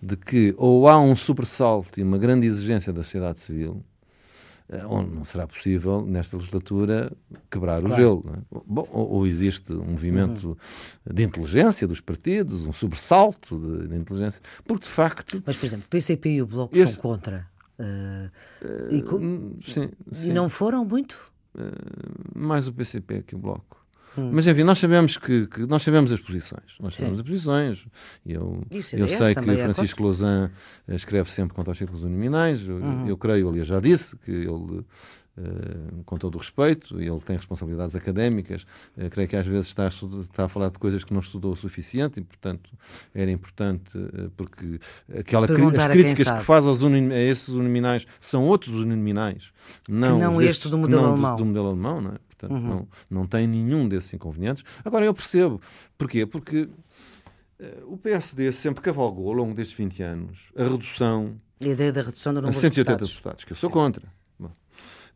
de 0.01 0.17
que 0.17 0.55
ou 0.57 0.89
há 0.89 1.01
um 1.01 1.17
sobressalto 1.17 1.99
e 1.99 2.03
uma 2.03 2.19
grande 2.19 2.47
exigência 2.47 2.93
da 2.93 3.03
sociedade 3.03 3.41
civil, 3.41 3.83
eh, 3.83 3.96
onde 4.89 5.15
não 5.15 5.25
será 5.25 5.47
possível, 5.47 6.05
nesta 6.05 6.37
legislatura, 6.37 7.13
quebrar 7.51 7.81
claro. 7.81 7.95
o 7.95 7.97
gelo. 7.97 8.25
É? 8.35 8.59
Bom, 8.67 8.89
ou, 8.91 9.27
existe 9.27 9.73
um 9.73 9.93
movimento 9.93 10.49
uhum. 10.49 11.15
de 11.15 11.23
inteligência 11.23 11.87
dos 11.87 12.01
partidos, 12.01 12.67
um 12.67 12.73
sobressalto 12.73 13.59
de, 13.59 13.89
de, 13.89 13.97
inteligência, 13.97 14.43
porque 14.65 14.85
de 14.85 14.91
facto. 14.91 15.43
Mas, 15.47 15.57
por 15.57 15.67
exemplo, 15.67 15.87
o 15.87 15.89
PCP 15.89 16.31
e 16.31 16.43
o 16.43 16.47
Bloco 16.47 16.77
este... 16.77 16.95
são 16.95 17.03
contra. 17.03 17.47
Uh, 17.79 18.31
uh, 18.65 19.61
e, 19.65 19.73
sim, 19.73 19.91
sim. 20.11 20.31
e, 20.31 20.35
não 20.35 20.49
foram 20.49 20.85
muito? 20.85 21.31
Uh, 21.55 22.39
mais 22.39 22.67
o 22.67 22.73
PCP 22.73 23.23
que 23.23 23.35
o 23.35 23.39
Bloco. 23.39 23.86
Hum. 24.17 24.31
Mas 24.33 24.47
enfim, 24.47 24.63
nós 24.63 24.79
sabemos 24.79 25.17
que, 25.17 25.47
que, 25.47 25.67
nós 25.67 25.83
sabemos 25.83 26.11
as 26.13 26.21
posições. 26.21 26.77
Nós 26.81 26.95
sabemos 26.95 27.19
Sim. 27.19 27.23
as 27.23 27.29
posições. 27.29 27.87
Eu, 28.25 28.63
eu 28.71 29.09
sei 29.09 29.35
que 29.35 29.51
é 29.51 29.57
Francisco 29.57 30.03
Lousã 30.03 30.51
escreve 30.89 31.31
sempre 31.31 31.55
contra 31.55 31.73
os 31.73 31.79
círculos 31.79 32.03
nominais. 32.03 32.67
Eu, 32.67 32.77
uhum. 32.77 33.09
eu 33.09 33.17
creio, 33.17 33.49
aliás, 33.49 33.69
já 33.69 33.81
disse 33.81 34.17
que 34.17 34.31
ele 34.31 34.85
Uh, 35.39 36.03
com 36.05 36.17
todo 36.17 36.37
o 36.37 36.39
respeito, 36.39 36.99
ele 36.99 37.21
tem 37.21 37.37
responsabilidades 37.37 37.95
académicas, 37.95 38.63
uh, 38.97 39.11
creio 39.11 39.29
que 39.29 39.37
às 39.37 39.47
vezes 39.47 39.67
está 39.67 39.85
a, 39.85 39.89
está 39.89 40.45
a, 40.47 40.49
falar 40.49 40.71
de 40.71 40.79
coisas 40.79 41.05
que 41.05 41.13
não 41.13 41.21
estudou 41.21 41.53
o 41.53 41.57
suficiente 41.57 42.21
e, 42.21 42.23
portanto, 42.23 42.71
era 43.15 43.31
importante, 43.31 43.99
uh, 43.99 44.31
porque 44.35 44.81
aquela 45.15 45.45
as 45.45 45.89
críticas 45.89 46.39
que 46.39 46.45
faz 46.45 46.67
aos 46.67 46.81
unim, 46.81 47.13
a 47.13 47.21
esses 47.21 47.49
uninominais 47.49 48.07
são 48.19 48.45
outros 48.45 48.73
uninominais, 48.77 49.53
não, 49.87 50.19
não 50.19 50.41
este 50.41 50.71
do 50.71 50.79
modelo 50.79 51.03
não 51.03 51.13
alemão. 51.13 51.37
Do, 51.37 51.39
do 51.43 51.45
modelo 51.45 51.67
alemão, 51.67 52.01
não 52.01 52.13
é? 52.13 52.19
Portanto, 52.29 52.53
uhum. 52.53 52.69
não, 52.69 52.89
não 53.11 53.27
tem 53.27 53.47
nenhum 53.47 53.87
desses 53.87 54.15
inconvenientes. 54.15 54.65
Agora, 54.85 55.05
eu 55.05 55.13
percebo. 55.13 55.61
Porquê? 55.99 56.25
Porque 56.25 56.69
o 57.87 57.97
PSD 57.97 58.53
sempre 58.53 58.83
cavalgou, 58.83 59.29
ao 59.29 59.35
longo 59.35 59.55
destes 59.55 59.77
20 59.77 60.03
anos, 60.03 60.39
a 60.57 60.65
redução... 60.65 61.35
A 61.61 61.67
ideia 61.67 61.93
da 61.93 62.03
redução 62.03 62.33
do 62.33 62.41
número 62.41 62.55
de 62.55 62.61
180 62.61 62.85
deputados. 62.85 63.11
deputados, 63.15 63.45
que 63.45 63.53
eu 63.53 63.57
sou 63.57 63.71
Sim. 63.71 63.75
contra. 63.75 64.16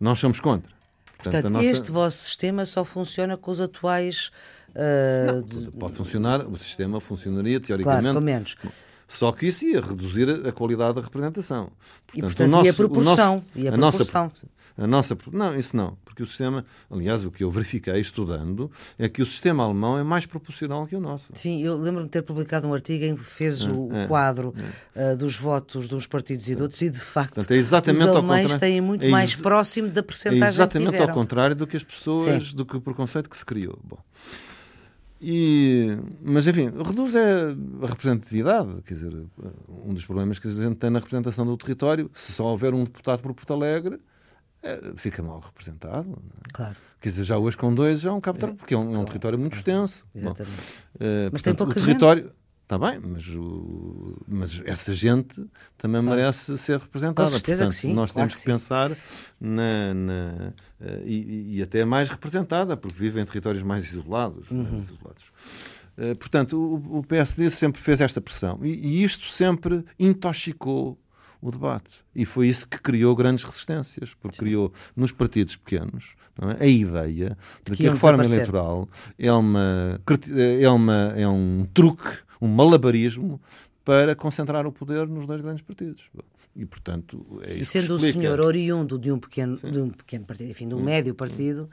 Nós 0.01 0.19
somos 0.19 0.41
contra. 0.41 0.71
Portanto, 1.17 1.43
Portanto 1.43 1.53
nossa... 1.53 1.67
este 1.67 1.91
vosso 1.91 2.17
sistema 2.25 2.65
só 2.65 2.85
funciona 2.85 3.37
com 3.37 3.51
os 3.51 3.61
atuais... 3.61 4.31
Uh, 4.71 5.63
não, 5.65 5.73
pode 5.73 5.95
funcionar, 5.97 6.47
o 6.47 6.57
sistema 6.57 7.01
funcionaria 7.01 7.61
teoricamente... 7.61 8.03
Claro, 8.03 8.19
com 8.19 8.25
menos. 8.25 8.57
Só 9.07 9.33
que 9.33 9.49
isso 9.49 9.65
ia 9.65 9.81
reduzir 9.81 10.31
a 10.47 10.53
qualidade 10.53 10.95
da 10.95 11.03
representação. 11.03 11.65
Portanto, 11.67 12.15
e, 12.15 12.21
portanto, 12.23 12.51
nosso, 12.51 12.67
e 12.67 12.69
a 12.69 12.75
proporção. 12.75 13.35
Nosso, 13.35 13.47
e 13.57 13.69
a, 13.69 13.71
a 13.71 13.77
proporção. 13.77 14.25
Nossa, 14.25 14.47
a 14.81 14.87
nossa, 14.87 15.15
não, 15.31 15.55
isso 15.59 15.77
não, 15.77 15.99
porque 16.07 16.23
o 16.23 16.27
sistema, 16.27 16.65
aliás, 16.91 17.23
o 17.23 17.31
que 17.31 17.45
eu 17.45 17.51
verifiquei 17.51 18.01
estudando 18.01 18.71
é 18.99 19.11
que 19.11 19.21
o 19.21 19.27
sistema 19.27 19.63
alemão 19.63 19.99
é 19.99 20.03
mais 20.03 20.25
proporcional 20.25 20.87
que 20.87 20.97
o 20.97 21.01
nosso. 21.01 21.29
Sim, 21.35 21.63
eu 21.63 21.77
lembro-me 21.77 22.07
de 22.07 22.13
ter 22.13 22.23
publicado 22.23 22.67
um 22.67 22.73
artigo 22.73 23.05
em 23.05 23.15
que 23.15 23.23
fez 23.23 23.67
é, 23.67 23.71
o 23.71 23.95
é, 23.95 24.07
quadro 24.07 24.55
é. 24.97 25.13
Uh, 25.13 25.17
dos 25.19 25.37
votos 25.37 25.87
de 25.87 25.95
uns 25.95 26.07
partidos 26.07 26.49
e 26.49 26.55
de 26.55 26.63
outros, 26.63 26.81
e 26.81 26.89
de 26.89 26.99
facto 26.99 27.35
Portanto, 27.35 27.53
é 27.53 27.57
exatamente 27.59 28.03
os 28.03 28.09
alemães 28.09 28.57
têm 28.57 28.81
muito 28.81 29.05
é 29.05 29.11
mais 29.11 29.37
próximo 29.37 29.89
da 29.89 30.03
percentagem 30.03 30.45
é 30.45 30.49
exatamente 30.49 30.97
ao 30.97 31.11
contrário 31.11 31.55
do 31.55 31.67
que 31.67 31.77
as 31.77 31.85
pessoas, 31.85 32.49
Sim. 32.49 32.57
do 32.57 32.65
que 32.65 32.75
o 32.75 32.81
preconceito 32.81 33.29
que 33.29 33.37
se 33.37 33.45
criou. 33.45 33.79
Bom. 33.85 33.99
E, 35.21 35.99
mas, 36.23 36.47
enfim, 36.47 36.71
reduz 36.71 37.15
é 37.15 37.55
a 37.83 37.87
representatividade. 37.87 38.81
Quer 38.87 38.95
dizer, 38.95 39.27
um 39.85 39.93
dos 39.93 40.07
problemas 40.07 40.39
que 40.39 40.49
a 40.49 40.51
gente 40.51 40.77
tem 40.77 40.89
na 40.89 40.99
representação 40.99 41.45
do 41.45 41.55
território, 41.59 42.11
se 42.15 42.33
só 42.33 42.47
houver 42.47 42.73
um 42.73 42.85
deputado 42.85 43.21
por 43.21 43.35
Porto 43.35 43.53
Alegre, 43.53 44.01
fica 44.97 45.23
mal 45.23 45.41
representado. 45.41 46.11
É? 46.11 46.53
Claro. 46.53 46.77
Quer 47.01 47.09
dizer, 47.09 47.25
já 47.25 47.39
hoje 47.39 47.57
com 47.57 47.75
dois 47.75 48.01
já 48.01 48.11
é 48.11 48.13
um 48.13 48.21
cabo, 48.21 48.45
é, 48.45 48.53
porque 48.53 48.75
é 48.75 48.77
um, 48.77 48.83
claro. 48.83 48.97
é 48.97 48.99
um 48.99 49.05
território 49.05 49.39
muito 49.39 49.57
extenso. 49.57 50.05
Exatamente. 50.15 50.57
Bom, 50.99 51.07
uh, 51.07 51.31
mas 51.33 51.43
portanto, 51.43 51.45
tem 51.45 51.55
pouca 51.55 51.79
o 51.79 51.83
território, 51.83 52.23
gente. 52.25 52.41
Está 52.71 52.79
bem, 52.79 53.01
mas, 53.01 53.27
o, 53.27 54.17
mas 54.29 54.63
essa 54.65 54.95
gente 54.95 55.45
também 55.77 56.01
claro. 56.01 56.21
merece 56.21 56.57
ser 56.57 56.79
representada. 56.79 57.29
Com 57.29 57.33
certeza 57.33 57.65
Portanto, 57.65 57.75
que 57.75 57.81
sim. 57.81 57.93
Nós 57.93 58.13
claro 58.13 58.29
temos 58.29 58.39
que, 58.39 58.47
que 58.47 58.53
pensar 58.53 58.97
na, 59.41 59.93
na 59.93 60.53
uh, 60.81 61.03
e, 61.05 61.57
e, 61.57 61.63
até 61.65 61.85
mais 61.85 62.09
representada, 62.09 62.77
porque 62.77 62.97
vive 62.97 63.21
em 63.21 63.25
territórios 63.25 63.65
mais 63.65 63.85
isolados. 63.87 64.49
Uhum. 64.53 64.63
Mais 64.63 64.89
isolados. 64.89 65.25
Uh, 65.99 66.17
portanto, 66.17 66.57
o, 66.57 66.99
o, 66.99 67.03
PSD 67.03 67.51
sempre 67.51 67.83
fez 67.83 68.01
esta 68.01 68.21
pressão 68.21 68.61
e, 68.63 68.69
e 68.69 69.03
isto 69.03 69.27
sempre 69.27 69.85
intoxicou 69.99 70.97
o 71.41 71.51
debate. 71.51 72.05
E 72.15 72.25
foi 72.25 72.49
isso 72.49 72.69
que 72.69 72.79
criou 72.79 73.15
grandes 73.15 73.45
resistências, 73.45 74.15
porque 74.15 74.37
Sim. 74.37 74.45
criou 74.45 74.73
nos 74.95 75.13
partidos 75.13 75.57
pequenos 75.57 76.15
é? 76.59 76.65
a 76.65 76.67
ideia 76.67 77.37
de, 77.65 77.73
de 77.73 77.77
que, 77.77 77.83
que 77.83 77.89
a 77.89 77.93
reforma 77.93 78.25
eleitoral 78.25 78.89
é, 79.19 79.33
uma, 79.33 80.01
é, 80.61 80.69
uma, 80.69 81.13
é 81.17 81.29
um 81.29 81.67
truque, 81.73 82.19
um 82.41 82.49
malabarismo 82.49 83.41
para 83.85 84.15
concentrar 84.15 84.67
o 84.67 84.73
poder 84.73 85.09
nos 85.09 85.27
dois 85.27 85.41
grandes 85.41 85.63
partidos. 85.63 86.11
E, 86.55 86.67
portanto, 86.67 87.41
é 87.43 87.55
isso 87.55 87.63
E 87.63 87.65
sendo 87.83 87.95
o 87.95 87.99
senhor 87.99 88.41
oriundo 88.41 88.99
de 88.99 89.11
um 89.13 89.19
pequeno, 89.19 89.59
de 89.59 89.79
um 89.79 89.91
pequeno 89.91 90.25
partido, 90.25 90.51
enfim, 90.51 90.69
de 90.69 90.75
um 90.75 90.83
médio 90.83 91.15
partido, 91.15 91.69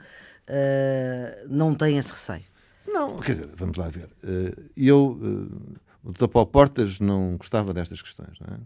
uh, 0.48 1.48
não 1.48 1.74
tem 1.74 1.98
esse 1.98 2.12
receio. 2.12 2.44
Não, 2.86 3.16
quer 3.16 3.32
dizer, 3.32 3.50
vamos 3.54 3.76
lá 3.76 3.88
ver. 3.88 4.08
Uh, 4.22 4.70
eu, 4.76 5.18
uh, 5.20 5.78
o 6.04 6.12
Dr. 6.12 6.28
Paulo 6.28 6.48
Portas 6.48 7.00
não 7.00 7.36
gostava 7.36 7.74
destas 7.74 8.00
questões, 8.00 8.38
não 8.40 8.54
é? 8.54 8.58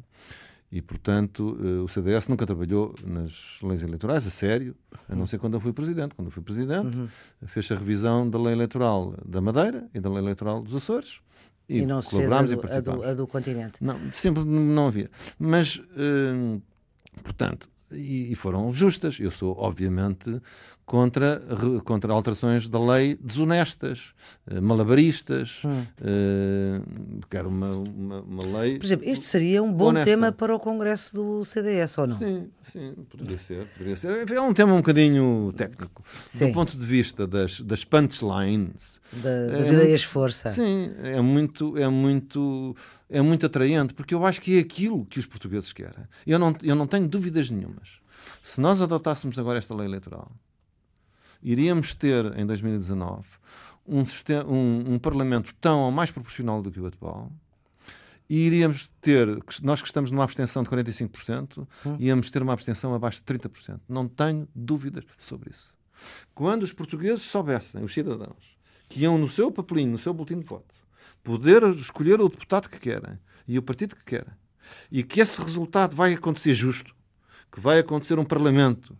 E, 0.73 0.81
portanto, 0.81 1.55
o 1.85 1.87
CDS 1.87 2.29
nunca 2.29 2.47
trabalhou 2.47 2.95
nas 3.05 3.59
leis 3.63 3.83
eleitorais 3.83 4.27
a 4.27 4.31
sério, 4.31 4.75
a 5.07 5.15
não 5.15 5.27
ser 5.27 5.39
quando 5.39 5.53
eu 5.53 5.61
fui 5.61 5.71
presidente. 5.71 6.15
Quando 6.15 6.29
eu 6.29 6.33
fui 6.33 6.43
presidente, 6.43 6.99
uhum. 6.99 7.09
fez 7.45 7.71
a 7.71 7.75
revisão 7.75 8.29
da 8.29 8.41
lei 8.41 8.55
eleitoral 8.55 9.15
da 9.23 9.43
Madeira 9.43 9.87
e 9.93 10.01
da 10.01 10.09
lei 10.09 10.21
eleitoral 10.21 10.63
dos 10.63 10.75
Açores. 10.75 11.21
E, 11.69 11.81
e 11.81 11.87
não 11.87 12.01
se 12.01 12.17
fez 12.17 12.33
a 12.33 12.43
do, 12.43 12.67
a, 12.67 12.81
do, 12.81 13.05
a 13.05 13.15
do, 13.15 13.27
continente. 13.27 13.85
Não, 13.85 13.99
sempre 14.15 14.43
não 14.45 14.89
havia. 14.89 15.11
Mas, 15.39 15.77
uh, 15.77 16.63
portanto, 17.23 17.69
e, 17.93 18.35
foram 18.35 18.73
justas. 18.73 19.21
Eu 19.21 19.31
sou, 19.31 19.55
obviamente, 19.59 20.41
contra, 20.93 21.43
contra 21.87 22.13
alterações 22.13 22.69
da 22.69 22.79
lei 22.79 23.15
desonestas, 23.19 24.13
eh, 24.47 24.61
malabaristas. 24.61 25.63
Hum. 25.65 25.87
Uh, 25.99 27.27
quero 27.31 27.49
uma, 27.49 27.69
uma, 27.69 28.21
uma, 28.21 28.61
lei. 28.61 28.79
Por 28.79 28.85
exemplo, 28.85 29.09
este 29.09 29.25
seria 29.25 29.63
um 29.63 29.73
bom 29.73 29.87
honesta. 29.87 30.11
tema 30.11 30.31
para 30.31 30.55
o 30.55 30.61
Congresso 30.61 31.15
do 31.15 31.47
CDS, 31.47 31.97
ou 31.97 32.09
não? 32.09 32.19
Sim, 32.19 32.51
sim, 32.63 32.95
poderia 33.09 33.39
ser. 33.39 33.67
Poderia 33.69 33.97
ser. 33.97 34.31
É 34.31 34.41
um 34.43 34.53
tema 34.53 34.75
um 34.75 34.83
bocadinho 34.83 35.55
técnico. 35.57 36.05
Sim. 36.27 36.49
Do 36.49 36.53
ponto 36.53 36.77
de 36.77 36.85
vista 36.85 37.27
das, 37.27 37.63
das 37.63 37.87
punchlines. 37.87 39.01
Da, 39.15 39.47
das 39.57 39.71
é, 39.71 39.75
ideias 39.75 40.03
força. 40.03 40.51
Sim, 40.51 40.91
é 41.03 41.23
muito. 41.23 41.75
É 41.79 41.89
muito 41.89 42.77
é 43.09 43.23
muito 43.23 43.47
atraente, 43.47 43.95
porque 43.95 44.15
eu 44.15 44.27
acho 44.27 44.43
que 44.43 44.59
é 44.59 44.61
aquilo 44.61 45.07
que 45.07 45.19
os 45.19 45.25
portugueses 45.25 45.73
querem. 45.73 46.05
Eu 46.27 46.39
não, 46.39 46.55
eu 46.63 46.75
não 46.75 46.87
tenho 46.87 47.09
dúvidas 47.09 47.49
nenhumas. 47.49 48.01
Se 48.43 48.61
nós 48.61 48.81
adotássemos 48.81 49.39
agora 49.39 49.59
esta 49.59 49.75
lei 49.75 49.87
eleitoral, 49.87 50.31
iríamos 51.43 51.95
ter, 51.95 52.39
em 52.39 52.47
2019, 52.47 53.27
um, 53.87 54.07
sistema, 54.07 54.49
um, 54.49 54.95
um 54.95 54.99
Parlamento 54.99 55.55
tão 55.61 55.81
ou 55.81 55.91
mais 55.91 56.11
proporcional 56.11 56.63
do 56.63 56.71
que 56.71 56.81
o 56.81 56.87
atual, 56.87 57.31
e 58.29 58.47
iríamos 58.47 58.91
ter, 59.01 59.29
nós 59.63 59.83
que 59.83 59.89
estamos 59.89 60.11
numa 60.11 60.25
abstenção 60.25 60.63
de 60.63 60.71
45%, 60.71 61.67
hum. 61.85 61.97
íamos 61.99 62.31
ter 62.31 62.43
uma 62.43 62.53
abstenção 62.53 62.95
abaixo 62.95 63.19
de 63.19 63.25
30%. 63.27 63.81
Não 63.89 64.09
tenho 64.09 64.49
dúvidas 64.55 65.05
sobre 65.19 65.51
isso. 65.51 65.71
Quando 66.35 66.63
os 66.63 66.73
portugueses 66.73 67.25
soubessem, 67.25 67.83
os 67.85 67.93
cidadãos, 67.93 68.57
que 68.89 69.01
iam 69.01 69.19
no 69.19 69.29
seu 69.29 69.51
papelinho, 69.51 69.93
no 69.93 69.99
seu 69.99 70.15
boletim 70.15 70.39
de 70.39 70.47
voto, 70.47 70.75
poder 71.23 71.63
escolher 71.75 72.21
o 72.21 72.29
deputado 72.29 72.69
que 72.69 72.79
querem 72.79 73.19
e 73.47 73.59
o 73.59 73.63
partido 73.63 73.97
que 73.97 74.05
querem, 74.05 74.33
e 74.91 75.03
que 75.03 75.21
esse 75.21 75.43
resultado 75.43 75.95
vai 75.95 76.15
acontecer 76.15 76.55
justo, 76.55 76.95
que 77.51 77.61
vai 77.61 77.79
acontecer 77.79 78.19
um 78.19 78.25
Parlamento 78.25 78.97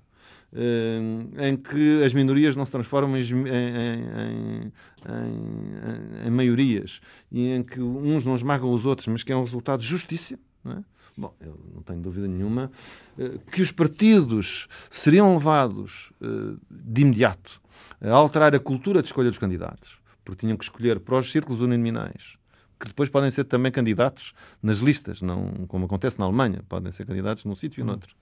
em 0.55 1.57
que 1.57 2.03
as 2.05 2.13
minorias 2.13 2.55
não 2.55 2.67
se 2.67 2.73
transformam 2.73 3.17
em, 3.17 3.23
em, 3.23 4.73
em, 5.09 6.27
em, 6.27 6.31
maiorias 6.31 7.01
e 7.31 7.49
em 7.49 7.63
que 7.63 7.81
uns 7.81 8.25
não 8.25 8.35
esmagam 8.35 8.71
os 8.71 8.85
outros, 8.85 9.09
mas 9.09 9.23
que 9.23 9.33
é 9.33 9.37
um 9.37 9.43
resultado 9.43 9.81
de 9.81 9.87
justiça. 9.87 10.39
Não 10.63 10.73
é? 10.73 10.85
Bom, 11.17 11.35
eu 11.41 11.59
não 11.75 11.83
tenho 11.83 12.01
dúvida 12.01 12.27
nenhuma 12.27 12.71
eh, 13.19 13.39
que 13.51 13.61
os 13.61 13.71
partidos 13.71 14.67
seriam 14.91 15.35
levados 15.35 16.11
eh, 16.23 16.57
de 16.71 17.03
imediato 17.03 17.61
a 18.01 18.11
alterar 18.11 18.55
a 18.55 18.59
cultura 18.59 19.03
de 19.03 19.09
escolha 19.09 19.29
dos 19.29 19.39
candidatos, 19.39 20.01
porque 20.25 20.41
tinham 20.41 20.57
que 20.57 20.65
escolher 20.65 21.01
para 21.01 21.19
os 21.19 21.31
círculos 21.31 21.61
uninominais 21.61 22.39
que 22.83 22.89
depois 22.89 23.09
podem 23.09 23.31
ser 23.31 23.45
também 23.45 23.71
candidatos 23.71 24.35
nas 24.61 24.79
listas, 24.79 25.23
não 25.23 25.67
como 25.69 25.85
acontece 25.85 26.19
na 26.19 26.25
Alemanha, 26.25 26.65
podem 26.69 26.91
ser 26.91 27.07
candidatos 27.07 27.45
num 27.45 27.55
sítio 27.55 27.81
e 27.81 27.85
noutro. 27.85 28.17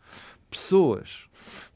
Pessoas 0.51 1.31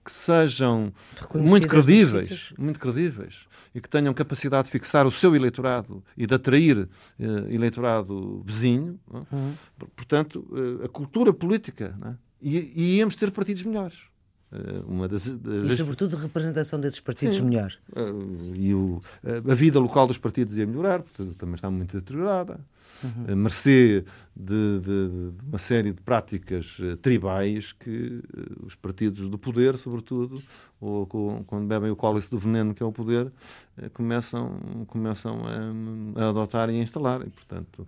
que 0.04 0.12
sejam 0.12 0.92
muito 1.34 1.66
credíveis, 1.66 2.52
muito 2.58 2.78
credíveis 2.78 3.46
e 3.74 3.80
que 3.80 3.88
tenham 3.88 4.12
capacidade 4.12 4.66
de 4.66 4.70
fixar 4.70 5.06
o 5.06 5.10
seu 5.10 5.34
eleitorado 5.34 6.04
e 6.14 6.26
de 6.26 6.34
atrair 6.34 6.86
eh, 7.18 7.24
eleitorado 7.54 8.42
vizinho. 8.44 9.00
Uhum. 9.10 9.54
Portanto, 9.96 10.46
eh, 10.52 10.84
a 10.84 10.88
cultura 10.88 11.32
política. 11.32 11.98
É? 12.04 12.14
E, 12.42 12.72
e 12.76 12.96
íamos 12.98 13.16
ter 13.16 13.30
partidos 13.30 13.62
melhores. 13.62 14.13
Eh, 14.52 14.82
uma 14.86 15.08
das, 15.08 15.28
das... 15.28 15.64
E, 15.64 15.76
sobretudo, 15.76 16.16
a 16.16 16.20
representação 16.20 16.80
desses 16.80 17.00
partidos 17.00 17.36
Sim. 17.36 17.46
melhor. 17.46 17.72
Uh, 17.90 18.54
e 18.56 18.74
o, 18.74 19.02
a 19.50 19.54
vida 19.54 19.78
local 19.78 20.06
dos 20.06 20.18
partidos 20.18 20.56
ia 20.56 20.66
melhorar, 20.66 21.02
porque 21.02 21.22
também 21.36 21.54
está 21.54 21.70
muito 21.70 21.96
deteriorada 21.96 22.60
uhum. 23.02 23.32
a 23.32 23.36
mercê 23.36 24.04
de, 24.34 24.80
de, 24.80 25.08
de, 25.08 25.44
uma 25.46 25.58
série 25.58 25.92
de 25.92 26.00
práticas 26.00 26.78
uh, 26.78 26.96
tribais 26.96 27.72
que 27.72 27.90
uh, 27.90 28.66
os 28.66 28.74
partidos 28.74 29.28
do 29.28 29.38
poder, 29.38 29.76
sobretudo, 29.76 30.42
ou 30.84 31.44
quando 31.46 31.66
bebem 31.66 31.90
o 31.90 31.96
cálice 31.96 32.30
do 32.30 32.38
veneno 32.38 32.74
que 32.74 32.82
é 32.82 32.86
o 32.86 32.92
poder, 32.92 33.26
uh, 33.26 33.90
começam, 33.92 34.58
começam 34.86 35.42
a, 35.46 36.22
a, 36.22 36.28
adotar 36.28 36.70
e 36.70 36.78
a 36.78 36.82
instalar. 36.82 37.22
E, 37.22 37.30
portanto, 37.30 37.86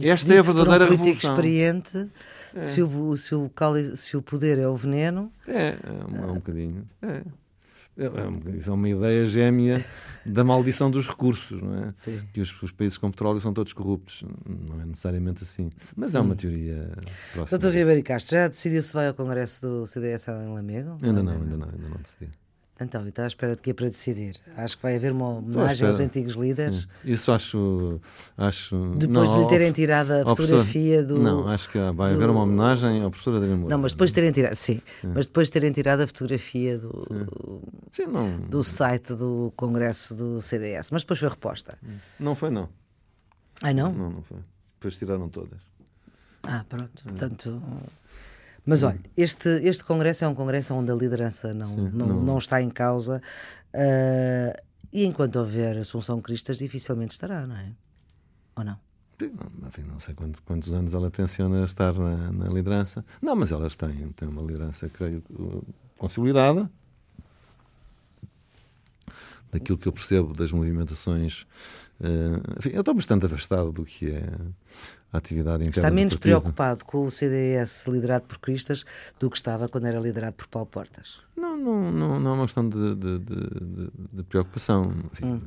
esta 0.00 0.34
é 0.34 0.38
a 0.38 0.42
verdadeira 0.42 0.84
um 0.84 0.88
revolução. 0.88 1.30
experiente, 1.30 2.10
é. 2.54 2.60
se, 2.60 2.82
o, 2.82 3.16
se, 3.16 3.34
o 3.34 3.48
cálice, 3.48 3.96
se 3.96 4.16
o 4.16 4.22
poder 4.22 4.58
é 4.58 4.68
o 4.68 4.74
veneno... 4.74 5.32
É, 5.46 5.68
é, 5.68 5.76
um, 6.10 6.24
é 6.24 6.32
um 6.32 6.34
bocadinho. 6.34 6.88
É. 7.02 7.22
É, 7.98 8.04
é 8.04 8.56
isso 8.56 8.70
é 8.70 8.72
uma 8.72 8.88
ideia 8.88 9.24
gêmea 9.24 9.84
da 10.24 10.44
maldição 10.44 10.90
dos 10.90 11.08
recursos, 11.08 11.62
não 11.62 11.84
é? 11.84 11.92
Sim. 11.92 12.20
Que 12.32 12.40
os, 12.40 12.62
os, 12.62 12.70
países 12.70 12.98
com 12.98 13.10
petróleo 13.10 13.40
são 13.40 13.54
todos 13.54 13.72
corruptos. 13.72 14.22
Não 14.46 14.80
é 14.80 14.84
necessariamente 14.84 15.42
assim. 15.42 15.70
Mas 15.94 16.14
é 16.14 16.20
uma 16.20 16.34
hum. 16.34 16.36
teoria 16.36 16.92
próxima. 17.32 17.58
Doutor 17.58 17.76
Ribeiro 17.76 18.02
Castro, 18.02 18.36
já 18.36 18.48
decidiu 18.48 18.82
se 18.82 18.92
vai 18.92 19.08
ao 19.08 19.14
Congresso 19.14 19.66
do 19.66 19.86
CDS 19.86 20.28
em 20.28 20.52
Lamego? 20.52 20.98
Ainda 21.02 21.22
não, 21.22 21.32
ainda 21.32 21.56
não, 21.56 21.68
ainda 21.68 21.88
não 21.88 21.96
decidi. 21.96 22.30
Então, 22.78 23.08
está 23.08 23.24
à 23.24 23.26
espera 23.26 23.56
de 23.56 23.62
quê 23.62 23.72
para 23.72 23.88
decidir? 23.88 24.36
Acho 24.54 24.76
que 24.76 24.82
vai 24.82 24.96
haver 24.96 25.10
uma 25.10 25.38
homenagem 25.38 25.86
aos 25.86 25.98
antigos 25.98 26.34
líderes. 26.34 26.80
Sim. 26.80 26.88
Isso 27.10 27.32
acho. 27.32 28.00
acho 28.36 28.76
depois 28.96 29.30
não, 29.30 29.38
de 29.38 29.42
lhe 29.42 29.48
terem 29.48 29.72
tirado 29.72 30.10
a 30.12 30.24
fotografia 30.26 31.02
do. 31.02 31.18
Não, 31.18 31.48
acho 31.48 31.70
que 31.70 31.78
vai 31.78 32.10
do... 32.10 32.16
haver 32.16 32.28
uma 32.28 32.42
homenagem 32.42 33.02
à 33.02 33.08
professora 33.08 33.40
da 33.40 33.46
memória. 33.46 33.70
Não, 33.70 33.78
mas 33.78 33.92
depois 33.92 34.10
de 34.10 34.14
terem 34.14 34.30
tirado. 34.30 34.54
Sim, 34.54 34.82
sim, 35.00 35.08
mas 35.14 35.26
depois 35.26 35.48
de 35.48 35.52
terem 35.52 35.72
tirado 35.72 36.00
a 36.00 36.06
fotografia 36.06 36.78
do, 36.78 37.62
sim, 37.92 38.06
não... 38.06 38.40
do 38.40 38.62
site 38.62 39.14
do 39.14 39.52
Congresso 39.56 40.14
do 40.14 40.42
CDS. 40.42 40.90
Mas 40.90 41.02
depois 41.02 41.18
foi 41.18 41.30
reposta. 41.30 41.78
Não 42.20 42.34
foi, 42.34 42.50
não. 42.50 42.68
Ah, 43.62 43.72
não? 43.72 43.90
Não, 43.90 44.10
não 44.10 44.22
foi. 44.22 44.38
Depois 44.74 44.98
tiraram 44.98 45.30
todas. 45.30 45.60
Ah, 46.42 46.62
pronto. 46.68 47.02
Portanto. 47.04 47.62
Mas 48.66 48.82
olha, 48.82 49.00
este, 49.16 49.48
este 49.48 49.84
congresso 49.84 50.24
é 50.24 50.28
um 50.28 50.34
congresso 50.34 50.74
onde 50.74 50.90
a 50.90 50.94
liderança 50.94 51.54
não, 51.54 51.66
Sim, 51.66 51.90
não, 51.94 52.06
não, 52.06 52.22
não, 52.22 52.38
está 52.38 52.60
em 52.60 52.68
causa 52.68 53.22
uh, 53.72 54.62
e 54.92 55.04
enquanto 55.04 55.36
houver 55.36 55.78
Assunção 55.78 56.20
Cristas 56.20 56.58
dificilmente 56.58 57.12
estará, 57.12 57.46
não 57.46 57.56
é? 57.56 57.72
Ou 58.56 58.64
não? 58.64 58.76
Enfim, 59.66 59.82
não 59.82 60.00
sei 60.00 60.14
quantos, 60.14 60.40
quantos 60.40 60.72
anos 60.72 60.92
ela 60.92 61.10
tenciona 61.10 61.64
estar 61.64 61.94
na, 61.94 62.32
na, 62.32 62.48
liderança. 62.48 63.04
Não, 63.22 63.36
mas 63.36 63.50
elas 63.50 63.76
têm, 63.76 64.10
têm 64.12 64.28
uma 64.28 64.42
liderança, 64.42 64.88
creio, 64.88 65.22
consolidada. 65.96 66.70
Daquilo 69.52 69.78
que 69.78 69.86
eu 69.86 69.92
percebo 69.92 70.34
das 70.34 70.52
movimentações. 70.52 71.46
Uh, 72.00 72.58
enfim, 72.58 72.70
eu 72.74 72.80
estou 72.80 72.94
bastante 72.94 73.24
afastado 73.24 73.72
do 73.72 73.84
que 73.84 74.10
é 74.10 74.28
a 75.12 75.18
atividade 75.18 75.64
interna 75.64 75.88
Está 75.88 75.90
menos 75.90 76.16
preocupado 76.16 76.84
com 76.84 77.04
o 77.04 77.10
CDS 77.10 77.86
liderado 77.86 78.26
por 78.26 78.38
Cristas 78.38 78.84
do 79.18 79.30
que 79.30 79.36
estava 79.36 79.68
quando 79.68 79.86
era 79.86 79.98
liderado 79.98 80.34
por 80.34 80.46
Paulo 80.48 80.66
Portas? 80.66 81.20
Não, 81.36 81.56
não, 81.56 81.92
não, 81.92 82.20
não 82.20 82.30
é 82.30 82.34
uma 82.34 82.44
questão 82.44 82.68
de, 82.68 82.94
de, 82.94 83.18
de, 83.18 83.90
de 84.12 84.22
preocupação. 84.24 84.92
Enfim, 85.12 85.26
hum. 85.26 85.40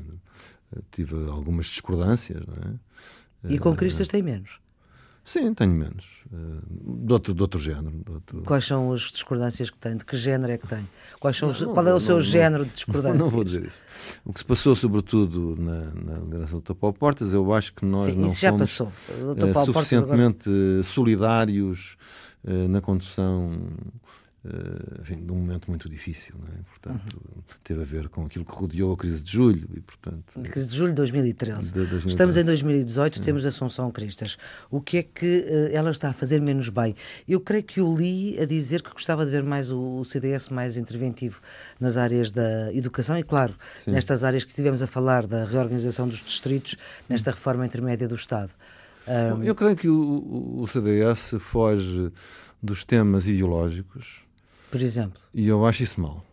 Tive 0.91 1.15
algumas 1.29 1.65
discordâncias. 1.65 2.43
Não 2.45 2.71
é? 2.71 3.53
E 3.53 3.57
com 3.57 3.75
Cristas 3.75 4.07
tem 4.07 4.21
menos? 4.21 4.59
Sim, 5.29 5.53
tenho 5.53 5.73
menos. 5.73 6.25
Uh, 6.33 7.05
de, 7.05 7.13
outro, 7.13 7.35
de 7.35 7.41
outro 7.43 7.59
género. 7.59 7.91
De 8.03 8.11
outro... 8.11 8.41
Quais 8.41 8.65
são 8.65 8.91
as 8.91 9.01
discordâncias 9.11 9.69
que 9.69 9.77
tem? 9.77 9.95
De 9.95 10.03
que 10.03 10.17
género 10.17 10.51
é 10.51 10.57
que 10.57 10.65
tem? 10.65 10.89
Quais 11.19 11.37
são 11.37 11.49
os... 11.49 11.61
não, 11.61 11.71
Qual 11.71 11.87
é 11.87 11.93
o 11.93 11.99
seu 11.99 12.15
não, 12.15 12.21
género 12.21 12.65
de 12.65 12.71
discordâncias? 12.73 13.19
Não 13.19 13.29
vou 13.29 13.43
dizer 13.43 13.63
isso. 13.63 13.83
O 14.25 14.33
que 14.33 14.39
se 14.39 14.45
passou, 14.45 14.75
sobretudo, 14.75 15.55
na, 15.55 15.81
na 15.93 16.17
liderança 16.17 16.59
do. 16.59 16.73
Paulo 16.73 16.95
Portas, 16.97 17.31
eu 17.31 17.53
acho 17.53 17.75
que 17.75 17.85
nós 17.85 18.05
Sim, 18.05 18.13
não 18.13 18.25
isso 18.25 18.41
já 18.41 18.49
fomos 18.49 18.71
passou. 18.71 18.87
Uh, 18.87 19.65
suficientemente 19.65 20.49
agora... 20.49 20.83
solidários 20.83 21.95
uh, 22.43 22.67
na 22.67 22.81
condução 22.81 23.51
enfim, 25.01 25.15
de 25.25 25.31
um 25.31 25.35
momento 25.35 25.67
muito 25.67 25.89
difícil, 25.89 26.33
é? 26.47 26.61
portanto, 26.69 27.21
uhum. 27.35 27.41
teve 27.61 27.81
a 27.81 27.85
ver 27.85 28.07
com 28.07 28.25
aquilo 28.25 28.45
que 28.45 28.53
rodeou 28.53 28.93
a 28.93 28.97
crise 28.97 29.21
de 29.21 29.33
julho 29.33 29.67
e, 29.75 29.81
portanto... 29.81 30.39
A 30.39 30.41
crise 30.43 30.69
de 30.69 30.75
julho 30.77 30.91
de 30.91 30.95
2013. 30.95 31.73
De 31.73 31.79
2013. 31.79 32.07
Estamos 32.07 32.37
em 32.37 32.45
2018, 32.45 33.17
uhum. 33.17 33.23
temos 33.23 33.45
Assunção 33.45 33.91
Cristas. 33.91 34.37
O 34.71 34.79
que 34.79 34.97
é 34.97 35.03
que 35.03 35.25
uh, 35.25 35.75
ela 35.75 35.91
está 35.91 36.09
a 36.09 36.13
fazer 36.13 36.39
menos 36.39 36.69
bem? 36.69 36.95
Eu 37.27 37.41
creio 37.41 37.63
que 37.63 37.81
o 37.81 37.93
li 37.93 38.39
a 38.39 38.45
dizer 38.45 38.81
que 38.81 38.91
gostava 38.91 39.25
de 39.25 39.31
ver 39.31 39.43
mais 39.43 39.71
o, 39.71 39.99
o 39.99 40.05
CDS 40.05 40.47
mais 40.47 40.77
interventivo 40.77 41.41
nas 41.77 41.97
áreas 41.97 42.31
da 42.31 42.73
educação 42.73 43.17
e, 43.17 43.23
claro, 43.23 43.53
Sim. 43.77 43.91
nestas 43.91 44.23
áreas 44.23 44.45
que 44.45 44.53
tivemos 44.53 44.81
a 44.81 44.87
falar 44.87 45.27
da 45.27 45.43
reorganização 45.43 46.07
dos 46.07 46.23
distritos, 46.23 46.77
nesta 47.09 47.31
reforma 47.31 47.65
intermédia 47.65 48.07
do 48.07 48.15
Estado. 48.15 48.51
Um... 49.05 49.43
Eu 49.43 49.53
creio 49.53 49.75
que 49.75 49.89
o, 49.89 50.61
o 50.61 50.67
CDS 50.67 51.35
foge 51.39 52.09
dos 52.63 52.85
temas 52.85 53.27
ideológicos 53.27 54.28
por 54.69 54.81
exemplo. 54.81 55.21
E 55.33 55.47
eu 55.47 55.65
acho 55.65 55.83
isso 55.83 55.99
mal. 55.99 56.25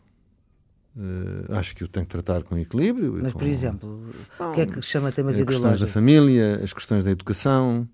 Uh, 0.96 1.52
acho 1.54 1.76
que 1.76 1.84
o 1.84 1.88
tem 1.88 2.04
que 2.04 2.10
tratar 2.10 2.42
com 2.42 2.56
equilíbrio. 2.56 3.18
Mas, 3.22 3.34
com... 3.34 3.38
por 3.38 3.48
exemplo, 3.48 4.10
o 4.38 4.52
que 4.52 4.62
é 4.62 4.66
que 4.66 4.80
chama 4.80 5.12
temas 5.12 5.36
as 5.36 5.42
ideológicos? 5.42 5.66
As 5.66 5.78
questões 5.78 5.80
da 5.80 5.86
família, 5.86 6.60
as 6.62 6.72
questões 6.72 7.04
da 7.04 7.10
educação 7.10 7.86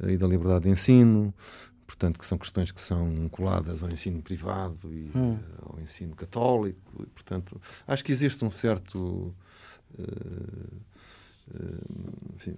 e 0.00 0.16
da 0.16 0.28
liberdade 0.28 0.66
de 0.66 0.70
ensino, 0.70 1.34
portanto, 1.86 2.20
que 2.20 2.26
são 2.26 2.38
questões 2.38 2.70
que 2.70 2.80
são 2.80 3.28
coladas 3.30 3.82
ao 3.82 3.90
ensino 3.90 4.22
privado 4.22 4.92
e 4.92 5.10
hum. 5.12 5.38
ao 5.60 5.80
ensino 5.80 6.14
católico. 6.14 7.02
E, 7.02 7.06
portanto, 7.06 7.60
acho 7.86 8.04
que 8.04 8.12
existe 8.12 8.44
um 8.44 8.50
certo. 8.50 9.34
Uh, 9.98 10.76
uh, 11.52 12.36
enfim, 12.36 12.54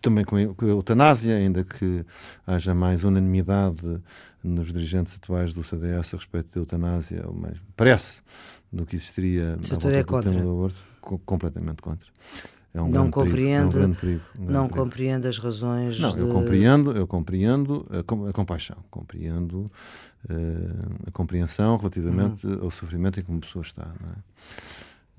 também 0.00 0.24
com 0.24 0.36
a 0.36 0.68
eutanásia, 0.68 1.36
ainda 1.36 1.64
que 1.64 2.04
haja 2.46 2.74
mais 2.74 3.04
unanimidade 3.04 4.00
nos 4.42 4.72
dirigentes 4.72 5.14
atuais 5.14 5.52
do 5.52 5.62
CDS 5.62 6.14
a 6.14 6.16
respeito 6.16 6.54
da 6.54 6.60
eutanásia, 6.60 7.24
mas 7.34 7.58
parece, 7.76 8.20
do 8.72 8.84
que 8.84 8.96
existiria 8.96 9.58
o 9.60 9.66
setor 9.66 9.92
é 9.92 10.02
contra. 10.02 10.30
tema 10.30 10.42
do 10.42 10.50
aborto, 10.50 10.82
completamente 11.24 11.82
contra. 11.82 12.08
É 12.74 12.80
um 12.80 12.88
não 12.88 13.10
compreende, 13.10 13.74
perigo, 13.74 13.84
é 13.84 13.86
um 13.86 13.92
perigo, 13.94 14.22
um 14.38 14.44
não 14.44 14.66
perigo. 14.66 14.84
compreende 14.84 15.28
as 15.28 15.38
razões. 15.38 16.00
Não, 16.00 16.12
de... 16.12 16.20
eu 16.20 16.32
compreendo, 16.32 16.92
eu 16.92 17.06
compreendo 17.06 17.86
a, 17.90 18.30
a 18.30 18.32
compaixão, 18.32 18.78
compreendo 18.90 19.70
uh, 20.30 21.06
a 21.06 21.10
compreensão 21.10 21.76
relativamente 21.76 22.46
uhum. 22.46 22.64
ao 22.64 22.70
sofrimento 22.70 23.20
em 23.20 23.22
que 23.22 23.30
uma 23.30 23.40
pessoa 23.40 23.62
está. 23.62 23.84
Não 24.00 24.10
é? 24.10 24.14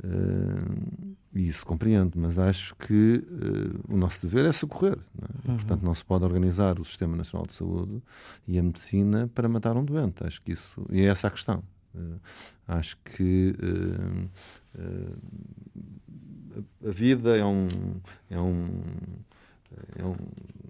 Uh, 0.03 1.15
e 1.33 1.47
isso 1.47 1.65
compreendo, 1.65 2.19
mas 2.19 2.37
acho 2.37 2.75
que 2.75 3.23
uh, 3.27 3.93
o 3.93 3.97
nosso 3.97 4.25
dever 4.27 4.45
é 4.45 4.51
socorrer. 4.51 4.97
Não 5.13 5.27
é? 5.27 5.51
Uhum. 5.51 5.57
Portanto, 5.57 5.83
não 5.83 5.95
se 5.95 6.05
pode 6.05 6.23
organizar 6.23 6.79
o 6.79 6.85
Sistema 6.85 7.15
Nacional 7.15 7.45
de 7.45 7.53
Saúde 7.53 8.01
e 8.47 8.57
a 8.57 8.63
medicina 8.63 9.29
para 9.33 9.47
matar 9.47 9.77
um 9.77 9.83
doente. 9.83 10.25
Acho 10.25 10.41
que 10.41 10.53
isso. 10.53 10.85
E 10.91 11.01
é 11.01 11.05
essa 11.05 11.27
a 11.27 11.31
questão. 11.31 11.63
Uh, 11.93 12.19
acho 12.67 12.97
que 13.03 13.55
a 16.85 16.91
vida 16.91 17.37
é 17.37 17.45
um. 17.45 17.67
É 18.29 18.39
um 18.39 18.67
é 19.95 20.03
um, 20.03 20.15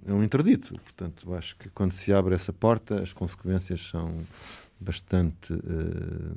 é 0.06 0.14
um 0.14 0.24
interdito. 0.24 0.80
Portanto, 0.80 1.34
acho 1.34 1.56
que 1.56 1.70
quando 1.70 1.92
se 1.92 2.14
abre 2.14 2.36
essa 2.36 2.54
porta, 2.54 3.02
as 3.02 3.14
consequências 3.14 3.82
são 3.82 4.26
bastante 4.80 5.54
uh, 5.54 6.36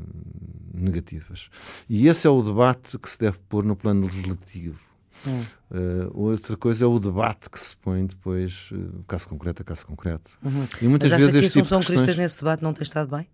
negativas. 0.72 1.48
E 1.88 2.06
esse 2.06 2.26
é 2.26 2.30
o 2.30 2.42
debate 2.42 2.98
que 2.98 3.08
se 3.08 3.18
deve 3.18 3.38
pôr 3.48 3.64
no 3.64 3.76
plano 3.76 4.02
legislativo. 4.06 4.78
Hum. 5.26 5.44
Uh, 5.70 6.10
outra 6.12 6.56
coisa 6.56 6.84
é 6.84 6.86
o 6.86 6.98
debate 6.98 7.50
que 7.50 7.58
se 7.58 7.76
põe 7.78 8.06
depois, 8.06 8.70
uh, 8.72 9.04
caso 9.08 9.28
concreto 9.28 9.62
a 9.62 9.64
caso 9.64 9.86
concreto. 9.86 10.30
Uhum. 10.44 10.66
E 10.80 10.88
muitas 10.88 11.10
Mas 11.10 11.18
vezes 11.20 11.52
que 11.52 11.58
a 11.58 11.62
Assunção 11.62 11.80
tipo 11.80 11.92
Cristas 11.92 12.16
nesse 12.16 12.38
debate 12.38 12.62
não 12.62 12.72
tem 12.72 12.82
estado 12.82 13.16
bem? 13.16 13.28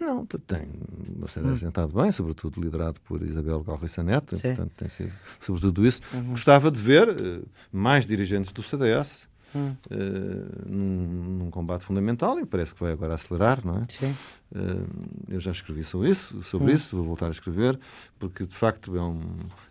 Não, 0.00 0.24
tem 0.24 0.68
você 1.16 1.40
hum. 1.40 1.56
sentado 1.56 1.92
bem, 1.92 2.12
sobretudo 2.12 2.60
liderado 2.60 3.00
por 3.00 3.20
Isabel 3.20 3.62
Galriça 3.64 4.02
Neto, 4.02 4.38
portanto 4.40 4.70
tem 4.76 4.88
sido 4.88 5.12
sobretudo 5.40 5.84
isso. 5.84 6.00
Uhum. 6.14 6.30
Gostava 6.30 6.70
de 6.70 6.80
ver 6.80 7.08
uh, 7.08 7.48
mais 7.72 8.06
dirigentes 8.06 8.52
do 8.52 8.62
CDS 8.62 9.28
hum. 9.54 9.74
uh, 9.90 10.68
num, 10.68 11.38
num, 11.38 11.50
combate 11.50 11.84
fundamental 11.84 12.38
e 12.38 12.46
parece 12.46 12.74
que 12.74 12.80
vai 12.80 12.92
agora 12.92 13.14
acelerar, 13.14 13.64
não 13.64 13.78
é? 13.78 13.82
Sim. 13.88 14.14
Uh, 14.50 14.86
eu 15.28 15.40
já 15.40 15.50
escrevi 15.50 15.84
sobre 15.84 16.10
isso, 16.10 16.42
sobre 16.42 16.72
hum. 16.72 16.74
isso, 16.74 16.96
vou 16.96 17.04
voltar 17.04 17.26
a 17.26 17.30
escrever, 17.30 17.78
porque 18.18 18.46
de 18.46 18.54
facto 18.54 18.96
é, 18.96 19.02
um, 19.02 19.20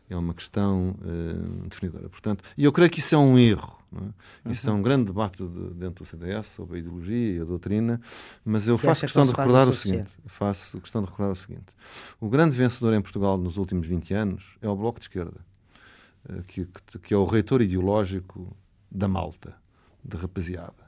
é 0.10 0.16
uma 0.16 0.34
questão 0.34 0.96
uh, 1.02 1.68
definidora. 1.68 2.10
Portanto, 2.10 2.44
e 2.58 2.64
eu 2.64 2.72
creio 2.72 2.90
que 2.90 3.00
isso 3.00 3.16
é 3.16 3.18
um 3.18 3.38
erro. 3.38 3.78
É? 4.46 4.52
Isso 4.52 4.70
é 4.70 4.74
um 4.74 4.82
grande 4.82 5.06
debate 5.06 5.42
de, 5.42 5.74
dentro 5.74 6.04
do 6.04 6.06
CDS 6.06 6.48
sobre 6.48 6.76
a 6.76 6.80
ideologia 6.80 7.38
e 7.38 7.40
a 7.40 7.46
doutrina, 7.46 8.02
mas 8.44 8.68
eu 8.68 8.78
faço 8.78 9.02
questão 9.02 9.24
que 9.24 9.32
de 9.32 9.36
recordar 9.38 9.70
o, 9.70 9.74
seguinte: 9.74 10.12
faço 10.26 10.82
questão 10.82 11.02
de 11.02 11.10
recordar 11.10 11.32
o 11.32 11.36
seguinte. 11.36 11.66
O 12.20 12.28
grande 12.28 12.56
vencedor 12.56 12.94
em 12.94 13.02
Portugal 13.02 13.38
nos 13.38 13.56
últimos 13.56 13.88
20 13.88 14.14
anos 14.14 14.58
é 14.62 14.68
o 14.68 14.76
Bloco 14.76 15.00
de 15.00 15.06
Esquerda, 15.06 15.40
que, 16.48 16.66
que, 16.66 17.00
que 17.00 17.14
é 17.14 17.18
o 17.18 17.24
reitor 17.24 17.62
ideológico 17.62 18.54
da 18.92 19.08
Malta 19.08 19.56
de 20.08 20.18
rapaziada. 20.18 20.87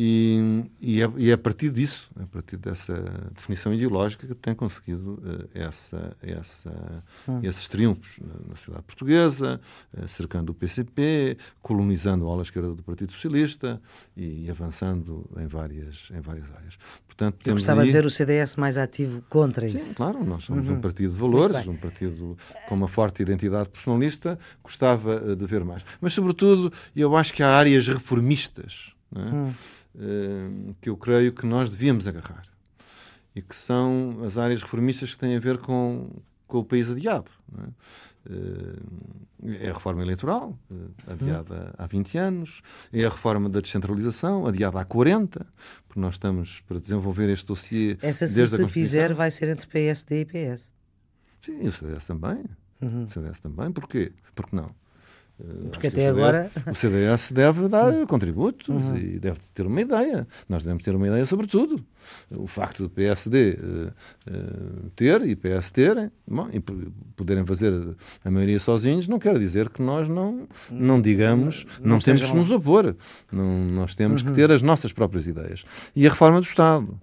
E, 0.00 0.64
e, 0.80 1.02
é, 1.02 1.10
e, 1.16 1.30
é, 1.30 1.32
a 1.32 1.38
partir 1.38 1.70
disso, 1.70 2.08
a 2.22 2.24
partir 2.24 2.56
dessa 2.56 2.94
definição 3.34 3.74
ideológica, 3.74 4.28
que 4.28 4.34
tem 4.36 4.54
conseguido 4.54 5.14
uh, 5.14 5.48
essa, 5.52 6.16
essa, 6.22 7.02
hum. 7.26 7.40
esses 7.42 7.66
triunfos 7.66 8.08
na, 8.20 8.48
na 8.48 8.54
sociedade 8.54 8.84
portuguesa, 8.84 9.60
uh, 9.92 10.06
cercando 10.06 10.50
o 10.50 10.54
PCP, 10.54 11.36
colonizando 11.60 12.28
a 12.28 12.32
ala 12.32 12.42
esquerda 12.42 12.72
do 12.76 12.82
Partido 12.84 13.10
Socialista 13.10 13.82
e, 14.16 14.44
e 14.44 14.48
avançando 14.48 15.28
em 15.36 15.48
várias, 15.48 16.12
em 16.16 16.20
várias 16.20 16.48
áreas. 16.54 16.78
Portanto, 17.04 17.44
Eu 17.44 17.54
gostava 17.54 17.84
de 17.84 17.90
ver 17.90 18.06
o 18.06 18.10
CDS 18.10 18.54
mais 18.54 18.78
ativo 18.78 19.20
contra 19.28 19.68
Sim, 19.68 19.78
isso. 19.78 19.96
Claro, 19.96 20.24
nós 20.24 20.44
somos 20.44 20.64
uhum. 20.68 20.74
um 20.74 20.80
partido 20.80 21.10
de 21.10 21.18
valores, 21.18 21.66
um 21.66 21.74
partido 21.74 22.38
com 22.68 22.76
uma 22.76 22.86
forte 22.86 23.20
identidade 23.20 23.68
personalista, 23.68 24.38
gostava 24.62 25.16
uh, 25.16 25.34
de 25.34 25.44
ver 25.44 25.64
mais. 25.64 25.84
Mas, 26.00 26.12
sobretudo, 26.12 26.72
eu 26.94 27.16
acho 27.16 27.34
que 27.34 27.42
há 27.42 27.48
áreas 27.48 27.88
reformistas. 27.88 28.92
Não 29.10 29.22
é? 29.22 29.30
Hum 29.32 29.52
eh, 29.96 30.74
que 30.80 30.88
eu 30.88 30.96
creio 30.96 31.32
que 31.32 31.46
nós 31.46 31.70
devíamos 31.70 32.06
agarrar 32.06 32.44
e 33.34 33.42
que 33.42 33.54
são 33.54 34.20
as 34.24 34.36
áreas 34.36 34.62
reformistas 34.62 35.14
que 35.14 35.20
têm 35.20 35.36
a 35.36 35.40
ver 35.40 35.58
com, 35.58 36.10
com 36.46 36.58
o 36.58 36.64
país 36.64 36.90
adiado. 36.90 37.30
É? 37.56 37.68
Eh, 38.30 39.64
é? 39.64 39.70
a 39.70 39.72
reforma 39.72 40.02
eleitoral, 40.02 40.58
eh, 40.70 41.12
adiada 41.12 41.74
há 41.78 41.86
20 41.86 42.18
anos, 42.18 42.62
é 42.92 43.04
a 43.04 43.08
reforma 43.08 43.48
da 43.48 43.60
descentralização, 43.60 44.46
adiada 44.46 44.80
há 44.80 44.84
40, 44.84 45.46
porque 45.86 46.00
nós 46.00 46.14
estamos 46.14 46.60
para 46.62 46.80
desenvolver 46.80 47.30
este 47.30 47.46
dossiê. 47.46 47.96
Essa, 48.02 48.26
se 48.26 48.46
se 48.46 48.68
fizer, 48.68 49.14
vai 49.14 49.30
ser 49.30 49.48
entre 49.48 49.66
PSD 49.66 50.22
e 50.22 50.24
PS. 50.24 50.72
Sim, 51.44 51.68
o 51.68 51.72
CDS 51.72 52.04
também. 52.04 52.44
Uhum. 52.80 53.04
O 53.04 53.10
CDS 53.10 53.38
também. 53.38 53.70
Porquê? 53.72 54.12
Porque 54.34 54.54
não? 54.54 54.74
Eh, 55.40 55.68
Porque 55.70 55.86
até 55.88 56.12
o 56.12 56.14
CDS, 56.14 56.18
agora. 56.18 56.50
O 56.66 56.74
CDS 56.74 57.32
deve 57.32 57.68
dar 57.68 58.06
contributos 58.06 58.68
uhum. 58.68 58.96
e 58.96 59.18
deve 59.18 59.38
ter 59.54 59.66
uma 59.66 59.80
ideia. 59.80 60.26
Nós 60.48 60.62
devemos 60.62 60.82
ter 60.82 60.94
uma 60.94 61.06
ideia 61.06 61.24
sobre 61.26 61.46
tudo. 61.46 61.84
O 62.30 62.46
facto 62.46 62.82
do 62.82 62.90
PSD 62.90 63.58
uh, 63.60 63.88
uh, 64.30 64.90
ter 64.96 65.20
e 65.22 65.36
PS 65.36 65.70
terem 65.70 66.10
bom, 66.26 66.48
e 66.50 66.58
poderem 67.14 67.44
fazer 67.44 67.72
a 68.24 68.30
maioria 68.30 68.58
sozinhos 68.58 69.06
não 69.06 69.18
quer 69.18 69.38
dizer 69.38 69.68
que 69.68 69.82
nós 69.82 70.08
não, 70.08 70.48
não 70.70 71.00
digamos, 71.02 71.66
não, 71.80 71.90
não 71.90 71.98
temos 71.98 72.22
que 72.22 72.34
nos 72.34 72.50
opor. 72.50 72.96
Não, 73.30 73.44
nós 73.66 73.94
temos 73.94 74.22
uhum. 74.22 74.28
que 74.28 74.34
ter 74.34 74.50
as 74.50 74.62
nossas 74.62 74.92
próprias 74.92 75.26
ideias. 75.26 75.64
E 75.94 76.06
a 76.06 76.10
reforma 76.10 76.40
do 76.40 76.46
Estado, 76.46 76.98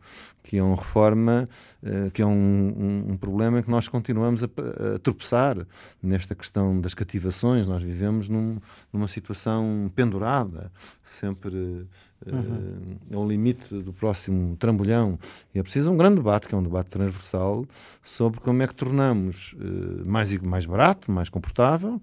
que 0.46 0.58
é 0.60 0.64
uma 0.64 0.76
reforma, 0.76 1.50
uh, 1.82 2.12
que 2.12 2.22
é 2.22 2.26
um, 2.26 2.30
um, 2.32 3.12
um, 3.14 3.18
problema 3.18 3.60
em 3.60 3.64
que 3.64 3.70
nós 3.70 3.88
continuamos 3.88 4.44
a, 4.44 4.46
a, 4.46 5.00
tropeçar 5.00 5.58
nesta 6.02 6.36
questão 6.36 6.80
das 6.80 6.94
cativações. 6.94 7.68
Nós 7.68 7.82
vivemos 7.82 8.30
num, 8.30 8.60
numa 8.94 9.08
situação 9.08 9.92
pendurada, 9.96 10.72
sempre 11.04 11.56
uh, 11.56 11.88
uhum. 12.32 12.98
ao 13.12 13.28
limite 13.28 13.74
do 13.74 13.92
próximo 13.92 14.56
trambolhão. 14.58 15.18
E 15.54 15.58
é 15.58 15.64
preciso 15.64 15.90
um 15.90 15.98
grande 15.98 16.18
debate, 16.18 16.48
que 16.48 16.54
é 16.54 16.58
um 16.58 16.64
debate 16.64 16.92
transversal, 16.92 17.66
sobre 18.04 18.40
como 18.40 18.62
é 18.62 18.68
que 18.68 18.76
tornamos 18.76 19.54
uh, 19.54 20.06
mais, 20.06 20.32
mais 20.42 20.68
barato, 20.68 21.12
mais 21.12 21.28
confortável, 21.28 22.00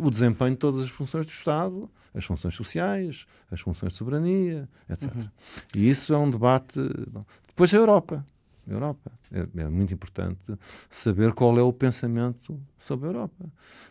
o 0.00 0.10
desempenho 0.10 0.50
de 0.50 0.56
todas 0.56 0.82
as 0.82 0.90
funções 0.90 1.24
do 1.24 1.30
Estado 1.30 1.88
as 2.14 2.24
funções 2.24 2.54
sociais, 2.54 3.26
as 3.50 3.60
funções 3.60 3.92
de 3.92 3.98
soberania, 3.98 4.68
etc. 4.88 5.14
Uhum. 5.14 5.28
E 5.74 5.88
isso 5.88 6.12
é 6.12 6.18
um 6.18 6.30
debate. 6.30 6.80
Bom, 7.10 7.24
depois 7.60 7.74
a 7.74 7.76
Europa. 7.76 8.24
Europa. 8.66 9.19
É, 9.32 9.46
é, 9.62 9.68
muito 9.68 9.94
importante 9.94 10.58
saber 10.88 11.32
qual 11.32 11.56
é 11.56 11.62
o 11.62 11.72
pensamento 11.72 12.60
sobre 12.80 13.06
a 13.06 13.10
Europa. 13.10 13.44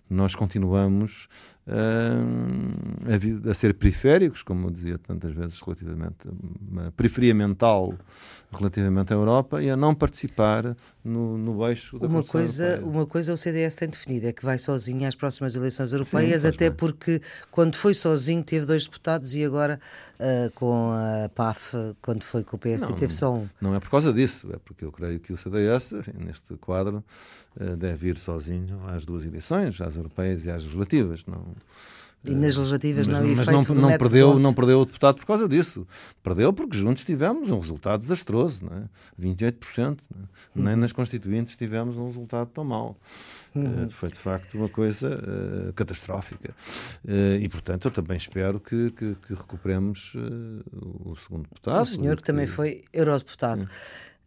Nós 0.10 0.36
continuamos 0.36 1.30
uh, 1.68 3.48
a, 3.48 3.52
a, 3.52 3.54
ser 3.54 3.76
periféricos, 3.76 4.42
como 4.42 4.68
eu 4.68 4.72
dizia 4.72 4.98
tantas 4.98 5.32
vezes, 5.34 5.62
relativamente 5.62 6.28
uma 6.70 6.92
periferia 6.92 7.34
mental 7.34 7.94
relativamente 8.52 9.14
à 9.14 9.16
Europa 9.16 9.62
e 9.62 9.70
a 9.70 9.78
não 9.78 9.94
participar 9.94 10.76
no, 11.04 11.38
no 11.38 11.68
eixo 11.68 12.00
da 12.00 12.08
uma 12.08 12.24
coisa 12.24 12.66
europeia. 12.66 12.90
Uma 12.90 13.06
coisa 13.06 13.34
o 13.34 13.38
CDS 13.38 13.76
tem 13.76 13.88
definido, 13.88 14.28
é 14.28 14.34
que 14.34 14.44
vai 14.44 14.58
sozinho 14.58 15.08
às 15.08 15.14
próximas 15.14 15.56
eleições 15.56 15.94
europeias, 15.94 16.42
Sim, 16.42 16.48
até 16.48 16.70
bem. 16.70 16.78
porque 16.78 17.22
quando 17.52 17.76
foi 17.76 17.94
sozinho 17.94 18.44
teve 18.44 18.66
dois 18.66 18.86
deputados 18.86 19.36
e 19.36 19.46
agora 19.46 19.80
uh, 20.20 20.52
com 20.56 20.92
a 20.92 21.30
PAF, 21.30 21.76
quando 22.02 22.24
foi 22.24 22.44
com 22.44 22.56
o 22.56 22.60
PSD, 22.60 22.90
não, 22.90 22.98
teve 22.98 23.14
só 23.14 23.32
um. 23.32 23.48
Não 23.62 23.76
é 23.76 23.80
por 23.80 23.92
causa 23.92 24.12
disso, 24.12 24.50
é 24.52 24.58
porque 24.58 24.84
eu 24.84 24.92
creio 24.92 25.20
que 25.20 25.29
o 25.34 25.38
CDS, 25.38 25.94
neste 26.18 26.56
quadro, 26.58 27.04
uh, 27.60 27.76
deve 27.78 28.10
ir 28.10 28.18
sozinho 28.18 28.82
às 28.88 29.06
duas 29.06 29.26
eleições, 29.26 29.80
às 29.82 29.96
europeias 29.96 30.46
e 30.46 30.50
às 30.50 30.64
legislativas. 30.64 31.26
Não, 31.26 31.56
e 32.26 32.32
nas 32.32 32.58
legislativas 32.58 33.08
mas, 33.08 33.20
não 33.20 33.36
mas 33.36 33.48
não, 33.48 33.76
não 33.76 33.98
perdeu, 33.98 34.40
não 34.40 34.54
perdeu 34.54 34.82
o 34.82 34.86
deputado 34.86 35.16
por 35.16 35.26
causa 35.26 35.48
disso. 35.48 35.88
Perdeu 36.22 36.52
porque 36.52 36.78
juntos 36.78 37.06
tivemos 37.06 37.50
um 37.50 37.60
resultado 37.60 38.02
desastroso, 38.02 38.66
não 38.66 38.78
é? 38.78 38.84
28%. 39.20 40.00
Não 40.54 40.64
é? 40.64 40.70
Nem 40.70 40.76
nas 40.76 40.92
constituintes 40.92 41.56
tivemos 41.56 41.98
um 41.98 42.08
resultado 42.08 42.50
tão 42.50 42.66
mau. 42.66 42.98
Uhum. 43.56 43.86
Uh, 43.86 43.90
foi 43.90 44.10
de 44.10 44.20
facto 44.20 44.56
uma 44.56 44.68
coisa 44.68 45.18
uh, 45.18 45.74
catastrófica. 45.74 46.54
Uh, 47.06 47.40
e 47.40 47.48
portanto 47.48 47.86
eu 47.86 47.92
também 47.92 48.18
espero 48.18 48.60
que, 48.60 48.92
que, 48.92 49.16
que 49.16 49.34
recuperemos 49.34 50.14
o 51.06 51.16
segundo 51.16 51.44
deputado. 51.44 51.84
O 51.84 51.86
senhor 51.86 52.18
que, 52.18 52.22
que 52.22 52.28
também 52.28 52.48
foi 52.48 52.84
eurodeputado. 52.92 53.66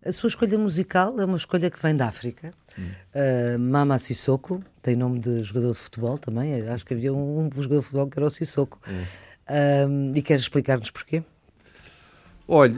A 0.05 0.11
sua 0.11 0.27
escolha 0.27 0.59
musical 0.59 1.19
é 1.21 1.25
uma 1.25 1.37
escolha 1.37 1.71
que 1.71 1.81
vem 1.81 1.95
da 1.95 2.09
África. 2.09 2.53
Uh, 2.77 3.57
Mama 3.57 3.97
Sissoko, 3.99 4.61
tem 4.83 4.97
nome 4.97 5.21
de 5.21 5.45
jogador 5.45 5.71
de 5.71 5.79
futebol 5.79 6.19
também. 6.19 6.61
Acho 6.63 6.85
que 6.85 6.93
havia 6.93 7.13
um, 7.13 7.47
um 7.47 7.51
jogador 7.55 7.81
de 7.81 7.87
futebol 7.87 8.09
que 8.09 8.19
era 8.19 8.27
o 8.27 8.31
Sissoko. 8.31 8.81
Uh, 8.89 10.13
e 10.13 10.21
quer 10.21 10.41
explicar-nos 10.41 10.91
porquê? 10.91 11.23
Olha, 12.49 12.75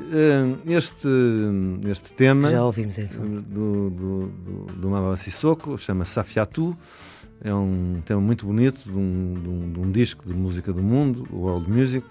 este, 0.66 1.08
este 1.90 2.12
tema. 2.12 2.50
Já 2.50 2.62
ouvimos 2.62 2.98
em 2.98 3.08
fundo. 3.08 3.40
Do, 3.40 3.90
do, 3.90 4.26
do, 4.28 4.72
do 4.74 4.90
Mama 4.90 5.16
Sissoko, 5.16 5.78
chama 5.78 6.04
Safiatu. 6.04 6.76
É 7.42 7.54
um 7.54 8.02
tema 8.04 8.20
muito 8.20 8.44
bonito 8.44 8.84
de 8.84 8.96
um, 8.96 9.34
de, 9.42 9.48
um, 9.48 9.72
de 9.72 9.80
um, 9.80 9.90
disco 9.90 10.28
de 10.28 10.34
música 10.34 10.74
do 10.74 10.82
mundo, 10.82 11.26
World 11.32 11.70
Music, 11.70 12.06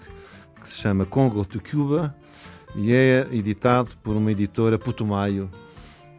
que 0.60 0.68
se 0.68 0.74
chama 0.74 1.06
Congo 1.06 1.44
to 1.44 1.62
Cuba 1.62 2.14
e 2.74 2.92
é 2.92 3.26
editado 3.30 3.90
por 4.02 4.16
uma 4.16 4.32
editora 4.32 4.78
Putumayo, 4.78 5.50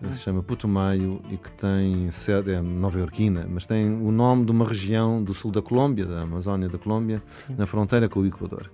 que 0.02 0.14
se 0.14 0.22
chama 0.22 0.44
Putumayo 0.44 1.22
e 1.32 1.38
que 1.38 1.52
tem 1.52 2.10
sede 2.12 2.52
é 2.52 2.62
nova-iorquina, 2.62 3.48
mas 3.50 3.66
tem 3.66 3.90
o 3.90 4.12
nome 4.12 4.46
de 4.46 4.52
uma 4.52 4.66
região 4.66 5.24
do 5.24 5.34
sul 5.34 5.52
da 5.52 5.62
Colômbia, 5.62 6.06
da 6.06 6.22
Amazónia 6.22 6.70
da 6.70 6.78
Colômbia, 6.78 7.22
Sim. 7.36 7.56
na 7.58 7.66
fronteira 7.66 8.08
com 8.08 8.20
o 8.20 8.26
Equador. 8.26 8.70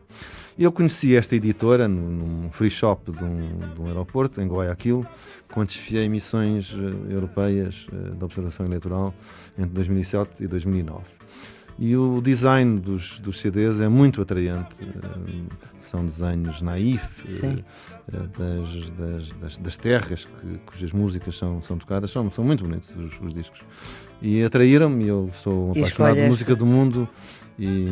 Eu 0.58 0.72
conheci 0.72 1.16
esta 1.16 1.36
editora 1.36 1.88
num 1.88 2.50
free 2.52 2.70
shop 2.70 3.12
de 3.12 3.24
um, 3.24 3.74
de 3.74 3.82
um 3.82 3.88
aeroporto, 3.88 4.42
em 4.42 4.48
Guayaquil, 4.48 5.06
quando 5.52 5.70
desfiei 5.70 6.08
missões 6.10 6.74
uh, 6.74 7.08
europeias 7.10 7.88
uh, 7.92 8.16
de 8.16 8.24
observação 8.24 8.66
eleitoral 8.66 9.14
entre 9.58 9.72
2007 9.72 10.44
e 10.44 10.48
2009. 10.48 11.21
E 11.80 11.96
o 11.96 12.22
design 12.22 12.80
dos, 12.80 13.20
dos 13.20 13.40
CDs 13.40 13.80
é 13.80 13.88
muito 13.88 14.22
atraente. 14.22 14.70
Uh, 14.82 15.46
são 15.80 16.06
desenhos 16.06 16.62
naif 16.62 17.08
das, 18.38 18.92
das, 18.98 19.32
das, 19.32 19.58
das, 19.58 19.78
terras 19.78 20.26
que, 20.26 20.60
cujas 20.66 20.92
músicas 20.92 21.38
são, 21.38 21.62
são 21.62 21.78
tocadas. 21.78 22.12
São, 22.12 22.30
são 22.30 22.44
muito 22.44 22.64
bonitos 22.64 22.90
os, 22.96 23.20
os 23.20 23.34
discos. 23.34 23.62
E 24.22 24.44
atraíram-me. 24.44 25.08
Eu 25.08 25.30
sou 25.42 25.72
apaixonado 25.72 26.16
de 26.16 26.28
música 26.28 26.56
do 26.56 26.66
mundo 26.66 27.10
e, 27.58 27.88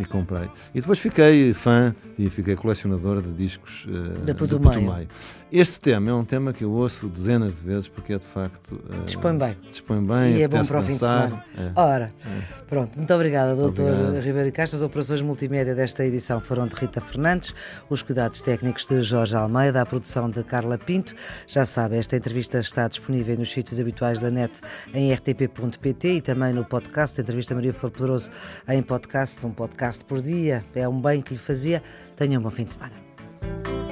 e, 0.00 0.04
comprei. 0.04 0.48
E 0.74 0.80
depois 0.80 0.98
fiquei 0.98 1.52
fã 1.52 1.94
e 2.18 2.28
fiquei 2.28 2.56
colecionador 2.56 3.22
de 3.22 3.32
discos 3.32 3.86
uh, 3.86 4.24
da 4.24 4.34
Putumayo. 4.34 5.08
Este 5.56 5.80
tema 5.80 6.10
é 6.10 6.12
um 6.12 6.24
tema 6.24 6.52
que 6.52 6.64
eu 6.64 6.72
ouço 6.72 7.06
dezenas 7.06 7.54
de 7.54 7.60
vezes 7.60 7.86
porque 7.86 8.12
é 8.12 8.18
de 8.18 8.26
facto. 8.26 8.74
Uh, 8.74 9.04
dispõe 9.04 9.38
bem. 9.38 9.56
Dispõe 9.70 10.04
bem. 10.04 10.38
E 10.38 10.42
é 10.42 10.48
bom 10.48 10.64
para 10.64 10.80
o 10.80 10.82
fim 10.82 10.94
de 10.94 10.98
semana. 10.98 11.44
É. 11.56 11.70
Ora, 11.80 12.06
é. 12.06 12.64
pronto, 12.66 12.96
muito 12.96 13.14
obrigada, 13.14 13.54
doutor 13.54 14.16
Ribeiro 14.20 14.50
Castro. 14.50 14.78
As 14.78 14.82
operações 14.82 15.22
multimédia 15.22 15.72
desta 15.72 16.04
edição 16.04 16.40
foram 16.40 16.66
de 16.66 16.74
Rita 16.74 17.00
Fernandes, 17.00 17.54
os 17.88 18.02
cuidados 18.02 18.40
técnicos 18.40 18.84
de 18.84 19.00
Jorge 19.00 19.36
Almeida, 19.36 19.80
a 19.80 19.86
produção 19.86 20.28
de 20.28 20.42
Carla 20.42 20.76
Pinto. 20.76 21.14
Já 21.46 21.64
sabe, 21.64 21.98
esta 21.98 22.16
entrevista 22.16 22.58
está 22.58 22.88
disponível 22.88 23.38
nos 23.38 23.52
sítios 23.52 23.78
habituais 23.78 24.18
da 24.18 24.32
net 24.32 24.60
em 24.92 25.14
rtp.pt 25.14 26.14
e 26.14 26.20
também 26.20 26.52
no 26.52 26.64
podcast. 26.64 27.20
Entrevista 27.20 27.54
Maria 27.54 27.72
Flor 27.72 27.92
Poderoso 27.92 28.28
em 28.68 28.82
podcast, 28.82 29.46
um 29.46 29.52
podcast 29.52 30.04
por 30.04 30.20
dia. 30.20 30.64
É 30.74 30.88
um 30.88 31.00
bem 31.00 31.22
que 31.22 31.32
lhe 31.32 31.38
fazia. 31.38 31.80
Tenha 32.16 32.40
um 32.40 32.42
bom 32.42 32.50
fim 32.50 32.64
de 32.64 32.72
semana. 32.72 33.83